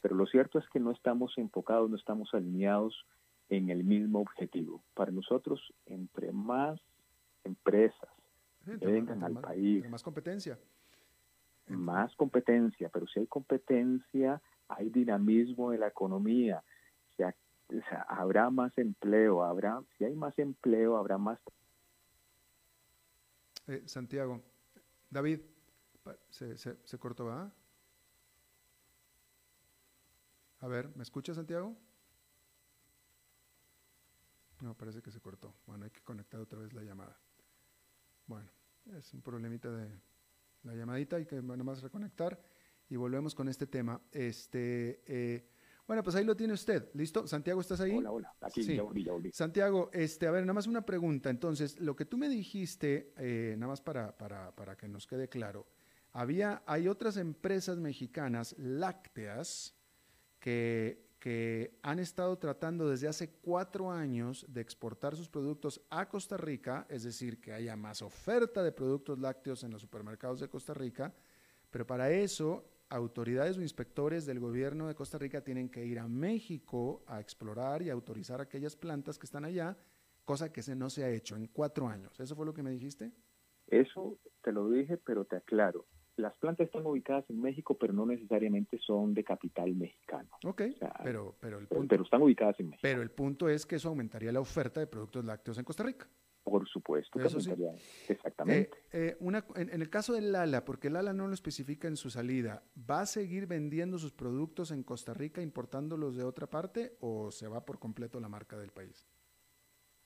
pero 0.01 0.15
lo 0.15 0.27
cierto 0.27 0.59
es 0.59 0.69
que 0.71 0.81
no 0.81 0.91
estamos 0.91 1.37
enfocados, 1.37 1.91
no 1.91 1.97
estamos 1.97 2.33
alineados 2.33 3.07
en 3.49 3.69
el 3.69 3.85
mismo 3.85 4.21
objetivo. 4.21 4.83
Para 4.95 5.11
nosotros, 5.11 5.73
entre 5.87 6.33
más 6.33 6.81
empresas 7.45 8.09
vengan 8.67 9.23
al 9.23 9.35
país, 9.35 9.89
más 9.89 10.03
competencia. 10.03 10.59
Más 11.69 12.15
competencia, 12.17 12.91
pero 12.91 13.07
si 13.07 13.21
hay 13.21 13.27
competencia, 13.27 14.41
hay 14.69 14.91
dinamismo 14.91 15.73
en 15.73 15.81
la 15.81 15.89
economía, 15.89 16.63
habrá 18.09 18.51
más 18.51 18.77
empleo, 18.79 19.43
habrá, 19.43 19.83
si 19.97 20.05
hay 20.05 20.15
más 20.15 20.39
empleo, 20.39 20.97
habrá 20.97 21.19
más. 21.19 21.39
Eh, 23.67 23.83
Santiago, 23.87 24.43
David, 25.11 25.41
se, 26.29 26.57
se, 26.59 26.77
se 26.85 26.99
cortó, 26.99 27.31
¿ah? 27.31 27.51
A 30.61 30.69
ver, 30.69 30.95
¿me 30.97 31.03
escucha 31.03 31.35
Santiago? 31.35 31.77
No, 34.61 34.75
parece 34.75 35.03
que 35.03 35.11
se 35.11 35.21
cortó. 35.21 35.55
Bueno, 35.67 35.85
hay 35.85 35.91
que 35.91 36.01
conectar 36.03 36.41
otra 36.41 36.59
vez 36.59 36.73
la 36.73 36.83
llamada. 36.83 37.19
Bueno, 38.27 38.51
es 38.97 39.13
un 39.13 39.23
problemita 39.23 39.71
de 39.71 39.89
la 40.63 40.75
llamadita, 40.75 41.17
hay 41.17 41.27
que 41.27 41.41
nada 41.43 41.63
más 41.63 41.83
reconectar 41.83 42.41
y 42.89 42.97
volvemos 42.97 43.35
con 43.35 43.49
este 43.49 43.67
tema. 43.67 44.01
Este, 44.13 45.03
eh, 45.07 45.49
bueno, 45.87 46.03
pues 46.03 46.17
ahí 46.17 46.25
lo 46.25 46.35
tiene 46.35 46.55
usted. 46.55 46.91
¿Listo? 46.95 47.27
Santiago, 47.27 47.61
¿estás 47.61 47.81
ahí? 47.81 47.93
Hola, 47.97 48.11
hola. 48.11 48.35
Aquí 48.41 48.63
sí. 48.63 48.77
ya 48.77 48.83
volví, 48.83 49.05
ya 49.05 49.13
volví. 49.13 49.31
Santiago, 49.33 49.91
este, 49.93 50.27
a 50.27 50.31
ver, 50.31 50.43
nada 50.43 50.55
más 50.55 50.67
una 50.67 50.87
pregunta. 50.87 51.29
Entonces, 51.29 51.79
lo 51.81 51.95
que 51.95 52.07
tú 52.07 52.17
me 52.17 52.29
dijiste, 52.29 53.13
eh, 53.19 53.55
nada 53.59 53.71
más 53.71 53.83
para, 53.83 54.17
para, 54.17 54.55
para 54.55 54.77
que 54.77 54.89
nos 54.89 55.07
quede 55.07 55.29
claro, 55.29 55.67
había, 56.13 56.63
hay 56.67 56.89
otras 56.89 57.17
empresas 57.17 57.79
mexicanas 57.79 58.55
lácteas 58.59 59.75
que, 60.39 61.05
que 61.25 61.79
han 61.83 62.01
estado 62.01 62.37
tratando 62.37 62.87
desde 62.87 63.09
hace 63.09 63.31
cuatro 63.31 63.91
años 63.91 64.45
de 64.47 64.61
exportar 64.61 65.17
sus 65.17 65.27
productos 65.27 65.81
a 65.89 66.07
Costa 66.07 66.37
Rica, 66.37 66.87
es 66.91 67.03
decir, 67.03 67.41
que 67.41 67.55
haya 67.55 67.77
más 67.77 68.03
oferta 68.03 68.63
de 68.63 68.73
productos 68.73 69.19
lácteos 69.19 69.65
en 69.65 69.71
los 69.71 69.81
supermercados 69.81 70.41
de 70.41 70.51
Costa 70.51 70.75
Rica, 70.75 71.15
pero 71.71 71.87
para 71.87 72.11
eso 72.11 72.69
autoridades 72.91 73.57
o 73.57 73.63
inspectores 73.63 74.27
del 74.27 74.39
gobierno 74.39 74.87
de 74.87 74.95
Costa 74.95 75.17
Rica 75.17 75.43
tienen 75.43 75.71
que 75.71 75.87
ir 75.87 75.99
a 75.99 76.09
México 76.09 77.03
a 77.07 77.23
explorar 77.23 77.81
y 77.81 77.89
autorizar 77.89 78.43
aquellas 78.43 78.77
plantas 78.77 79.19
que 79.19 79.25
están 79.25 79.47
allá, 79.47 79.79
cosa 80.27 80.53
que 80.53 80.61
se 80.61 80.77
no 80.77 80.91
se 80.91 81.05
ha 81.05 81.09
hecho 81.09 81.37
en 81.37 81.47
cuatro 81.47 81.89
años. 81.89 82.21
¿Eso 82.21 82.37
fue 82.37 82.45
lo 82.45 82.53
que 82.53 82.63
me 82.63 82.71
dijiste? 82.71 83.13
Eso 83.69 84.19
te 84.43 84.53
lo 84.53 84.69
dije, 84.69 84.99
pero 84.99 85.25
te 85.25 85.37
aclaro. 85.37 85.87
Las 86.17 86.37
plantas 86.39 86.67
están 86.67 86.87
ubicadas 86.87 87.29
en 87.29 87.41
México, 87.41 87.77
pero 87.77 87.93
no 87.93 88.07
necesariamente 88.07 88.79
son 88.79 89.15
de 89.15 89.25
capital 89.25 89.75
mexicano. 89.75 90.31
Ok, 90.45 90.63
pero, 91.03 91.35
pero, 91.41 91.59
el 91.59 91.67
punto, 91.67 91.89
pero 91.89 92.05
están 92.05 92.23
ubicadas 92.23 92.59
en 92.61 92.67
México. 92.67 92.81
Pero 92.83 93.03
el 93.03 93.11
punto 93.11 93.49
es 93.49 93.67
que 93.67 93.77
eso 93.77 93.89
aumentaría 93.89 94.31
la 94.31 94.41
oferta 94.41 94.81
de 94.81 94.87
productos 94.87 95.25
lácteos 95.25 95.59
en 95.59 95.65
Costa 95.65 95.83
Rica. 95.83 96.09
Por 96.45 96.69
supuesto, 96.69 97.19
que 97.19 97.25
exactamente. 98.13 98.71
Eh, 98.93 99.17
eh, 99.19 99.43
en, 99.57 99.81
el 99.81 99.89
caso 99.89 100.13
del 100.13 100.31
Lala, 100.31 100.63
porque 100.67 100.91
Lala 100.91 101.15
no 101.15 101.27
lo 101.27 101.33
especifica 101.33 101.89
en 101.89 101.97
su 101.97 102.11
salida, 102.11 102.63
¿va 102.79 103.01
a 103.01 103.07
seguir 103.07 103.47
vendiendo 103.47 103.99
sus 103.99 104.13
productos 104.13 104.71
en 104.71 104.83
Costa 104.83 105.15
Rica 105.15 105.41
importándolos 105.41 106.17
de 106.17 106.23
otra 106.23 106.47
parte 106.47 106.99
o 107.01 107.31
se 107.31 107.49
va 107.49 107.65
por 107.65 107.79
completo 107.79 108.21
la 108.21 108.29
marca 108.29 108.59
del 108.59 108.73
país? 108.73 109.09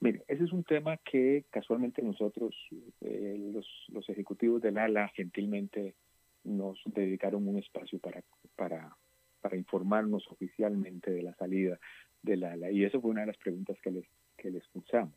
Mire, 0.00 0.24
ese 0.28 0.44
es 0.44 0.52
un 0.52 0.62
tema 0.62 0.96
que 0.98 1.46
casualmente 1.50 2.02
nosotros, 2.02 2.54
eh, 3.00 3.36
los, 3.52 3.66
los, 3.88 4.08
ejecutivos 4.08 4.62
del 4.62 4.78
ALA, 4.78 5.08
gentilmente 5.08 5.96
nos 6.44 6.80
dedicaron 6.86 7.48
un 7.48 7.58
espacio 7.58 7.98
para, 7.98 8.22
para, 8.54 8.96
para 9.40 9.56
informarnos 9.56 10.26
oficialmente 10.28 11.10
de 11.10 11.22
la 11.22 11.34
salida 11.34 11.78
del 12.22 12.44
ALA. 12.44 12.70
Y 12.70 12.84
eso 12.84 13.00
fue 13.00 13.10
una 13.10 13.22
de 13.22 13.28
las 13.28 13.38
preguntas 13.38 13.76
que 13.82 13.90
les, 13.90 14.04
que 14.36 14.50
les 14.50 14.66
pusimos. 14.68 15.14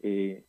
Eh, 0.00 0.44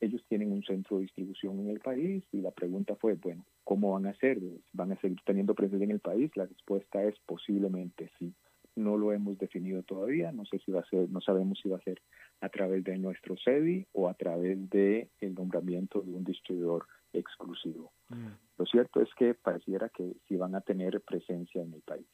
ellos 0.00 0.24
tienen 0.28 0.52
un 0.52 0.62
centro 0.64 0.96
de 0.96 1.02
distribución 1.02 1.60
en 1.60 1.70
el 1.70 1.80
país 1.80 2.24
y 2.32 2.40
la 2.40 2.50
pregunta 2.50 2.96
fue, 2.96 3.14
bueno, 3.14 3.46
¿cómo 3.62 3.92
van 3.92 4.06
a 4.06 4.10
hacer? 4.10 4.38
¿Van 4.72 4.92
a 4.92 5.00
seguir 5.00 5.18
teniendo 5.24 5.54
presencia 5.54 5.84
en 5.84 5.92
el 5.92 6.00
país? 6.00 6.30
La 6.36 6.46
respuesta 6.46 7.02
es 7.04 7.18
posiblemente 7.20 8.10
sí. 8.18 8.34
No 8.74 8.96
lo 8.96 9.12
hemos 9.12 9.38
definido 9.38 9.82
todavía, 9.82 10.32
no 10.32 10.44
sé 10.46 10.58
si 10.58 10.72
va 10.72 10.80
a 10.80 10.86
ser, 10.86 11.08
no 11.10 11.20
sabemos 11.20 11.60
si 11.62 11.68
va 11.68 11.76
a 11.76 11.82
ser 11.82 12.00
a 12.42 12.48
través 12.48 12.82
de 12.82 12.98
nuestro 12.98 13.36
SEDI 13.36 13.86
o 13.92 14.08
a 14.08 14.14
través 14.14 14.68
de 14.68 15.08
el 15.20 15.34
nombramiento 15.34 16.02
de 16.02 16.12
un 16.12 16.24
distribuidor 16.24 16.86
exclusivo. 17.12 17.92
Mm. 18.08 18.26
Lo 18.58 18.66
cierto 18.66 19.00
es 19.00 19.08
que 19.16 19.34
pareciera 19.34 19.88
que 19.88 20.16
sí 20.26 20.36
van 20.36 20.56
a 20.56 20.60
tener 20.60 21.00
presencia 21.02 21.62
en 21.62 21.72
el 21.72 21.82
país. 21.82 22.06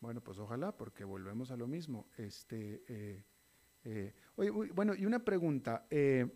Bueno, 0.00 0.22
pues 0.22 0.38
ojalá, 0.38 0.72
porque 0.72 1.04
volvemos 1.04 1.50
a 1.50 1.56
lo 1.56 1.66
mismo. 1.66 2.06
Este, 2.16 2.82
eh, 2.88 3.22
eh, 3.84 4.14
oye, 4.36 4.50
bueno, 4.50 4.94
y 4.94 5.04
una 5.04 5.18
pregunta, 5.18 5.86
eh, 5.90 6.26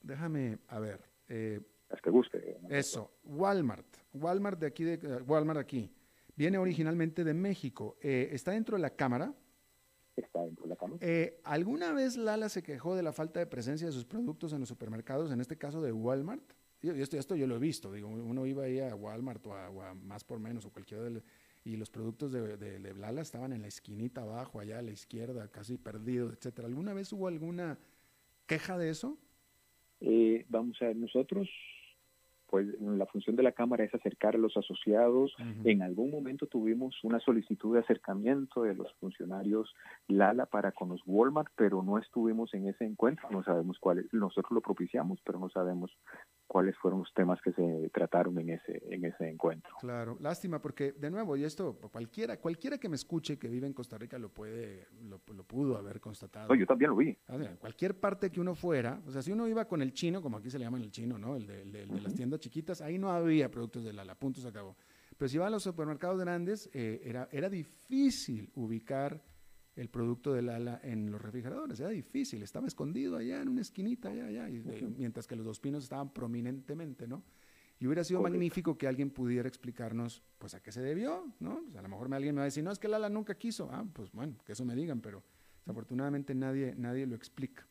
déjame, 0.00 0.58
a 0.68 0.78
ver. 0.78 1.00
Eh, 1.28 1.60
es 1.90 2.00
que 2.00 2.10
guste. 2.10 2.56
Eso, 2.68 3.18
Walmart, 3.24 3.86
Walmart 4.12 4.60
de 4.60 4.66
aquí, 4.68 4.84
de, 4.84 5.22
Walmart 5.22 5.58
aquí, 5.58 5.92
viene 6.36 6.56
originalmente 6.56 7.24
de 7.24 7.34
México, 7.34 7.96
¿está 8.00 8.52
dentro 8.52 8.76
de 8.76 8.82
la 8.82 8.90
Cámara? 8.90 9.34
Cámara. 11.06 11.32
¿Alguna 11.44 11.92
vez 11.92 12.16
Lala 12.16 12.48
se 12.48 12.62
quejó 12.62 12.96
de 12.96 13.02
la 13.02 13.12
falta 13.12 13.40
de 13.40 13.46
presencia 13.46 13.86
de 13.86 13.92
sus 13.92 14.04
productos 14.04 14.52
en 14.52 14.60
los 14.60 14.68
supermercados, 14.68 15.30
en 15.32 15.40
este 15.40 15.56
caso 15.56 15.82
de 15.82 15.92
Walmart? 15.92 16.42
Yo, 16.82 16.92
esto, 16.92 17.16
esto 17.16 17.34
yo 17.34 17.46
lo 17.46 17.56
he 17.56 17.58
visto, 17.58 17.90
digo, 17.92 18.08
uno 18.08 18.44
iba 18.46 18.64
ahí 18.64 18.78
a 18.78 18.94
Walmart 18.94 19.46
o 19.46 19.54
a, 19.54 19.94
más 19.94 20.22
por 20.22 20.38
menos 20.38 20.66
o 20.66 20.70
cualquiera 20.70 21.08
y 21.64 21.76
los 21.76 21.90
productos 21.90 22.30
de, 22.30 22.58
de, 22.58 22.94
Lala 22.94 23.22
estaban 23.22 23.52
en 23.54 23.62
la 23.62 23.68
esquinita 23.68 24.20
abajo, 24.20 24.60
allá 24.60 24.78
a 24.78 24.82
la 24.82 24.90
izquierda, 24.90 25.50
casi 25.50 25.78
perdidos, 25.78 26.34
etcétera. 26.34 26.68
¿Alguna 26.68 26.92
vez 26.92 27.10
hubo 27.14 27.26
alguna 27.26 27.78
queja 28.46 28.76
de 28.76 28.90
eso? 28.90 29.16
Eh, 30.00 30.44
vamos 30.50 30.76
a 30.82 30.86
ver, 30.86 30.96
nosotros 30.96 31.48
pues 32.54 32.68
la 32.78 33.06
función 33.06 33.34
de 33.34 33.42
la 33.42 33.50
Cámara 33.50 33.82
es 33.82 33.92
acercar 33.92 34.36
a 34.36 34.38
los 34.38 34.56
asociados. 34.56 35.34
En 35.64 35.82
algún 35.82 36.12
momento 36.12 36.46
tuvimos 36.46 36.94
una 37.02 37.18
solicitud 37.18 37.74
de 37.74 37.80
acercamiento 37.80 38.62
de 38.62 38.76
los 38.76 38.92
funcionarios 39.00 39.74
Lala 40.06 40.46
para 40.46 40.70
con 40.70 40.90
los 40.90 41.02
Walmart, 41.04 41.48
pero 41.56 41.82
no 41.82 41.98
estuvimos 41.98 42.54
en 42.54 42.68
ese 42.68 42.84
encuentro. 42.84 43.28
No 43.32 43.42
sabemos 43.42 43.80
cuáles, 43.80 44.06
nosotros 44.12 44.52
lo 44.52 44.60
propiciamos, 44.60 45.18
pero 45.24 45.40
no 45.40 45.48
sabemos 45.48 45.90
cuáles 46.54 46.78
fueron 46.78 47.00
los 47.00 47.12
temas 47.12 47.42
que 47.42 47.50
se 47.50 47.90
trataron 47.92 48.38
en 48.38 48.50
ese 48.50 48.80
en 48.88 49.04
ese 49.04 49.28
encuentro. 49.28 49.74
Claro, 49.80 50.16
lástima 50.20 50.62
porque 50.62 50.92
de 50.92 51.10
nuevo 51.10 51.36
y 51.36 51.42
esto 51.42 51.76
cualquiera 51.90 52.36
cualquiera 52.36 52.78
que 52.78 52.88
me 52.88 52.94
escuche 52.94 53.40
que 53.40 53.48
vive 53.48 53.66
en 53.66 53.72
Costa 53.72 53.98
Rica 53.98 54.20
lo 54.20 54.28
puede 54.28 54.86
lo, 55.02 55.18
pudo 55.18 55.76
haber 55.76 56.00
constatado. 56.00 56.54
yo 56.54 56.64
también 56.64 56.92
lo 56.92 56.96
vi. 56.96 57.18
cualquier 57.58 57.98
parte 57.98 58.30
que 58.30 58.40
uno 58.40 58.54
fuera, 58.54 59.02
o 59.04 59.10
sea, 59.10 59.20
si 59.20 59.32
uno 59.32 59.48
iba 59.48 59.64
con 59.64 59.82
el 59.82 59.92
chino, 59.92 60.22
como 60.22 60.36
aquí 60.36 60.48
se 60.48 60.60
le 60.60 60.64
llaman 60.64 60.82
el 60.82 60.92
chino, 60.92 61.18
¿no? 61.18 61.34
El 61.34 61.48
de, 61.48 61.64
de 61.64 62.00
las 62.00 62.14
tiendas 62.14 62.38
chiquitas, 62.38 62.80
ahí 62.80 62.98
no 62.98 63.10
había 63.10 63.50
productos 63.50 63.82
de 63.82 63.92
Lala, 63.92 64.14
punto 64.14 64.40
se 64.40 64.46
acabó. 64.46 64.76
Pero 65.18 65.28
si 65.28 65.36
iba 65.38 65.48
a 65.48 65.50
los 65.50 65.64
supermercados 65.64 66.20
grandes, 66.20 66.70
eh, 66.72 67.00
era, 67.04 67.28
era 67.32 67.50
difícil 67.50 68.52
ubicar 68.54 69.20
el 69.76 69.88
producto 69.88 70.32
de 70.32 70.42
Lala 70.42 70.80
en 70.82 71.10
los 71.10 71.20
refrigeradores, 71.20 71.80
era 71.80 71.90
difícil, 71.90 72.42
estaba 72.42 72.66
escondido 72.66 73.16
allá 73.16 73.42
en 73.42 73.48
una 73.48 73.60
esquinita, 73.60 74.10
allá, 74.10 74.26
allá, 74.26 74.48
mientras 74.96 75.26
que 75.26 75.36
los 75.36 75.44
dos 75.44 75.60
pinos 75.60 75.84
estaban 75.84 76.12
prominentemente, 76.12 77.08
¿no? 77.08 77.22
Y 77.80 77.86
hubiera 77.86 78.04
sido 78.04 78.22
magnífico 78.22 78.78
que 78.78 78.86
alguien 78.86 79.10
pudiera 79.10 79.48
explicarnos, 79.48 80.22
pues, 80.38 80.54
a 80.54 80.62
qué 80.62 80.70
se 80.70 80.80
debió, 80.80 81.26
¿no? 81.40 81.60
a 81.76 81.82
lo 81.82 81.88
mejor 81.88 82.12
alguien 82.14 82.34
me 82.34 82.38
va 82.38 82.44
a 82.44 82.46
decir, 82.46 82.62
no, 82.62 82.70
es 82.70 82.78
que 82.78 82.86
Lala 82.86 83.08
nunca 83.08 83.34
quiso. 83.34 83.68
Ah, 83.72 83.84
pues 83.92 84.12
bueno, 84.12 84.36
que 84.44 84.52
eso 84.52 84.64
me 84.64 84.76
digan, 84.76 85.00
pero 85.00 85.24
desafortunadamente 85.64 86.34
nadie, 86.34 86.74
nadie 86.76 87.06
lo 87.06 87.16
explica 87.16 87.66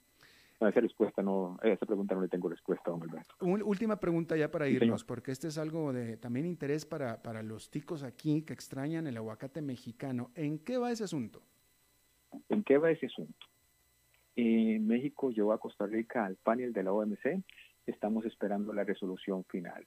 esa 0.69 0.79
respuesta 0.79 1.21
no, 1.21 1.57
esa 1.63 1.85
pregunta 1.85 2.15
no 2.15 2.21
le 2.21 2.27
tengo 2.27 2.49
respuesta, 2.49 2.91
don 2.91 3.01
Alberto. 3.03 3.35
última 3.41 3.99
pregunta 3.99 4.35
ya 4.35 4.49
para 4.51 4.67
irnos, 4.67 5.03
porque 5.03 5.31
este 5.31 5.47
es 5.47 5.57
algo 5.57 5.93
de 5.93 6.17
también 6.17 6.45
interés 6.45 6.85
para, 6.85 7.21
para 7.21 7.43
los 7.43 7.69
ticos 7.69 8.03
aquí 8.03 8.41
que 8.43 8.53
extrañan 8.53 9.07
el 9.07 9.17
aguacate 9.17 9.61
mexicano. 9.61 10.31
¿En 10.35 10.59
qué 10.59 10.77
va 10.77 10.91
ese 10.91 11.03
asunto? 11.03 11.41
¿En 12.49 12.63
qué 12.63 12.77
va 12.77 12.91
ese 12.91 13.07
asunto? 13.07 13.47
México 14.35 15.31
llevó 15.31 15.53
a 15.53 15.59
Costa 15.59 15.85
Rica 15.85 16.25
al 16.25 16.35
panel 16.35 16.73
de 16.73 16.83
la 16.83 16.93
OMC, 16.93 17.43
estamos 17.85 18.25
esperando 18.25 18.73
la 18.73 18.83
resolución 18.83 19.43
final. 19.45 19.85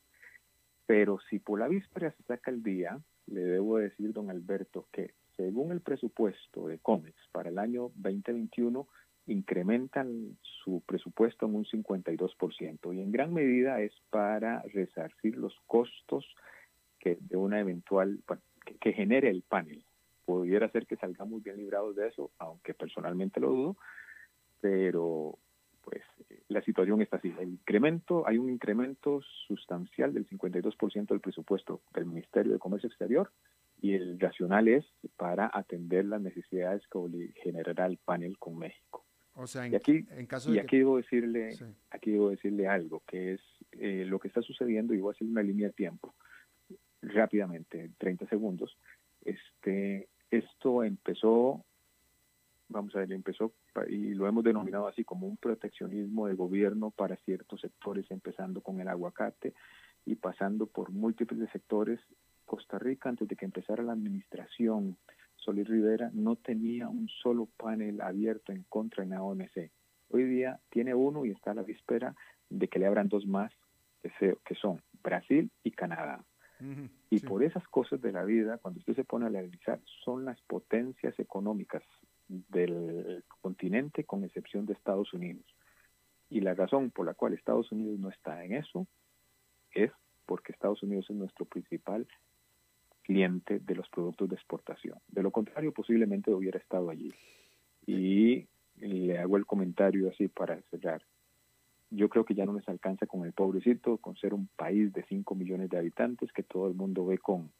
Pero 0.86 1.18
si 1.28 1.38
por 1.38 1.58
la 1.58 1.68
víspera 1.68 2.12
se 2.12 2.22
saca 2.24 2.50
el 2.50 2.62
día, 2.62 2.98
le 3.26 3.40
debo 3.40 3.78
decir, 3.78 4.12
don 4.12 4.30
Alberto, 4.30 4.86
que 4.92 5.14
según 5.36 5.72
el 5.72 5.80
presupuesto 5.80 6.68
de 6.68 6.78
COMEX 6.78 7.16
para 7.32 7.50
el 7.50 7.58
año 7.58 7.90
2021, 7.96 8.86
incrementan 9.26 10.38
su 10.42 10.82
presupuesto 10.86 11.46
en 11.46 11.56
un 11.56 11.64
52% 11.64 12.94
y 12.94 13.00
en 13.00 13.12
gran 13.12 13.34
medida 13.34 13.80
es 13.80 13.92
para 14.10 14.62
resarcir 14.72 15.36
los 15.36 15.54
costos 15.66 16.24
que 17.00 17.18
de 17.20 17.36
una 17.36 17.60
eventual 17.60 18.20
que, 18.80 18.92
genere 18.92 19.28
el 19.30 19.42
panel. 19.42 19.84
Pudiera 20.26 20.68
ser 20.70 20.86
que 20.86 20.96
salgamos 20.96 21.42
bien 21.42 21.56
librados 21.56 21.96
de 21.96 22.08
eso, 22.08 22.30
aunque 22.38 22.74
personalmente 22.74 23.40
lo 23.40 23.48
dudo, 23.48 23.76
pero 24.60 25.38
pues 25.82 26.02
la 26.48 26.60
situación 26.62 27.00
está 27.00 27.16
así. 27.16 27.32
El 27.38 27.50
incremento, 27.50 28.26
hay 28.26 28.38
un 28.38 28.50
incremento 28.50 29.20
sustancial 29.46 30.12
del 30.12 30.28
52% 30.28 31.06
del 31.06 31.20
presupuesto 31.20 31.80
del 31.94 32.06
Ministerio 32.06 32.52
de 32.52 32.58
Comercio 32.58 32.88
Exterior 32.88 33.30
y 33.80 33.94
el 33.94 34.18
racional 34.18 34.68
es 34.68 34.84
para 35.16 35.48
atender 35.52 36.04
las 36.06 36.20
necesidades 36.20 36.82
que 36.88 37.32
generará 37.42 37.86
el 37.86 37.98
panel 37.98 38.36
con 38.38 38.58
México. 38.58 39.04
O 39.34 39.46
sea, 39.46 39.66
en, 39.66 39.74
y 39.74 39.76
aquí, 39.76 40.06
en 40.10 40.26
caso 40.26 40.52
y 40.52 40.58
aquí 40.58 40.78
debo 40.78 40.96
decirle, 40.96 41.50
aquí 41.90 42.10
debo 42.10 42.30
decirle 42.30 42.66
algo, 42.66 43.02
que 43.06 43.34
es 43.34 43.40
eh, 43.72 44.04
lo 44.06 44.18
que 44.18 44.28
está 44.28 44.42
sucediendo, 44.42 44.94
y 44.94 44.98
voy 44.98 45.10
a 45.10 45.14
hacer 45.14 45.28
una 45.28 45.42
línea 45.42 45.68
de 45.68 45.74
tiempo 45.74 46.14
rápidamente, 47.02 47.90
30 47.98 48.26
segundos. 48.28 48.76
Este, 49.22 50.08
esto 50.30 50.82
empezó, 50.82 51.64
vamos 52.68 52.94
a 52.96 53.00
ver, 53.00 53.12
empezó 53.12 53.52
y 53.88 54.14
lo 54.14 54.26
hemos 54.26 54.44
denominado 54.44 54.88
así 54.88 55.04
como 55.04 55.26
un 55.26 55.36
proteccionismo 55.36 56.26
de 56.26 56.34
gobierno 56.34 56.90
para 56.90 57.16
ciertos 57.16 57.60
sectores, 57.60 58.10
empezando 58.10 58.60
con 58.60 58.80
el 58.80 58.88
aguacate 58.88 59.54
y 60.04 60.16
pasando 60.16 60.66
por 60.66 60.90
múltiples 60.90 61.50
sectores. 61.50 62.00
Costa 62.44 62.78
Rica, 62.78 63.08
antes 63.08 63.26
de 63.26 63.36
que 63.36 63.44
empezara 63.44 63.82
la 63.82 63.92
administración 63.92 64.96
Solís 65.36 65.68
Rivera, 65.68 66.10
no 66.12 66.36
tenía 66.36 66.88
un 66.88 67.08
solo 67.08 67.48
panel 67.56 68.00
abierto 68.00 68.52
en 68.52 68.64
contra 68.68 69.04
de 69.04 69.10
la 69.10 69.22
OMC. 69.22 69.70
Hoy 70.10 70.24
día 70.24 70.60
tiene 70.70 70.94
uno 70.94 71.24
y 71.24 71.30
está 71.30 71.50
a 71.50 71.54
la 71.54 71.62
víspera 71.62 72.14
de 72.48 72.68
que 72.68 72.78
le 72.78 72.86
abran 72.86 73.08
dos 73.08 73.26
más, 73.26 73.52
que 74.18 74.54
son 74.54 74.80
Brasil 75.02 75.50
y 75.64 75.72
Canadá 75.72 76.24
y 77.10 77.20
por 77.20 77.42
esas 77.42 77.66
cosas 77.68 78.00
de 78.00 78.12
la 78.12 78.24
vida, 78.24 78.58
cuando 78.58 78.78
usted 78.78 78.94
se 78.94 79.04
pone 79.04 79.26
a 79.26 79.28
analizar, 79.28 79.80
son 80.04 80.24
las 80.24 80.40
potencias 80.42 81.18
económicas 81.18 81.82
del 82.28 83.24
continente 83.40 84.04
con 84.04 84.24
excepción 84.24 84.66
de 84.66 84.72
Estados 84.72 85.12
Unidos. 85.12 85.44
Y 86.30 86.40
la 86.40 86.54
razón 86.54 86.90
por 86.90 87.06
la 87.06 87.14
cual 87.14 87.34
Estados 87.34 87.70
Unidos 87.72 87.98
no 87.98 88.08
está 88.08 88.44
en 88.44 88.54
eso 88.54 88.86
es 89.72 89.92
porque 90.24 90.52
Estados 90.52 90.82
Unidos 90.82 91.06
es 91.08 91.16
nuestro 91.16 91.44
principal 91.44 92.06
cliente 93.02 93.60
de 93.60 93.74
los 93.76 93.88
productos 93.88 94.28
de 94.28 94.34
exportación. 94.34 94.98
De 95.06 95.22
lo 95.22 95.30
contrario, 95.30 95.72
posiblemente 95.72 96.32
hubiera 96.32 96.58
estado 96.58 96.90
allí. 96.90 97.14
Y 97.86 98.48
le 98.78 99.18
hago 99.18 99.36
el 99.36 99.46
comentario 99.46 100.08
así 100.10 100.26
para 100.26 100.60
cerrar 100.62 101.02
yo 101.90 102.08
creo 102.08 102.24
que 102.24 102.34
ya 102.34 102.44
no 102.44 102.54
les 102.54 102.68
alcanza 102.68 103.06
con 103.06 103.24
el 103.24 103.32
pobrecito, 103.32 103.98
con 103.98 104.16
ser 104.16 104.34
un 104.34 104.48
país 104.56 104.92
de 104.92 105.04
5 105.04 105.34
millones 105.34 105.70
de 105.70 105.78
habitantes 105.78 106.32
que 106.32 106.42
todo 106.42 106.68
el 106.68 106.74
mundo 106.74 107.06
ve 107.06 107.18
con, 107.18 107.50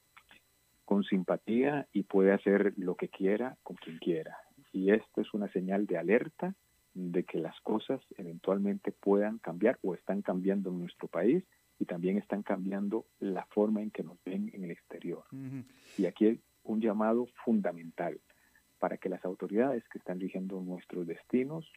con 0.85 1.03
simpatía 1.03 1.87
y 1.93 2.03
puede 2.03 2.33
hacer 2.33 2.73
lo 2.77 2.95
que 2.95 3.09
quiera 3.09 3.57
con 3.63 3.75
quien 3.77 3.97
quiera. 3.97 4.37
Y 4.73 4.91
esto 4.91 5.21
es 5.21 5.33
una 5.33 5.51
señal 5.51 5.85
de 5.85 5.97
alerta 5.97 6.55
de 6.93 7.23
que 7.23 7.39
las 7.39 7.59
cosas 7.61 8.01
eventualmente 8.17 8.91
puedan 8.91 9.37
cambiar 9.37 9.77
o 9.83 9.93
están 9.93 10.21
cambiando 10.21 10.71
en 10.71 10.79
nuestro 10.79 11.07
país 11.07 11.43
y 11.79 11.85
también 11.85 12.17
están 12.17 12.41
cambiando 12.41 13.05
la 13.19 13.45
forma 13.45 13.81
en 13.81 13.91
que 13.91 14.03
nos 14.03 14.17
ven 14.23 14.49
en 14.53 14.63
el 14.63 14.71
exterior. 14.71 15.23
Y 15.97 16.05
aquí 16.05 16.25
hay 16.25 16.41
un 16.63 16.81
llamado 16.81 17.27
fundamental 17.45 18.19
para 18.79 18.97
que 18.97 19.09
las 19.09 19.23
autoridades 19.25 19.87
que 19.89 19.99
están 19.99 20.19
rigiendo 20.19 20.59
nuestros 20.61 21.05
destinos 21.05 21.71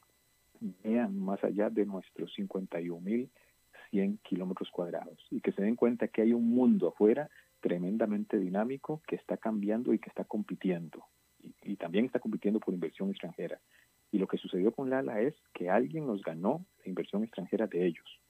vean 0.60 1.18
más 1.18 1.42
allá 1.42 1.70
de 1.70 1.86
nuestros 1.86 2.32
51.100 2.36 4.18
kilómetros 4.22 4.70
cuadrados 4.70 5.18
y 5.30 5.40
que 5.40 5.52
se 5.52 5.62
den 5.62 5.76
cuenta 5.76 6.08
que 6.08 6.22
hay 6.22 6.32
un 6.32 6.48
mundo 6.48 6.88
afuera 6.88 7.30
tremendamente 7.60 8.38
dinámico 8.38 9.02
que 9.06 9.16
está 9.16 9.36
cambiando 9.36 9.92
y 9.92 9.98
que 9.98 10.08
está 10.08 10.24
compitiendo 10.24 11.04
y, 11.62 11.76
también 11.76 12.04
está 12.04 12.20
compitiendo 12.20 12.60
por 12.60 12.74
inversión 12.74 13.10
extranjera. 13.10 13.60
Y 14.12 14.18
lo 14.18 14.26
que 14.26 14.38
sucedió 14.38 14.72
con 14.72 14.90
Lala 14.90 15.20
es 15.20 15.34
que 15.54 15.70
alguien 15.70 16.06
nos 16.06 16.22
ganó 16.22 16.64
la 16.84 16.88
inversión 16.88 17.22
extranjera 17.22 17.66
de 17.66 17.86
ellos. 17.86 18.20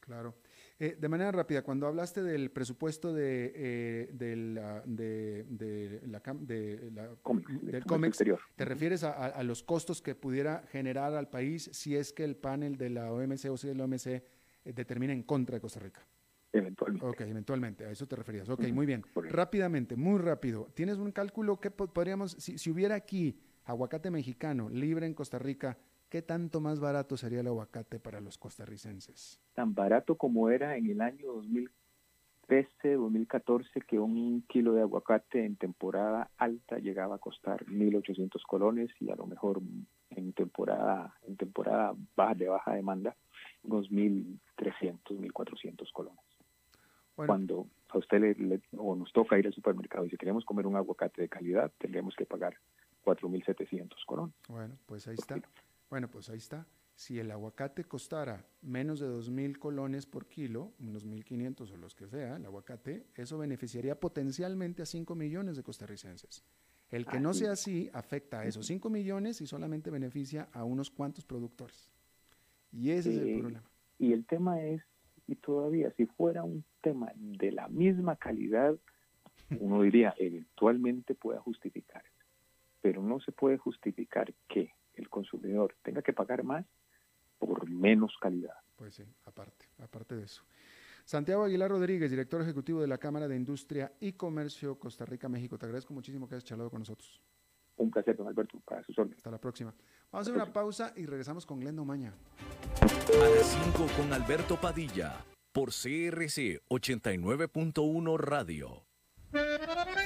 Claro. 0.00 0.34
Eh, 0.80 0.96
de 0.96 1.08
manera 1.08 1.32
rápida, 1.32 1.62
cuando 1.62 1.88
hablaste 1.88 2.22
del 2.22 2.52
presupuesto 2.52 3.12
de, 3.12 3.52
eh, 3.52 4.10
de 4.12 4.36
la, 4.36 4.80
de, 4.86 5.44
la, 6.06 6.22
de 6.38 6.90
la 6.92 7.16
del 7.62 7.84
COMEX, 7.84 8.24
¿te 8.54 8.64
refieres 8.64 9.02
a, 9.02 9.42
los 9.42 9.64
costos 9.64 10.00
que 10.00 10.14
pudiera 10.14 10.62
generar 10.70 11.14
al 11.14 11.28
país 11.28 11.68
si 11.72 11.96
es 11.96 12.12
que 12.12 12.22
el 12.22 12.36
panel 12.36 12.76
de 12.76 12.90
la 12.90 13.12
OMC 13.12 13.50
o 13.50 13.56
si 13.56 13.70
el 13.70 13.80
OMC 13.80 14.06
eh, 14.06 14.22
determina 14.66 15.12
en 15.12 15.24
contra 15.24 15.56
de 15.56 15.60
Costa 15.60 15.80
Rica? 15.80 16.06
Eventualmente. 16.52 17.06
Ok, 17.06 17.20
eventualmente, 17.22 17.84
a 17.84 17.90
eso 17.90 18.06
te 18.06 18.14
referías. 18.14 18.48
Ok, 18.48 18.68
muy 18.68 18.86
bien. 18.86 19.02
Rápidamente, 19.16 19.96
muy 19.96 20.20
rápido. 20.20 20.70
¿Tienes 20.74 20.98
un 20.98 21.10
cálculo 21.10 21.58
que 21.58 21.72
podríamos, 21.72 22.32
si, 22.38 22.56
si 22.56 22.70
hubiera 22.70 22.94
aquí 22.94 23.36
aguacate 23.64 24.12
mexicano 24.12 24.68
libre 24.70 25.06
en 25.06 25.14
Costa 25.14 25.40
Rica, 25.40 25.76
¿qué 26.08 26.22
tanto 26.22 26.60
más 26.60 26.80
barato 26.80 27.16
sería 27.16 27.40
el 27.40 27.46
aguacate 27.46 27.98
para 27.98 28.20
los 28.20 28.38
costarricenses? 28.38 29.40
Tan 29.54 29.74
barato 29.74 30.16
como 30.16 30.50
era 30.50 30.76
en 30.76 30.90
el 30.90 31.00
año 31.00 31.32
2013, 31.34 32.94
2014, 32.94 33.80
que 33.82 33.98
un 33.98 34.42
kilo 34.48 34.72
de 34.72 34.82
aguacate 34.82 35.44
en 35.44 35.56
temporada 35.56 36.30
alta 36.36 36.78
llegaba 36.78 37.16
a 37.16 37.18
costar 37.18 37.64
1.800 37.66 38.42
colones 38.46 38.90
y 39.00 39.10
a 39.10 39.16
lo 39.16 39.26
mejor 39.26 39.60
en 40.10 40.32
temporada, 40.32 41.14
en 41.26 41.36
temporada 41.36 41.94
baja, 42.16 42.34
de 42.34 42.48
baja 42.48 42.74
demanda, 42.74 43.16
unos 43.62 43.90
1.300, 43.90 45.00
1.400 45.08 45.92
colones. 45.92 46.20
Cuando 47.14 47.66
a 47.88 47.98
usted 47.98 48.36
le, 48.38 48.60
o 48.76 48.94
nos 48.94 49.12
toca 49.12 49.38
ir 49.38 49.46
al 49.46 49.52
supermercado 49.52 50.06
y 50.06 50.10
si 50.10 50.16
queremos 50.16 50.44
comer 50.44 50.68
un 50.68 50.76
aguacate 50.76 51.20
de 51.20 51.28
calidad, 51.28 51.72
tendremos 51.78 52.14
que 52.14 52.26
pagar 52.26 52.56
4.700 53.04 53.88
colones. 54.06 54.34
Bueno, 54.48 54.76
pues 54.86 55.08
ahí 55.08 55.16
está. 55.18 55.40
Bueno, 55.90 56.10
pues 56.10 56.28
ahí 56.28 56.38
está. 56.38 56.66
Si 56.94 57.18
el 57.20 57.30
aguacate 57.30 57.84
costara 57.84 58.44
menos 58.60 58.98
de 58.98 59.06
2.000 59.06 59.58
colones 59.58 60.04
por 60.04 60.26
kilo, 60.26 60.72
unos 60.80 61.06
1.500 61.06 61.70
o 61.70 61.76
los 61.76 61.94
que 61.94 62.08
sea, 62.08 62.36
el 62.36 62.44
aguacate, 62.44 63.06
eso 63.14 63.38
beneficiaría 63.38 63.98
potencialmente 64.00 64.82
a 64.82 64.86
5 64.86 65.14
millones 65.14 65.56
de 65.56 65.62
costarricenses. 65.62 66.42
El 66.90 67.06
que 67.06 67.20
no 67.20 67.34
sea 67.34 67.52
así 67.52 67.88
afecta 67.92 68.40
a 68.40 68.46
esos 68.46 68.66
5 68.66 68.90
millones 68.90 69.40
y 69.40 69.46
solamente 69.46 69.90
beneficia 69.90 70.48
a 70.52 70.64
unos 70.64 70.90
cuantos 70.90 71.24
productores. 71.24 71.92
Y 72.72 72.90
ese 72.90 73.12
es 73.12 73.18
el 73.18 73.38
problema. 73.38 73.70
Y 73.98 74.12
el 74.12 74.24
tema 74.24 74.60
es, 74.62 74.82
y 75.26 75.36
todavía, 75.36 75.92
si 75.96 76.06
fuera 76.06 76.44
un 76.44 76.64
tema 76.80 77.12
de 77.14 77.52
la 77.52 77.68
misma 77.68 78.16
calidad, 78.16 78.76
uno 79.60 79.82
diría, 79.82 80.14
eventualmente 80.18 81.14
pueda 81.14 81.40
justificar. 81.40 82.02
Pero 82.80 83.02
no 83.02 83.20
se 83.20 83.32
puede 83.32 83.58
justificar 83.58 84.34
que 84.48 84.72
el 85.00 85.08
consumidor 85.08 85.74
tenga 85.82 86.02
que 86.02 86.12
pagar 86.12 86.44
más 86.44 86.64
por 87.38 87.68
menos 87.70 88.16
calidad. 88.20 88.54
Pues 88.76 88.94
sí, 88.94 89.04
aparte, 89.24 89.66
aparte 89.78 90.16
de 90.16 90.24
eso. 90.24 90.44
Santiago 91.04 91.44
Aguilar 91.44 91.70
Rodríguez, 91.70 92.10
director 92.10 92.42
ejecutivo 92.42 92.82
de 92.82 92.86
la 92.86 92.98
Cámara 92.98 93.28
de 93.28 93.36
Industria 93.36 93.92
y 93.98 94.12
Comercio 94.12 94.78
Costa 94.78 95.06
Rica, 95.06 95.28
México. 95.28 95.56
Te 95.58 95.64
agradezco 95.64 95.94
muchísimo 95.94 96.28
que 96.28 96.34
hayas 96.34 96.44
charlado 96.44 96.70
con 96.70 96.80
nosotros. 96.80 97.22
Un 97.76 97.90
placer, 97.90 98.16
don 98.16 98.26
Alberto, 98.26 98.60
para 98.60 98.82
sus 98.82 98.98
órdenes. 98.98 99.18
Hasta 99.18 99.30
la 99.30 99.40
próxima. 99.40 99.72
Vamos 100.12 100.28
a 100.28 100.30
hacer 100.30 100.34
una 100.34 100.52
pausa 100.52 100.92
y 100.96 101.06
regresamos 101.06 101.46
con 101.46 101.60
Glenda 101.60 101.82
Maña. 101.82 102.12
A 102.82 103.28
las 103.36 103.46
5 103.46 103.86
con 103.96 104.12
Alberto 104.12 104.60
Padilla, 104.60 105.24
por 105.52 105.70
CRC 105.70 106.60
89.1 106.68 108.18
Radio. 108.18 108.84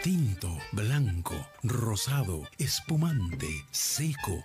Tinto, 0.03 0.49
blanco, 0.73 1.35
rosado, 1.63 2.43
espumante, 2.59 3.49
seco 3.71 4.45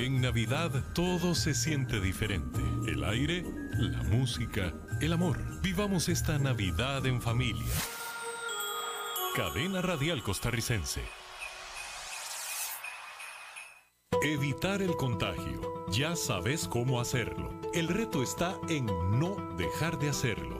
En 0.00 0.22
Navidad 0.22 0.70
todo 0.94 1.34
se 1.34 1.52
siente 1.52 2.00
diferente. 2.00 2.58
El 2.86 3.04
aire, 3.04 3.44
la 3.72 4.02
música, 4.04 4.72
el 4.98 5.12
amor. 5.12 5.60
Vivamos 5.60 6.08
esta 6.08 6.38
Navidad 6.38 7.04
en 7.04 7.20
familia. 7.20 7.70
Cadena 9.36 9.82
Radial 9.82 10.22
Costarricense. 10.22 11.02
Evitar 14.22 14.80
el 14.80 14.96
contagio. 14.96 15.84
Ya 15.90 16.16
sabes 16.16 16.66
cómo 16.66 16.98
hacerlo. 16.98 17.60
El 17.74 17.88
reto 17.88 18.22
está 18.22 18.56
en 18.70 18.86
no 18.86 19.54
dejar 19.58 19.98
de 19.98 20.08
hacerlo. 20.08 20.59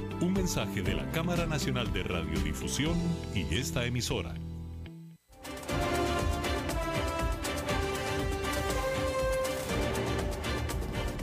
Un 0.21 0.33
mensaje 0.33 0.83
de 0.83 0.93
la 0.93 1.11
Cámara 1.11 1.47
Nacional 1.47 1.91
de 1.91 2.03
Radiodifusión 2.03 2.95
y 3.33 3.55
esta 3.55 3.85
emisora. 3.85 4.35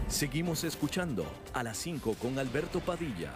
Seguimos 0.09 0.65
escuchando 0.65 1.25
a 1.55 1.63
las 1.63 1.77
5 1.77 2.15
con 2.15 2.41
Alberto 2.41 2.81
Padilla. 2.81 3.33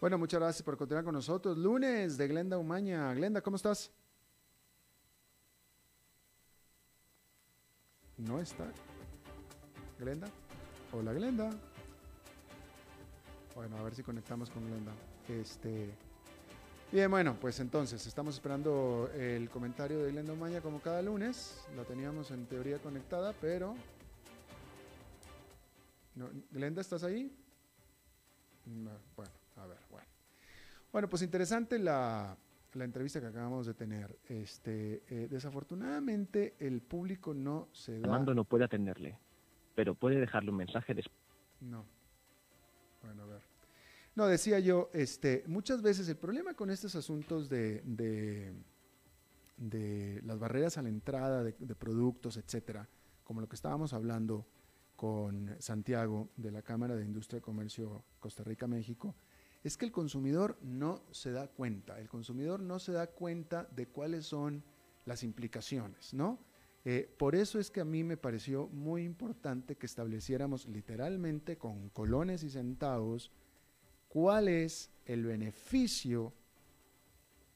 Bueno, 0.00 0.16
muchas 0.16 0.38
gracias 0.38 0.62
por 0.62 0.76
continuar 0.76 1.02
con 1.02 1.14
nosotros. 1.14 1.58
Lunes 1.58 2.16
de 2.16 2.28
Glenda 2.28 2.58
Umaña. 2.58 3.12
Glenda, 3.12 3.40
¿cómo 3.40 3.56
estás? 3.56 3.90
No 8.16 8.38
está. 8.38 8.70
Glenda. 9.98 10.28
Hola, 10.92 11.12
Glenda. 11.12 11.50
Bueno, 13.60 13.76
a 13.76 13.82
ver 13.82 13.94
si 13.94 14.02
conectamos 14.02 14.48
con 14.48 14.64
Glenda. 14.66 14.92
Este. 15.28 15.90
Bien, 16.90 17.10
bueno, 17.10 17.36
pues 17.38 17.60
entonces 17.60 18.06
estamos 18.06 18.32
esperando 18.32 19.10
el 19.14 19.50
comentario 19.50 20.02
de 20.02 20.12
Glenda 20.12 20.32
Umaña 20.32 20.62
como 20.62 20.80
cada 20.80 21.02
lunes. 21.02 21.62
La 21.76 21.84
teníamos 21.84 22.30
en 22.30 22.46
teoría 22.46 22.78
conectada, 22.78 23.34
pero. 23.38 23.74
Glenda, 26.50 26.80
¿estás 26.80 27.04
ahí? 27.04 27.36
bueno, 28.64 29.32
a 29.56 29.66
ver, 29.66 29.78
bueno. 29.90 30.06
Bueno, 30.90 31.08
pues 31.10 31.20
interesante 31.20 31.78
la, 31.78 32.34
entrevista 32.72 33.20
que 33.20 33.26
acabamos 33.26 33.66
de 33.66 33.74
tener. 33.74 34.18
Este, 34.26 35.02
eh, 35.10 35.28
desafortunadamente 35.30 36.54
el 36.60 36.80
público 36.80 37.34
no 37.34 37.68
se 37.72 38.00
da. 38.00 38.06
Armando 38.06 38.32
no 38.32 38.44
puede 38.44 38.64
atenderle, 38.64 39.18
pero 39.74 39.94
puede 39.94 40.18
dejarle 40.18 40.50
un 40.50 40.56
mensaje 40.56 40.94
después. 40.94 41.20
No. 41.60 41.84
Bueno, 43.02 43.22
a 43.22 43.26
ver. 43.26 43.39
No, 44.20 44.26
decía 44.26 44.60
yo, 44.60 44.90
este, 44.92 45.44
muchas 45.46 45.80
veces 45.80 46.06
el 46.10 46.18
problema 46.18 46.52
con 46.52 46.68
estos 46.68 46.94
asuntos 46.94 47.48
de, 47.48 47.82
de, 49.56 50.20
las 50.26 50.38
barreras 50.38 50.76
a 50.76 50.82
la 50.82 50.90
entrada 50.90 51.42
de, 51.42 51.74
productos, 51.74 52.36
etcétera, 52.36 52.86
como 53.24 53.40
lo 53.40 53.48
que 53.48 53.56
estábamos 53.56 53.94
hablando 53.94 54.46
con 54.94 55.56
Santiago 55.58 56.28
de 56.36 56.50
la 56.50 56.60
Cámara 56.60 56.96
de 56.96 57.06
Industria 57.06 57.38
y 57.38 57.40
Comercio 57.40 58.04
Costa 58.18 58.44
Rica-México, 58.44 59.16
es 59.64 59.78
que 59.78 59.86
el 59.86 59.90
consumidor 59.90 60.58
no 60.60 61.02
se 61.12 61.32
da 61.32 61.48
cuenta, 61.48 61.98
el 61.98 62.10
consumidor 62.10 62.60
no 62.60 62.78
se 62.78 62.92
da 62.92 63.06
cuenta 63.06 63.70
de 63.74 63.88
cuáles 63.88 64.26
son 64.26 64.62
las 65.06 65.22
implicaciones, 65.22 66.12
¿no? 66.12 66.40
Eh, 66.84 67.10
por 67.18 67.34
eso 67.34 67.58
es 67.58 67.70
que 67.70 67.80
a 67.80 67.86
mí 67.86 68.04
me 68.04 68.18
pareció 68.18 68.68
muy 68.68 69.02
importante 69.02 69.76
que 69.76 69.86
estableciéramos 69.86 70.66
literalmente 70.66 71.56
con 71.56 71.88
colones 71.88 72.42
y 72.42 72.50
centavos 72.50 73.32
cuál 74.10 74.48
es 74.48 74.90
el 75.06 75.24
beneficio 75.24 76.34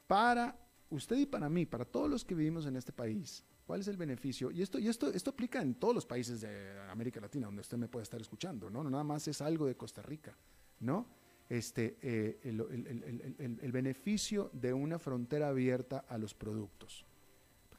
para 0.06 0.56
usted 0.88 1.16
y 1.16 1.26
para 1.26 1.48
mí, 1.48 1.66
para 1.66 1.84
todos 1.84 2.08
los 2.08 2.24
que 2.24 2.34
vivimos 2.34 2.64
en 2.66 2.76
este 2.76 2.92
país. 2.92 3.44
¿Cuál 3.66 3.80
es 3.80 3.88
el 3.88 3.96
beneficio? 3.96 4.50
Y 4.50 4.62
esto, 4.62 4.78
y 4.78 4.88
esto, 4.88 5.08
esto 5.08 5.30
aplica 5.30 5.60
en 5.60 5.74
todos 5.74 5.94
los 5.94 6.06
países 6.06 6.40
de 6.42 6.80
América 6.88 7.20
Latina, 7.20 7.46
donde 7.46 7.62
usted 7.62 7.76
me 7.76 7.88
puede 7.88 8.04
estar 8.04 8.20
escuchando, 8.20 8.70
¿no? 8.70 8.84
nada 8.84 9.04
más 9.04 9.26
es 9.26 9.40
algo 9.40 9.66
de 9.66 9.76
Costa 9.76 10.00
Rica, 10.02 10.36
¿no? 10.80 11.06
Este, 11.48 11.98
eh, 12.00 12.40
el 12.44 13.72
beneficio 13.72 14.50
de 14.52 14.72
una 14.72 14.98
frontera 14.98 15.48
abierta 15.48 16.04
a 16.08 16.16
los 16.18 16.34
productos. 16.34 17.04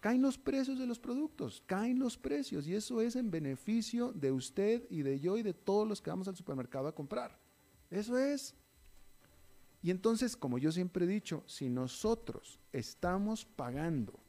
Caen 0.02 0.22
los 0.22 0.38
precios 0.38 0.78
de 0.78 0.86
los 0.86 1.00
productos, 1.00 1.64
caen 1.66 1.98
los 1.98 2.18
precios, 2.18 2.68
y 2.68 2.76
eso 2.76 3.02
es 3.02 3.16
en 3.16 3.32
beneficio 3.32 4.12
de 4.12 4.32
usted 4.32 4.86
y 4.90 5.02
de 5.02 5.20
yo 5.20 5.38
y 5.38 5.44
de 5.44 5.54
todos 5.54 5.88
los 5.88 6.02
que 6.02 6.12
vamos 6.12 6.28
al 6.28 6.36
supermercado 6.36 6.88
a 6.88 6.94
comprar. 6.94 7.40
Eso 7.90 8.18
es. 8.18 8.54
Y 9.86 9.92
entonces, 9.92 10.36
como 10.36 10.58
yo 10.58 10.72
siempre 10.72 11.06
he 11.06 11.08
dicho, 11.08 11.44
si 11.46 11.70
nosotros 11.70 12.60
estamos 12.72 13.46
pagando 13.46 14.20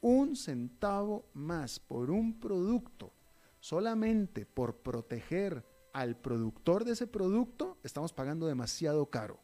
un 0.00 0.34
centavo 0.34 1.24
más 1.34 1.78
por 1.78 2.10
un 2.10 2.40
producto 2.40 3.12
solamente 3.60 4.44
por 4.44 4.78
proteger 4.78 5.64
al 5.92 6.16
productor 6.16 6.84
de 6.84 6.94
ese 6.94 7.06
producto, 7.06 7.78
estamos 7.84 8.12
pagando 8.12 8.48
demasiado 8.48 9.06
caro. 9.06 9.38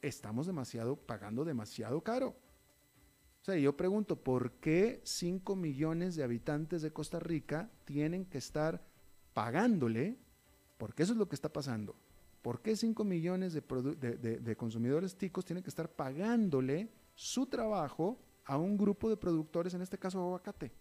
Estamos 0.00 0.46
demasiado 0.46 0.96
pagando 0.96 1.44
demasiado 1.44 2.00
caro. 2.00 2.28
O 2.28 3.44
sea, 3.44 3.58
yo 3.58 3.76
pregunto, 3.76 4.24
¿por 4.24 4.52
qué 4.52 5.02
5 5.04 5.56
millones 5.56 6.16
de 6.16 6.24
habitantes 6.24 6.80
de 6.80 6.90
Costa 6.90 7.20
Rica 7.20 7.70
tienen 7.84 8.24
que 8.24 8.38
estar 8.38 8.82
pagándole? 9.34 10.16
Porque 10.78 11.02
eso 11.02 11.12
es 11.12 11.18
lo 11.18 11.28
que 11.28 11.34
está 11.34 11.52
pasando 11.52 11.94
¿Por 12.42 12.60
qué 12.60 12.74
5 12.74 13.04
millones 13.04 13.54
de, 13.54 14.56
consumidores 14.56 15.16
ticos 15.16 15.44
tienen 15.44 15.62
que 15.62 15.70
estar 15.70 15.88
pagándole 15.88 16.90
su 17.14 17.46
trabajo 17.46 18.18
a 18.44 18.58
un 18.58 18.76
grupo 18.76 19.08
de 19.08 19.16
productores, 19.16 19.74
en 19.74 19.82
este 19.82 19.96
caso 19.96 20.20
aguacate? 20.20 20.72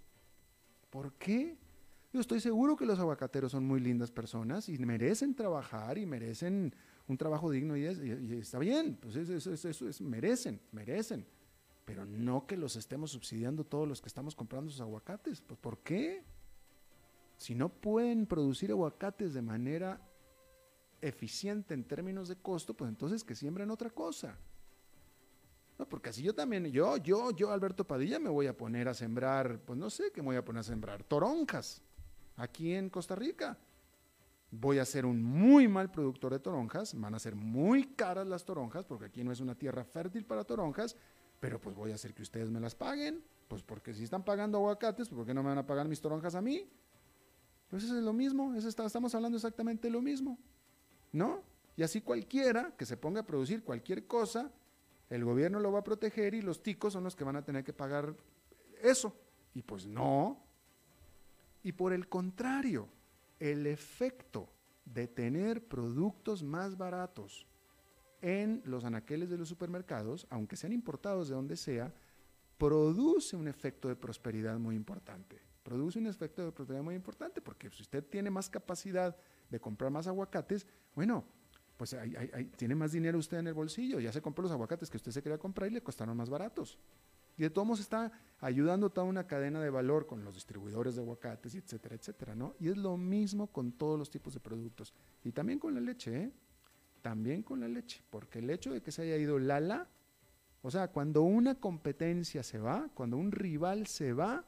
¿Por 0.90 1.14
qué? 1.14 1.56
Yo 2.12 2.20
estoy 2.20 2.40
seguro 2.42 2.76
que 2.76 2.86
los 2.86 3.00
aguacateros 3.00 3.52
son 3.52 3.64
muy 3.64 3.80
lindas 3.80 4.12
personas 4.12 4.68
y 4.70 4.78
merecen 4.80 5.36
trabajar 5.36 6.00
y 6.00 6.06
merecen 6.08 6.74
un 7.08 7.18
trabajo 7.18 7.52
digno 7.52 7.78
y, 7.78 7.86
está 7.86 8.58
bien, 8.58 8.98
pues 9.00 9.16
eso, 9.16 9.88
es, 9.88 10.02
merecen, 10.02 10.60
merecen. 10.72 11.26
Pero 11.86 12.06
no 12.06 12.48
que 12.48 12.58
los 12.58 12.76
estemos 12.76 13.12
subsidiando 13.12 13.64
todos 13.64 13.88
los 13.88 14.02
que 14.02 14.08
estamos 14.08 14.36
comprando 14.36 14.72
sus 14.72 14.82
aguacates. 14.82 15.42
Pues 15.42 15.60
¿por 15.60 15.78
qué? 15.80 16.24
Si 17.38 17.54
no 17.54 17.70
pueden 17.70 18.26
producir 18.26 18.72
aguacates 18.72 19.34
de 19.34 19.42
manera 19.42 20.02
eficiente 21.02 21.74
en 21.74 21.84
términos 21.84 22.28
de 22.28 22.36
costo, 22.36 22.74
pues 22.74 22.90
entonces 22.90 23.24
que 23.24 23.36
siembren 23.36 23.72
otra 23.72 23.90
cosa. 23.90 24.38
No, 25.78 25.90
porque 25.90 26.10
así 26.10 26.22
yo 26.22 26.36
también, 26.36 26.66
yo, 26.68 26.98
yo, 26.98 27.32
yo, 27.32 27.52
Alberto 27.52 27.86
Padilla, 27.86 28.20
me 28.20 28.30
voy 28.30 28.48
a 28.48 28.56
poner 28.56 28.88
a 28.88 28.94
sembrar, 28.94 29.60
pues 29.66 29.80
no 29.80 29.90
sé 29.90 30.12
qué 30.12 30.22
me 30.22 30.28
voy 30.28 30.36
a 30.36 30.46
poner 30.46 30.60
a 30.60 30.64
sembrar, 30.64 31.04
toronjas, 31.04 31.82
aquí 32.38 32.74
en 32.74 32.90
Costa 32.90 33.16
Rica. 33.16 33.58
Voy 34.52 34.80
a 34.80 34.86
ser 34.86 35.06
un 35.06 35.24
muy 35.24 35.68
mal 35.68 35.90
productor 35.90 36.34
de 36.34 36.40
toronjas, 36.40 37.00
van 37.00 37.16
a 37.16 37.20
ser 37.20 37.36
muy 37.36 37.86
caras 37.96 38.28
las 38.28 38.44
toronjas, 38.44 38.86
porque 38.86 39.06
aquí 39.06 39.24
no 39.24 39.32
es 39.32 39.40
una 39.40 39.56
tierra 39.56 39.84
fértil 39.86 40.26
para 40.26 40.44
toronjas, 40.44 40.98
pero 41.40 41.60
pues 41.60 41.76
voy 41.76 41.92
a 41.92 41.96
hacer 41.96 42.14
que 42.14 42.22
ustedes 42.22 42.52
me 42.52 42.60
las 42.60 42.76
paguen, 42.76 43.24
pues 43.48 43.64
porque 43.64 43.94
si 43.94 44.04
están 44.04 44.24
pagando 44.24 44.58
aguacates, 44.58 45.08
pues 45.08 45.18
¿por 45.18 45.26
qué 45.26 45.34
no 45.34 45.42
me 45.42 45.50
van 45.50 45.58
a 45.58 45.66
pagar 45.66 45.88
mis 45.88 46.02
toronjas 46.02 46.36
a 46.36 46.42
mí? 46.42 46.70
Pues 47.70 47.86
eso 47.86 47.98
es 47.98 48.04
lo 48.04 48.12
mismo, 48.12 48.54
estamos 48.54 49.16
hablando 49.16 49.38
exactamente 49.38 49.90
lo 49.90 50.02
mismo. 50.02 50.38
¿No? 51.12 51.44
Y 51.76 51.84
así 51.84 52.02
cualquiera 52.02 52.76
que 52.78 52.86
se 52.86 52.98
ponga 52.98 53.22
a 53.22 53.26
producir 53.26 53.64
cualquier 53.64 54.06
cosa, 54.06 54.52
el 55.10 55.26
gobierno 55.26 55.60
lo 55.60 55.72
va 55.72 55.80
a 55.80 55.84
proteger 55.84 56.34
y 56.34 56.42
los 56.42 56.64
ticos 56.64 56.94
son 56.94 57.04
los 57.04 57.16
que 57.16 57.24
van 57.24 57.36
a 57.36 57.44
tener 57.44 57.64
que 57.64 57.74
pagar 57.74 58.16
eso. 58.82 59.16
Y 59.54 59.62
pues 59.62 59.86
no. 59.86 60.42
Y 61.64 61.74
por 61.74 61.94
el 61.94 62.08
contrario, 62.08 62.88
el 63.40 63.68
efecto 63.68 64.50
de 64.86 65.08
tener 65.08 65.68
productos 65.68 66.44
más 66.44 66.78
baratos 66.78 67.46
en 68.22 68.62
los 68.66 68.84
anaqueles 68.84 69.30
de 69.30 69.38
los 69.38 69.50
supermercados, 69.50 70.28
aunque 70.30 70.56
sean 70.56 70.74
importados 70.74 71.28
de 71.28 71.36
donde 71.36 71.58
sea, 71.58 71.94
produce 72.58 73.36
un 73.36 73.48
efecto 73.48 73.88
de 73.88 73.96
prosperidad 73.96 74.60
muy 74.60 74.76
importante. 74.76 75.42
Produce 75.64 76.00
un 76.00 76.08
efecto 76.08 76.46
de 76.46 76.52
prosperidad 76.52 76.84
muy 76.84 76.96
importante 76.96 77.42
porque 77.42 77.70
si 77.70 77.82
usted 77.82 78.04
tiene 78.04 78.30
más 78.30 78.50
capacidad 78.50 79.18
de 79.52 79.60
comprar 79.60 79.92
más 79.92 80.08
aguacates, 80.08 80.66
bueno, 80.96 81.24
pues 81.78 81.96
tiene 82.56 82.76
más 82.76 82.92
dinero 82.92 83.18
usted 83.20 83.40
en 83.40 83.48
el 83.48 83.54
bolsillo, 83.54 84.00
ya 84.00 84.12
se 84.12 84.22
compró 84.22 84.44
los 84.44 84.52
aguacates 84.52 84.90
que 84.90 84.98
usted 84.98 85.12
se 85.12 85.22
quería 85.22 85.38
comprar 85.38 85.70
y 85.70 85.74
le 85.74 85.82
costaron 85.82 86.18
más 86.18 86.30
baratos. 86.30 86.80
Y 87.38 87.44
de 87.44 87.50
todos 87.50 87.68
modos 87.68 87.80
está 87.80 88.12
ayudando 88.40 88.90
toda 88.90 89.08
una 89.08 89.26
cadena 89.26 89.62
de 89.62 89.70
valor 89.70 90.06
con 90.06 90.24
los 90.24 90.36
distribuidores 90.36 90.96
de 90.96 91.02
aguacates, 91.02 91.56
etcétera, 91.56 91.96
etcétera, 91.96 92.36
¿no? 92.36 92.56
Y 92.60 92.70
es 92.70 92.78
lo 92.78 92.98
mismo 92.98 93.48
con 93.48 93.72
todos 93.72 93.98
los 93.98 94.10
tipos 94.10 94.34
de 94.34 94.40
productos. 94.40 94.94
Y 95.24 95.32
también 95.32 95.58
con 95.58 95.74
la 95.74 95.82
leche, 95.82 96.24
¿eh? 96.24 96.32
También 97.02 97.42
con 97.42 97.60
la 97.60 97.68
leche, 97.68 98.04
porque 98.10 98.40
el 98.40 98.50
hecho 98.50 98.72
de 98.72 98.82
que 98.82 98.92
se 98.92 99.02
haya 99.02 99.18
ido 99.18 99.40
Lala, 99.40 99.90
o 100.62 100.70
sea, 100.70 100.90
cuando 100.90 101.24
una 101.24 101.56
competencia 101.56 102.44
se 102.44 102.60
va, 102.60 102.90
cuando 102.94 103.18
un 103.18 103.32
rival 103.32 103.88
se 103.88 104.14
va, 104.14 104.46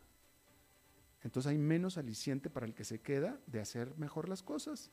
entonces 1.24 1.50
hay 1.50 1.58
menos 1.58 1.98
aliciente 1.98 2.50
para 2.50 2.66
el 2.66 2.74
que 2.74 2.84
se 2.84 3.02
queda 3.02 3.40
de 3.48 3.62
hacer 3.62 3.98
mejor 3.98 4.28
las 4.28 4.44
cosas. 4.44 4.92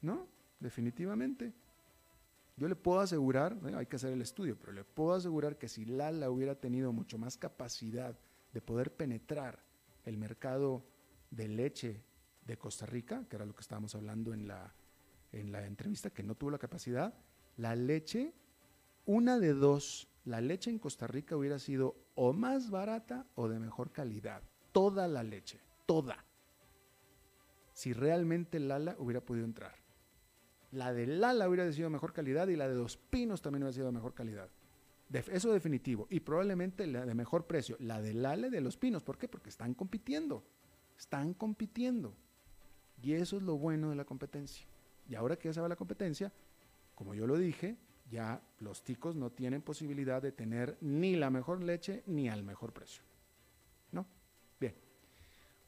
¿No? 0.00 0.26
Definitivamente. 0.60 1.52
Yo 2.56 2.68
le 2.68 2.76
puedo 2.76 3.00
asegurar, 3.00 3.58
hay 3.74 3.86
que 3.86 3.96
hacer 3.96 4.14
el 4.14 4.22
estudio, 4.22 4.58
pero 4.58 4.72
le 4.72 4.82
puedo 4.82 5.12
asegurar 5.12 5.58
que 5.58 5.68
si 5.68 5.84
Lala 5.84 6.30
hubiera 6.30 6.54
tenido 6.54 6.90
mucho 6.90 7.18
más 7.18 7.36
capacidad 7.36 8.18
de 8.54 8.62
poder 8.62 8.94
penetrar 8.94 9.62
el 10.04 10.16
mercado 10.16 10.86
de 11.30 11.48
leche 11.48 12.02
de 12.46 12.56
Costa 12.56 12.86
Rica, 12.86 13.26
que 13.28 13.36
era 13.36 13.44
lo 13.44 13.54
que 13.54 13.60
estábamos 13.60 13.94
hablando 13.94 14.32
en 14.32 14.48
la, 14.48 14.74
en 15.32 15.52
la 15.52 15.66
entrevista, 15.66 16.08
que 16.08 16.22
no 16.22 16.34
tuvo 16.34 16.50
la 16.50 16.58
capacidad, 16.58 17.12
la 17.58 17.76
leche, 17.76 18.32
una 19.04 19.38
de 19.38 19.52
dos, 19.52 20.08
la 20.24 20.40
leche 20.40 20.70
en 20.70 20.78
Costa 20.78 21.06
Rica 21.06 21.36
hubiera 21.36 21.58
sido 21.58 21.94
o 22.14 22.32
más 22.32 22.70
barata 22.70 23.26
o 23.34 23.48
de 23.48 23.58
mejor 23.58 23.92
calidad. 23.92 24.42
Toda 24.76 25.08
la 25.08 25.22
leche, 25.22 25.58
toda. 25.86 26.22
Si 27.72 27.94
realmente 27.94 28.60
Lala 28.60 28.94
hubiera 28.98 29.22
podido 29.22 29.46
entrar. 29.46 29.74
La 30.70 30.92
de 30.92 31.06
Lala 31.06 31.48
hubiera 31.48 31.72
sido 31.72 31.86
de 31.86 31.94
mejor 31.94 32.12
calidad 32.12 32.48
y 32.48 32.56
la 32.56 32.68
de 32.68 32.74
Dos 32.74 32.98
Pinos 32.98 33.40
también 33.40 33.62
hubiera 33.62 33.72
sido 33.72 33.86
de 33.86 33.92
mejor 33.92 34.12
calidad. 34.12 34.50
eso 35.10 35.50
definitivo. 35.50 36.06
Y 36.10 36.20
probablemente 36.20 36.86
la 36.86 37.06
de 37.06 37.14
mejor 37.14 37.46
precio. 37.46 37.78
La 37.80 38.02
de 38.02 38.12
Lala 38.12 38.48
y 38.48 38.50
de 38.50 38.60
Los 38.60 38.76
Pinos. 38.76 39.02
¿Por 39.02 39.16
qué? 39.16 39.28
Porque 39.28 39.48
están 39.48 39.72
compitiendo. 39.72 40.44
Están 40.98 41.32
compitiendo. 41.32 42.14
Y 43.00 43.14
eso 43.14 43.38
es 43.38 43.44
lo 43.44 43.56
bueno 43.56 43.88
de 43.88 43.96
la 43.96 44.04
competencia. 44.04 44.66
Y 45.08 45.14
ahora 45.14 45.36
que 45.36 45.48
ya 45.48 45.54
se 45.54 45.62
va 45.62 45.70
la 45.70 45.76
competencia, 45.76 46.30
como 46.94 47.14
yo 47.14 47.26
lo 47.26 47.38
dije, 47.38 47.78
ya 48.10 48.42
los 48.58 48.84
ticos 48.84 49.16
no 49.16 49.30
tienen 49.32 49.62
posibilidad 49.62 50.20
de 50.20 50.32
tener 50.32 50.76
ni 50.82 51.16
la 51.16 51.30
mejor 51.30 51.62
leche 51.62 52.02
ni 52.04 52.28
al 52.28 52.42
mejor 52.42 52.74
precio. 52.74 53.15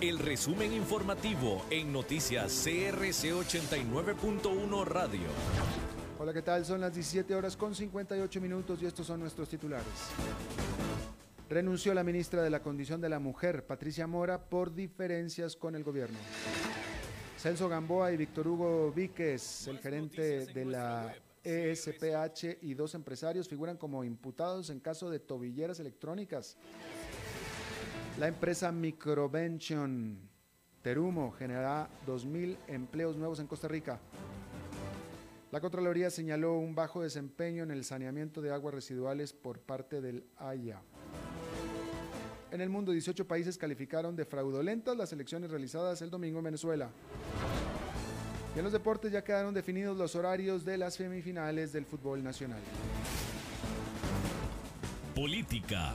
El 0.00 0.18
resumen 0.18 0.72
informativo 0.72 1.64
en 1.70 1.92
noticias 1.92 2.62
CRC 2.64 3.32
89.1 3.32 4.84
Radio. 4.84 5.26
Hola, 6.20 6.32
¿qué 6.32 6.42
tal? 6.42 6.64
Son 6.64 6.80
las 6.80 6.94
17 6.94 7.34
horas 7.34 7.56
con 7.56 7.74
58 7.74 8.40
minutos 8.40 8.80
y 8.80 8.86
estos 8.86 9.08
son 9.08 9.18
nuestros 9.18 9.48
titulares. 9.48 9.86
Renunció 11.48 11.92
la 11.94 12.04
ministra 12.04 12.42
de 12.42 12.50
la 12.50 12.62
Condición 12.62 13.00
de 13.00 13.08
la 13.08 13.18
Mujer, 13.18 13.66
Patricia 13.66 14.06
Mora, 14.06 14.38
por 14.38 14.72
diferencias 14.72 15.56
con 15.56 15.74
el 15.74 15.82
gobierno. 15.82 16.18
Celso 17.36 17.68
Gamboa 17.68 18.12
y 18.12 18.18
Víctor 18.18 18.46
Hugo 18.46 18.92
Víquez, 18.92 19.66
el 19.66 19.80
gerente 19.80 20.46
de 20.46 20.64
la 20.64 21.12
ESPH 21.42 22.58
y 22.62 22.74
dos 22.74 22.94
empresarios 22.94 23.48
figuran 23.48 23.76
como 23.76 24.04
imputados 24.04 24.70
en 24.70 24.78
caso 24.78 25.10
de 25.10 25.18
tobilleras 25.18 25.80
electrónicas. 25.80 26.56
La 28.18 28.28
empresa 28.28 28.70
Microvention 28.70 30.18
Terumo 30.82 31.32
generará 31.32 31.88
2.000 32.06 32.56
empleos 32.68 33.16
nuevos 33.16 33.38
en 33.40 33.46
Costa 33.46 33.68
Rica. 33.68 34.00
La 35.50 35.60
Contraloría 35.60 36.10
señaló 36.10 36.54
un 36.54 36.74
bajo 36.74 37.02
desempeño 37.02 37.62
en 37.64 37.70
el 37.70 37.84
saneamiento 37.84 38.40
de 38.40 38.52
aguas 38.52 38.74
residuales 38.74 39.32
por 39.32 39.60
parte 39.60 40.00
del 40.00 40.24
AIA. 40.36 40.80
En 42.50 42.60
el 42.60 42.68
mundo, 42.68 42.92
18 42.92 43.26
países 43.26 43.56
calificaron 43.58 44.16
de 44.16 44.24
fraudulentas 44.24 44.96
las 44.96 45.12
elecciones 45.12 45.50
realizadas 45.50 46.02
el 46.02 46.10
domingo 46.10 46.38
en 46.38 46.44
Venezuela. 46.44 46.90
Y 48.54 48.58
en 48.58 48.64
los 48.64 48.72
deportes 48.72 49.12
ya 49.12 49.22
quedaron 49.22 49.54
definidos 49.54 49.96
los 49.96 50.16
horarios 50.16 50.64
de 50.64 50.78
las 50.78 50.94
semifinales 50.94 51.72
del 51.72 51.86
fútbol 51.86 52.24
nacional. 52.24 52.60
Política. 55.14 55.94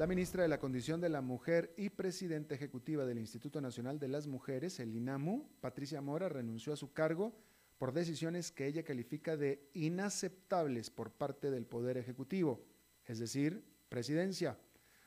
La 0.00 0.06
ministra 0.06 0.42
de 0.42 0.48
la 0.48 0.58
Condición 0.58 0.98
de 0.98 1.10
la 1.10 1.20
Mujer 1.20 1.74
y 1.76 1.90
presidenta 1.90 2.54
ejecutiva 2.54 3.04
del 3.04 3.18
Instituto 3.18 3.60
Nacional 3.60 3.98
de 3.98 4.08
las 4.08 4.26
Mujeres, 4.26 4.80
el 4.80 4.96
INAMU, 4.96 5.46
Patricia 5.60 6.00
Mora, 6.00 6.30
renunció 6.30 6.72
a 6.72 6.76
su 6.76 6.94
cargo 6.94 7.34
por 7.76 7.92
decisiones 7.92 8.50
que 8.50 8.66
ella 8.66 8.82
califica 8.82 9.36
de 9.36 9.68
inaceptables 9.74 10.88
por 10.88 11.10
parte 11.10 11.50
del 11.50 11.66
Poder 11.66 11.98
Ejecutivo, 11.98 12.64
es 13.04 13.18
decir, 13.18 13.62
presidencia. 13.90 14.56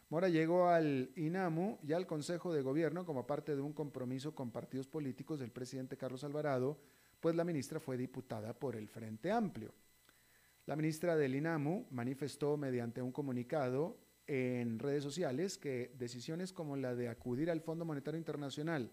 Mora 0.09 0.29
llegó 0.29 0.69
al 0.69 1.09
INAMU 1.15 1.79
y 1.81 1.93
al 1.93 2.05
Consejo 2.05 2.53
de 2.53 2.61
Gobierno 2.61 3.03
como 3.03 3.25
parte 3.25 3.55
de 3.55 3.63
un 3.63 3.73
compromiso 3.73 4.35
con 4.35 4.51
partidos 4.51 4.87
políticos 4.87 5.39
del 5.39 5.49
presidente 5.49 5.97
Carlos 5.97 6.23
Alvarado, 6.23 6.77
pues 7.19 7.35
la 7.35 7.43
ministra 7.43 7.79
fue 7.79 7.97
diputada 7.97 8.53
por 8.53 8.75
el 8.75 8.87
Frente 8.87 9.31
Amplio. 9.31 9.73
La 10.67 10.75
ministra 10.75 11.15
del 11.15 11.33
INAMU 11.33 11.87
manifestó 11.89 12.57
mediante 12.57 13.01
un 13.01 13.11
comunicado 13.11 14.02
en 14.27 14.79
redes 14.79 15.03
sociales 15.03 15.57
que 15.57 15.91
decisiones 15.97 16.53
como 16.53 16.75
la 16.77 16.95
de 16.95 17.09
acudir 17.09 17.51
al 17.51 17.61
Fondo 17.61 17.85
Monetario 17.85 18.17
Internacional, 18.17 18.91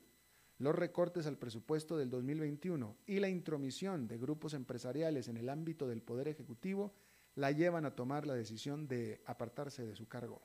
los 0.58 0.74
recortes 0.74 1.26
al 1.26 1.38
presupuesto 1.38 1.96
del 1.96 2.10
2021 2.10 2.96
y 3.06 3.20
la 3.20 3.28
intromisión 3.28 4.06
de 4.06 4.18
grupos 4.18 4.54
empresariales 4.54 5.28
en 5.28 5.38
el 5.38 5.48
ámbito 5.48 5.88
del 5.88 6.02
Poder 6.02 6.28
Ejecutivo 6.28 6.92
la 7.34 7.50
llevan 7.50 7.86
a 7.86 7.94
tomar 7.94 8.26
la 8.26 8.34
decisión 8.34 8.86
de 8.86 9.22
apartarse 9.24 9.86
de 9.86 9.96
su 9.96 10.06
cargo. 10.06 10.42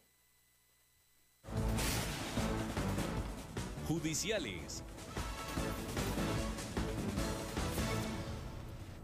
Judiciales. 3.88 4.84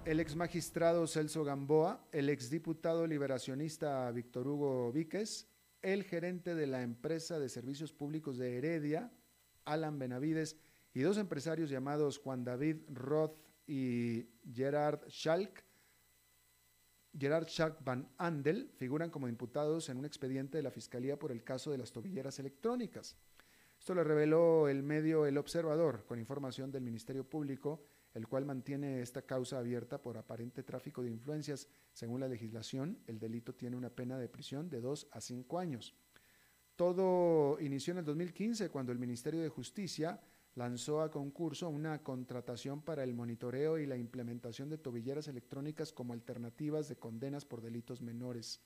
El 0.05 0.19
ex 0.19 0.35
magistrado 0.35 1.05
Celso 1.05 1.43
Gamboa, 1.43 2.03
el 2.11 2.29
ex 2.29 2.49
diputado 2.49 3.05
liberacionista 3.05 4.09
Víctor 4.11 4.47
Hugo 4.47 4.91
Víquez, 4.91 5.50
el 5.81 6.03
gerente 6.03 6.55
de 6.55 6.67
la 6.67 6.81
empresa 6.81 7.39
de 7.39 7.49
servicios 7.49 7.91
públicos 7.93 8.37
de 8.37 8.57
Heredia, 8.57 9.11
Alan 9.65 9.99
Benavides, 9.99 10.57
y 10.93 11.01
dos 11.01 11.17
empresarios 11.17 11.69
llamados 11.69 12.17
Juan 12.17 12.43
David 12.43 12.77
Roth 12.89 13.37
y 13.65 14.27
Gerard 14.53 15.09
Schalk, 15.09 15.63
Gerard 17.17 17.47
Schalk 17.47 17.83
Van 17.83 18.09
Andel, 18.17 18.71
figuran 18.75 19.09
como 19.09 19.27
imputados 19.27 19.89
en 19.89 19.97
un 19.97 20.05
expediente 20.05 20.57
de 20.57 20.63
la 20.63 20.71
Fiscalía 20.71 21.17
por 21.17 21.31
el 21.31 21.43
caso 21.43 21.71
de 21.71 21.77
las 21.77 21.91
tobilleras 21.91 22.39
electrónicas. 22.39 23.17
Esto 23.79 23.95
lo 23.95 24.03
reveló 24.03 24.67
el 24.67 24.83
medio 24.83 25.25
El 25.25 25.37
Observador, 25.37 26.05
con 26.05 26.19
información 26.19 26.71
del 26.71 26.83
Ministerio 26.83 27.23
Público 27.23 27.83
el 28.13 28.27
cual 28.27 28.45
mantiene 28.45 29.01
esta 29.01 29.21
causa 29.21 29.59
abierta 29.59 30.01
por 30.01 30.17
aparente 30.17 30.63
tráfico 30.63 31.01
de 31.01 31.09
influencias. 31.09 31.67
Según 31.93 32.19
la 32.19 32.27
legislación, 32.27 32.99
el 33.07 33.19
delito 33.19 33.55
tiene 33.55 33.77
una 33.77 33.89
pena 33.89 34.17
de 34.17 34.29
prisión 34.29 34.69
de 34.69 34.81
dos 34.81 35.07
a 35.11 35.21
cinco 35.21 35.59
años. 35.59 35.95
Todo 36.75 37.59
inició 37.59 37.91
en 37.91 37.99
el 37.99 38.05
2015 38.05 38.69
cuando 38.69 38.91
el 38.91 38.99
Ministerio 38.99 39.41
de 39.41 39.49
Justicia 39.49 40.19
lanzó 40.55 41.01
a 41.01 41.11
concurso 41.11 41.69
una 41.69 42.03
contratación 42.03 42.81
para 42.81 43.03
el 43.03 43.13
monitoreo 43.13 43.77
y 43.77 43.85
la 43.85 43.97
implementación 43.97 44.69
de 44.69 44.77
tobilleras 44.77 45.27
electrónicas 45.27 45.93
como 45.93 46.13
alternativas 46.13 46.89
de 46.89 46.97
condenas 46.97 47.45
por 47.45 47.61
delitos 47.61 48.01
menores. 48.01 48.61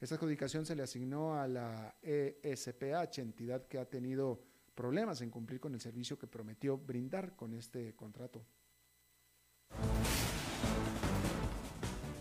Esta 0.00 0.16
adjudicación 0.16 0.66
se 0.66 0.76
le 0.76 0.82
asignó 0.82 1.34
a 1.34 1.48
la 1.48 1.96
ESPH, 2.02 3.18
entidad 3.18 3.66
que 3.66 3.78
ha 3.78 3.88
tenido 3.88 4.42
problemas 4.74 5.22
en 5.22 5.30
cumplir 5.30 5.58
con 5.58 5.74
el 5.74 5.80
servicio 5.80 6.18
que 6.18 6.26
prometió 6.26 6.76
brindar 6.76 7.34
con 7.34 7.54
este 7.54 7.94
contrato. 7.96 8.44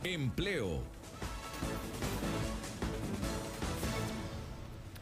Empleo. 0.06 0.84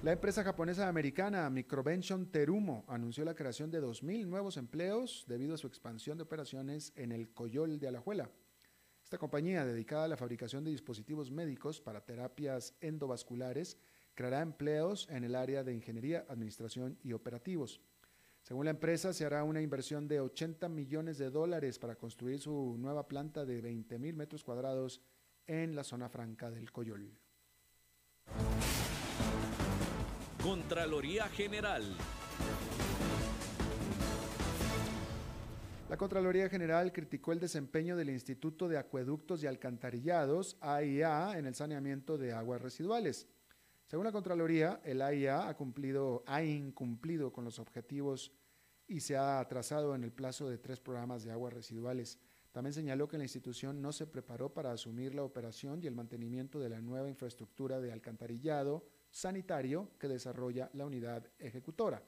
La 0.01 0.14
empresa 0.14 0.45
japonesa 0.45 0.88
americana 0.88 1.49
Microvention 1.49 2.32
Terumo 2.32 2.86
anunció 2.88 3.26
la 3.26 3.36
creación 3.36 3.70
de 3.70 3.82
2.000 3.82 4.26
nuevos 4.26 4.56
empleos 4.56 5.26
debido 5.28 5.56
a 5.56 5.58
su 5.58 5.68
expansión 5.68 6.18
de 6.18 6.24
operaciones 6.24 6.93
en 6.95 7.12
el 7.12 7.34
Coyol 7.34 7.80
de 7.80 7.89
Alajuela. 7.89 8.30
Esta 9.04 9.18
compañía, 9.18 9.66
dedicada 9.66 10.06
a 10.06 10.08
la 10.08 10.16
fabricación 10.16 10.64
de 10.64 10.72
dispositivos 10.72 11.32
médicos 11.32 11.82
para 11.82 12.06
terapias 12.06 12.74
endovasculares, 12.80 13.78
creará 14.16 14.41
empleos 14.41 15.10
en 15.10 15.26
el 15.26 15.36
área 15.36 15.66
de 15.66 15.74
ingeniería, 15.74 16.26
administración 16.30 16.97
y 17.04 17.12
operativos. 17.12 17.82
Según 18.43 18.65
la 18.65 18.71
empresa, 18.71 19.13
se 19.13 19.23
hará 19.23 19.45
una 19.45 19.61
inversión 19.61 20.05
de 20.05 20.19
80 20.19 20.67
millones 20.67 21.17
de 21.17 21.29
dólares 21.29 21.79
para 21.79 21.95
construir 21.95 22.39
su 22.39 22.75
nueva 22.77 23.07
planta 23.07 23.45
de 23.45 23.61
20 23.61 23.97
mil 23.99 24.17
metros 24.17 24.43
cuadrados 24.43 25.01
en 25.47 25.73
la 25.75 25.83
zona 25.85 26.09
franca 26.09 26.51
del 26.51 26.69
Coyol. 26.69 27.17
Contraloría 30.43 31.29
General. 31.29 31.83
La 35.89 35.95
Contraloría 35.95 36.49
General 36.49 36.91
criticó 36.91 37.31
el 37.31 37.39
desempeño 37.39 37.95
del 37.95 38.09
Instituto 38.09 38.67
de 38.67 38.77
Acueductos 38.77 39.41
y 39.41 39.47
Alcantarillados, 39.47 40.57
AIA, 40.59 41.37
en 41.37 41.45
el 41.45 41.55
saneamiento 41.55 42.17
de 42.17 42.33
aguas 42.33 42.61
residuales. 42.61 43.25
Según 43.93 44.05
la 44.05 44.11
Contraloría, 44.11 44.81
el 44.85 45.03
AIA 45.03 45.47
ha, 45.47 45.55
cumplido, 45.55 46.23
ha 46.25 46.43
incumplido 46.43 47.31
con 47.31 47.45
los 47.45 47.59
objetivos 47.59 48.31
y 48.87 49.01
se 49.01 49.15
ha 49.15 49.39
atrasado 49.39 49.93
en 49.93 50.03
el 50.03 50.11
plazo 50.11 50.49
de 50.49 50.57
tres 50.57 50.79
programas 50.79 51.23
de 51.23 51.31
aguas 51.31 51.53
residuales. 51.53 52.17
También 52.51 52.73
señaló 52.73 53.07
que 53.07 53.19
la 53.19 53.25
institución 53.25 53.83
no 53.83 53.91
se 53.91 54.07
preparó 54.07 54.51
para 54.51 54.71
asumir 54.71 55.13
la 55.13 55.21
operación 55.21 55.79
y 55.83 55.85
el 55.85 55.93
mantenimiento 55.93 56.59
de 56.59 56.69
la 56.69 56.81
nueva 56.81 57.07
infraestructura 57.07 57.79
de 57.79 57.91
alcantarillado 57.91 58.83
sanitario 59.11 59.91
que 59.99 60.07
desarrolla 60.07 60.71
la 60.73 60.87
unidad 60.87 61.27
ejecutora. 61.37 62.01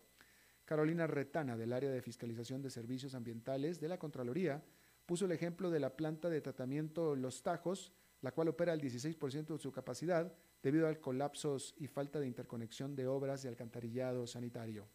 Carolina 0.65 1.05
Retana, 1.05 1.55
del 1.55 1.71
área 1.71 1.91
de 1.91 2.01
fiscalización 2.01 2.63
de 2.63 2.71
servicios 2.71 3.13
ambientales 3.13 3.79
de 3.79 3.89
la 3.89 3.99
Contraloría, 3.99 4.63
puso 5.05 5.25
el 5.25 5.33
ejemplo 5.33 5.69
de 5.69 5.81
la 5.81 5.95
planta 5.95 6.31
de 6.31 6.41
tratamiento 6.41 7.15
Los 7.15 7.43
Tajos, 7.43 7.93
la 8.21 8.31
cual 8.31 8.47
opera 8.47 8.73
al 8.73 8.81
16% 8.81 9.45
de 9.45 9.59
su 9.59 9.71
capacidad 9.71 10.33
debido 10.65 10.87
al 10.87 10.99
colapsos 10.99 11.75
y 11.77 11.85
falta 11.85 12.19
de 12.19 12.25
interconexión 12.25 12.95
de 12.95 13.05
obras 13.05 13.43
de 13.43 13.49
alcantarillado 13.49 14.25
sanitario. 14.25 14.87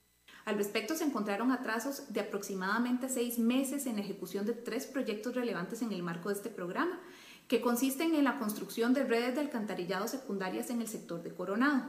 Al 0.45 0.57
respecto, 0.57 0.97
se 0.97 1.05
encontraron 1.05 1.53
atrasos 1.53 2.13
de 2.13 2.19
aproximadamente 2.19 3.09
seis 3.09 3.39
meses 3.39 3.87
en 3.87 3.95
la 3.95 4.03
ejecución 4.03 4.47
de 4.47 4.53
tres 4.53 4.87
proyectos 4.87 5.37
relevantes 5.37 5.83
en 5.83 5.93
el 5.93 6.03
marco 6.03 6.29
de 6.29 6.35
este 6.35 6.51
programa, 6.51 6.99
que 7.47 7.61
consisten 7.61 8.17
en 8.17 8.25
la 8.25 8.41
construcción 8.41 8.95
de 8.95 9.05
redes 9.05 9.37
de 9.37 9.43
alcantarillado 9.43 10.09
secundarias 10.09 10.71
en 10.71 10.81
el 10.81 10.89
sector 10.89 11.23
de 11.23 11.33
Coronado. 11.33 11.85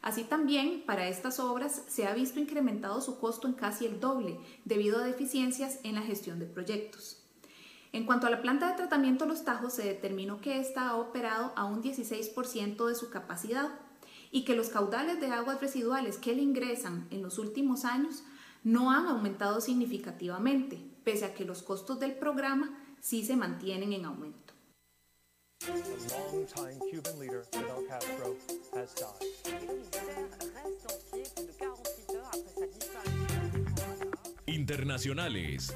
Así 0.00 0.24
también, 0.24 0.84
para 0.86 1.08
estas 1.08 1.38
obras 1.38 1.82
se 1.86 2.06
ha 2.06 2.14
visto 2.14 2.40
incrementado 2.40 3.02
su 3.02 3.18
costo 3.18 3.46
en 3.46 3.52
casi 3.52 3.84
el 3.84 4.00
doble, 4.00 4.40
debido 4.64 5.00
a 5.00 5.04
deficiencias 5.04 5.80
en 5.82 5.96
la 5.96 6.02
gestión 6.02 6.38
de 6.38 6.46
proyectos. 6.46 7.17
En 7.92 8.04
cuanto 8.04 8.26
a 8.26 8.30
la 8.30 8.42
planta 8.42 8.68
de 8.68 8.76
tratamiento 8.76 9.24
Los 9.24 9.44
Tajos, 9.44 9.72
se 9.72 9.82
determinó 9.82 10.40
que 10.40 10.60
ésta 10.60 10.88
ha 10.88 10.96
operado 10.96 11.52
a 11.56 11.64
un 11.64 11.82
16% 11.82 12.86
de 12.86 12.94
su 12.94 13.08
capacidad 13.10 13.70
y 14.30 14.44
que 14.44 14.54
los 14.54 14.68
caudales 14.68 15.20
de 15.20 15.28
aguas 15.28 15.60
residuales 15.60 16.18
que 16.18 16.34
le 16.34 16.42
ingresan 16.42 17.06
en 17.10 17.22
los 17.22 17.38
últimos 17.38 17.84
años 17.84 18.24
no 18.62 18.90
han 18.90 19.06
aumentado 19.06 19.60
significativamente, 19.60 20.78
pese 21.04 21.24
a 21.24 21.34
que 21.34 21.44
los 21.44 21.62
costos 21.62 21.98
del 21.98 22.12
programa 22.12 22.78
sí 23.00 23.24
se 23.24 23.36
mantienen 23.36 23.92
en 23.92 24.04
aumento. 24.04 24.52
Internacionales. 34.46 35.74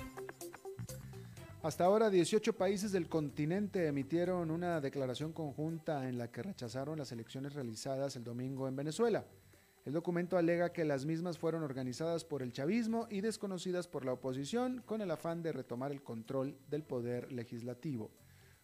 Hasta 1.63 1.85
ahora, 1.85 2.11
18 2.11 2.55
países 2.55 2.91
del 2.91 3.09
continente 3.09 3.87
emitieron 3.87 4.51
una 4.51 4.81
declaración 4.81 5.33
conjunta 5.33 6.09
en 6.09 6.19
la 6.19 6.29
que 6.29 6.43
rechazaron 6.43 6.99
las 6.99 7.13
elecciones 7.13 7.55
realizadas 7.55 8.17
el 8.17 8.25
domingo 8.25 8.67
en 8.67 8.75
Venezuela. 8.75 9.25
El 9.85 9.93
documento 9.93 10.37
alega 10.37 10.73
que 10.73 10.85
las 10.85 11.05
mismas 11.05 11.39
fueron 11.39 11.63
organizadas 11.63 12.25
por 12.25 12.43
el 12.43 12.53
chavismo 12.53 13.07
y 13.11 13.21
desconocidas 13.21 13.87
por 13.87 14.05
la 14.05 14.13
oposición 14.13 14.83
con 14.85 15.03
el 15.03 15.11
afán 15.13 15.41
de 15.45 15.53
retomar 15.53 15.93
el 15.93 16.03
control 16.03 16.59
del 16.69 16.83
poder 16.83 17.31
legislativo. 17.31 18.11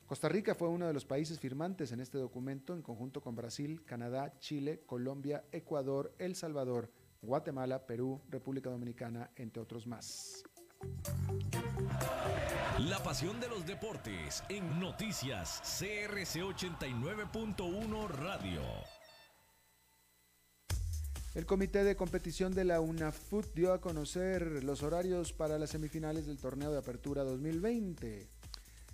Costa 0.04 0.28
Rica 0.28 0.56
fue 0.56 0.66
uno 0.66 0.88
de 0.88 0.92
los 0.92 1.04
países 1.04 1.38
firmantes 1.38 1.92
en 1.92 2.00
este 2.00 2.18
documento 2.18 2.74
en 2.74 2.82
conjunto 2.82 3.20
con 3.20 3.36
Brasil, 3.36 3.84
Canadá, 3.84 4.36
Chile, 4.40 4.82
Colombia, 4.86 5.44
Ecuador, 5.52 6.12
El 6.18 6.34
Salvador, 6.34 6.90
Guatemala, 7.22 7.86
Perú, 7.86 8.20
República 8.28 8.70
Dominicana, 8.70 9.30
entre 9.36 9.62
otros 9.62 9.86
más. 9.86 10.42
La 12.78 13.02
pasión 13.02 13.40
de 13.40 13.48
los 13.48 13.66
deportes 13.66 14.42
en 14.48 14.78
noticias 14.78 15.60
CRC 15.78 16.42
89.1 16.42 18.08
Radio. 18.08 18.62
El 21.34 21.44
comité 21.44 21.84
de 21.84 21.96
competición 21.96 22.54
de 22.54 22.64
la 22.64 22.80
UNAFUT 22.80 23.52
dio 23.54 23.72
a 23.72 23.80
conocer 23.80 24.62
los 24.62 24.82
horarios 24.82 25.32
para 25.32 25.58
las 25.58 25.70
semifinales 25.70 26.26
del 26.26 26.38
torneo 26.38 26.70
de 26.70 26.78
apertura 26.78 27.24
2020. 27.24 28.28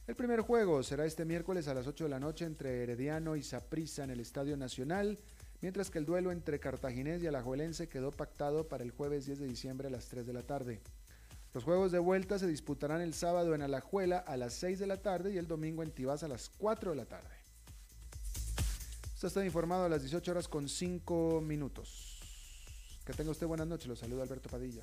El 0.07 0.16
primer 0.16 0.41
juego 0.41 0.82
será 0.82 1.05
este 1.05 1.24
miércoles 1.24 1.68
a 1.68 1.74
las 1.74 1.87
8 1.87 2.05
de 2.05 2.11
la 2.11 2.20
noche 2.20 2.47
entre 2.47 2.82
Herediano 2.82 3.37
y 3.37 3.43
Saprissa 3.43 4.05
en 4.05 4.11
el 4.11 4.20
Estadio 4.20 4.57
Nacional, 4.57 5.18
mientras 5.61 5.91
que 5.91 5.99
el 5.99 6.07
duelo 6.07 6.32
entre 6.32 6.59
Cartaginés 6.59 7.22
y 7.22 7.26
Alajuelense 7.26 7.89
quedó 7.89 8.11
pactado 8.11 8.68
para 8.68 8.85
el 8.85 8.91
jueves 8.91 9.26
10 9.26 9.39
de 9.41 9.47
diciembre 9.47 9.89
a 9.89 9.91
las 9.91 10.09
3 10.09 10.26
de 10.26 10.32
la 10.32 10.43
tarde. 10.43 10.82
Los 11.55 11.62
juegos 11.62 11.92
de 11.92 12.00
vuelta 12.00 12.36
se 12.36 12.48
disputarán 12.48 13.00
el 13.00 13.14
sábado 13.14 13.55
en 13.55 13.62
Alajuela 13.62 14.18
a 14.18 14.36
las 14.36 14.55
6 14.55 14.80
de 14.80 14.88
la 14.88 15.00
tarde 15.00 15.32
y 15.32 15.38
el 15.38 15.46
domingo 15.46 15.84
en 15.84 15.92
Tibás 15.92 16.24
a 16.24 16.28
las 16.28 16.50
4 16.59 16.90
de 16.90 16.96
la 16.96 17.05
tarde. 17.05 17.30
Usted 19.14 19.28
está 19.28 19.44
informado 19.44 19.84
a 19.84 19.88
las 19.88 20.02
18 20.02 20.32
horas 20.32 20.48
con 20.48 20.68
5 20.68 21.40
minutos. 21.40 22.18
Que 23.07 23.12
tenga 23.12 23.30
usted 23.30 23.46
buenas 23.46 23.68
noches. 23.68 23.86
Lo 23.86 23.94
saluda 23.94 24.24
Alberto 24.24 24.48
Padilla. 24.48 24.82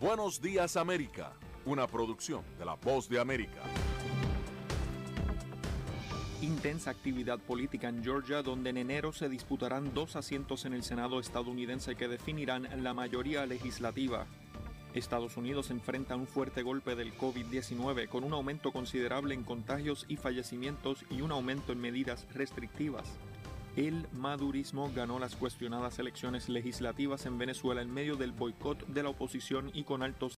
Buenos 0.00 0.40
Días 0.40 0.78
América, 0.78 1.34
una 1.66 1.86
producción 1.86 2.42
de 2.58 2.64
La 2.64 2.72
Voz 2.74 3.06
de 3.10 3.20
América. 3.20 3.60
Intensa 6.40 6.90
actividad 6.90 7.38
política 7.38 7.90
en 7.90 8.02
Georgia, 8.02 8.42
donde 8.42 8.70
en 8.70 8.78
enero 8.78 9.12
se 9.12 9.28
disputarán 9.28 9.92
dos 9.92 10.16
asientos 10.16 10.64
en 10.64 10.72
el 10.72 10.84
Senado 10.84 11.20
estadounidense 11.20 11.96
que 11.96 12.08
definirán 12.08 12.82
la 12.82 12.94
mayoría 12.94 13.44
legislativa. 13.44 14.24
Estados 14.94 15.36
Unidos 15.36 15.70
enfrenta 15.70 16.16
un 16.16 16.26
fuerte 16.26 16.62
golpe 16.62 16.96
del 16.96 17.14
COVID-19 17.14 18.08
con 18.08 18.24
un 18.24 18.32
aumento 18.32 18.72
considerable 18.72 19.34
en 19.34 19.44
contagios 19.44 20.06
y 20.08 20.16
fallecimientos 20.16 21.04
y 21.10 21.20
un 21.20 21.30
aumento 21.30 21.72
en 21.72 21.80
medidas 21.82 22.26
restrictivas. 22.32 23.06
El 23.76 24.08
madurismo 24.12 24.90
ganó 24.94 25.18
las 25.20 25.36
cuestionadas 25.36 25.98
elecciones 26.00 26.48
legislativas 26.48 27.24
en 27.26 27.38
Venezuela 27.38 27.80
en 27.82 27.92
medio 27.92 28.16
del 28.16 28.32
boicot 28.32 28.86
de 28.88 29.02
la 29.02 29.10
oposición 29.10 29.70
y 29.72 29.84
con 29.84 30.02
altos 30.02 30.28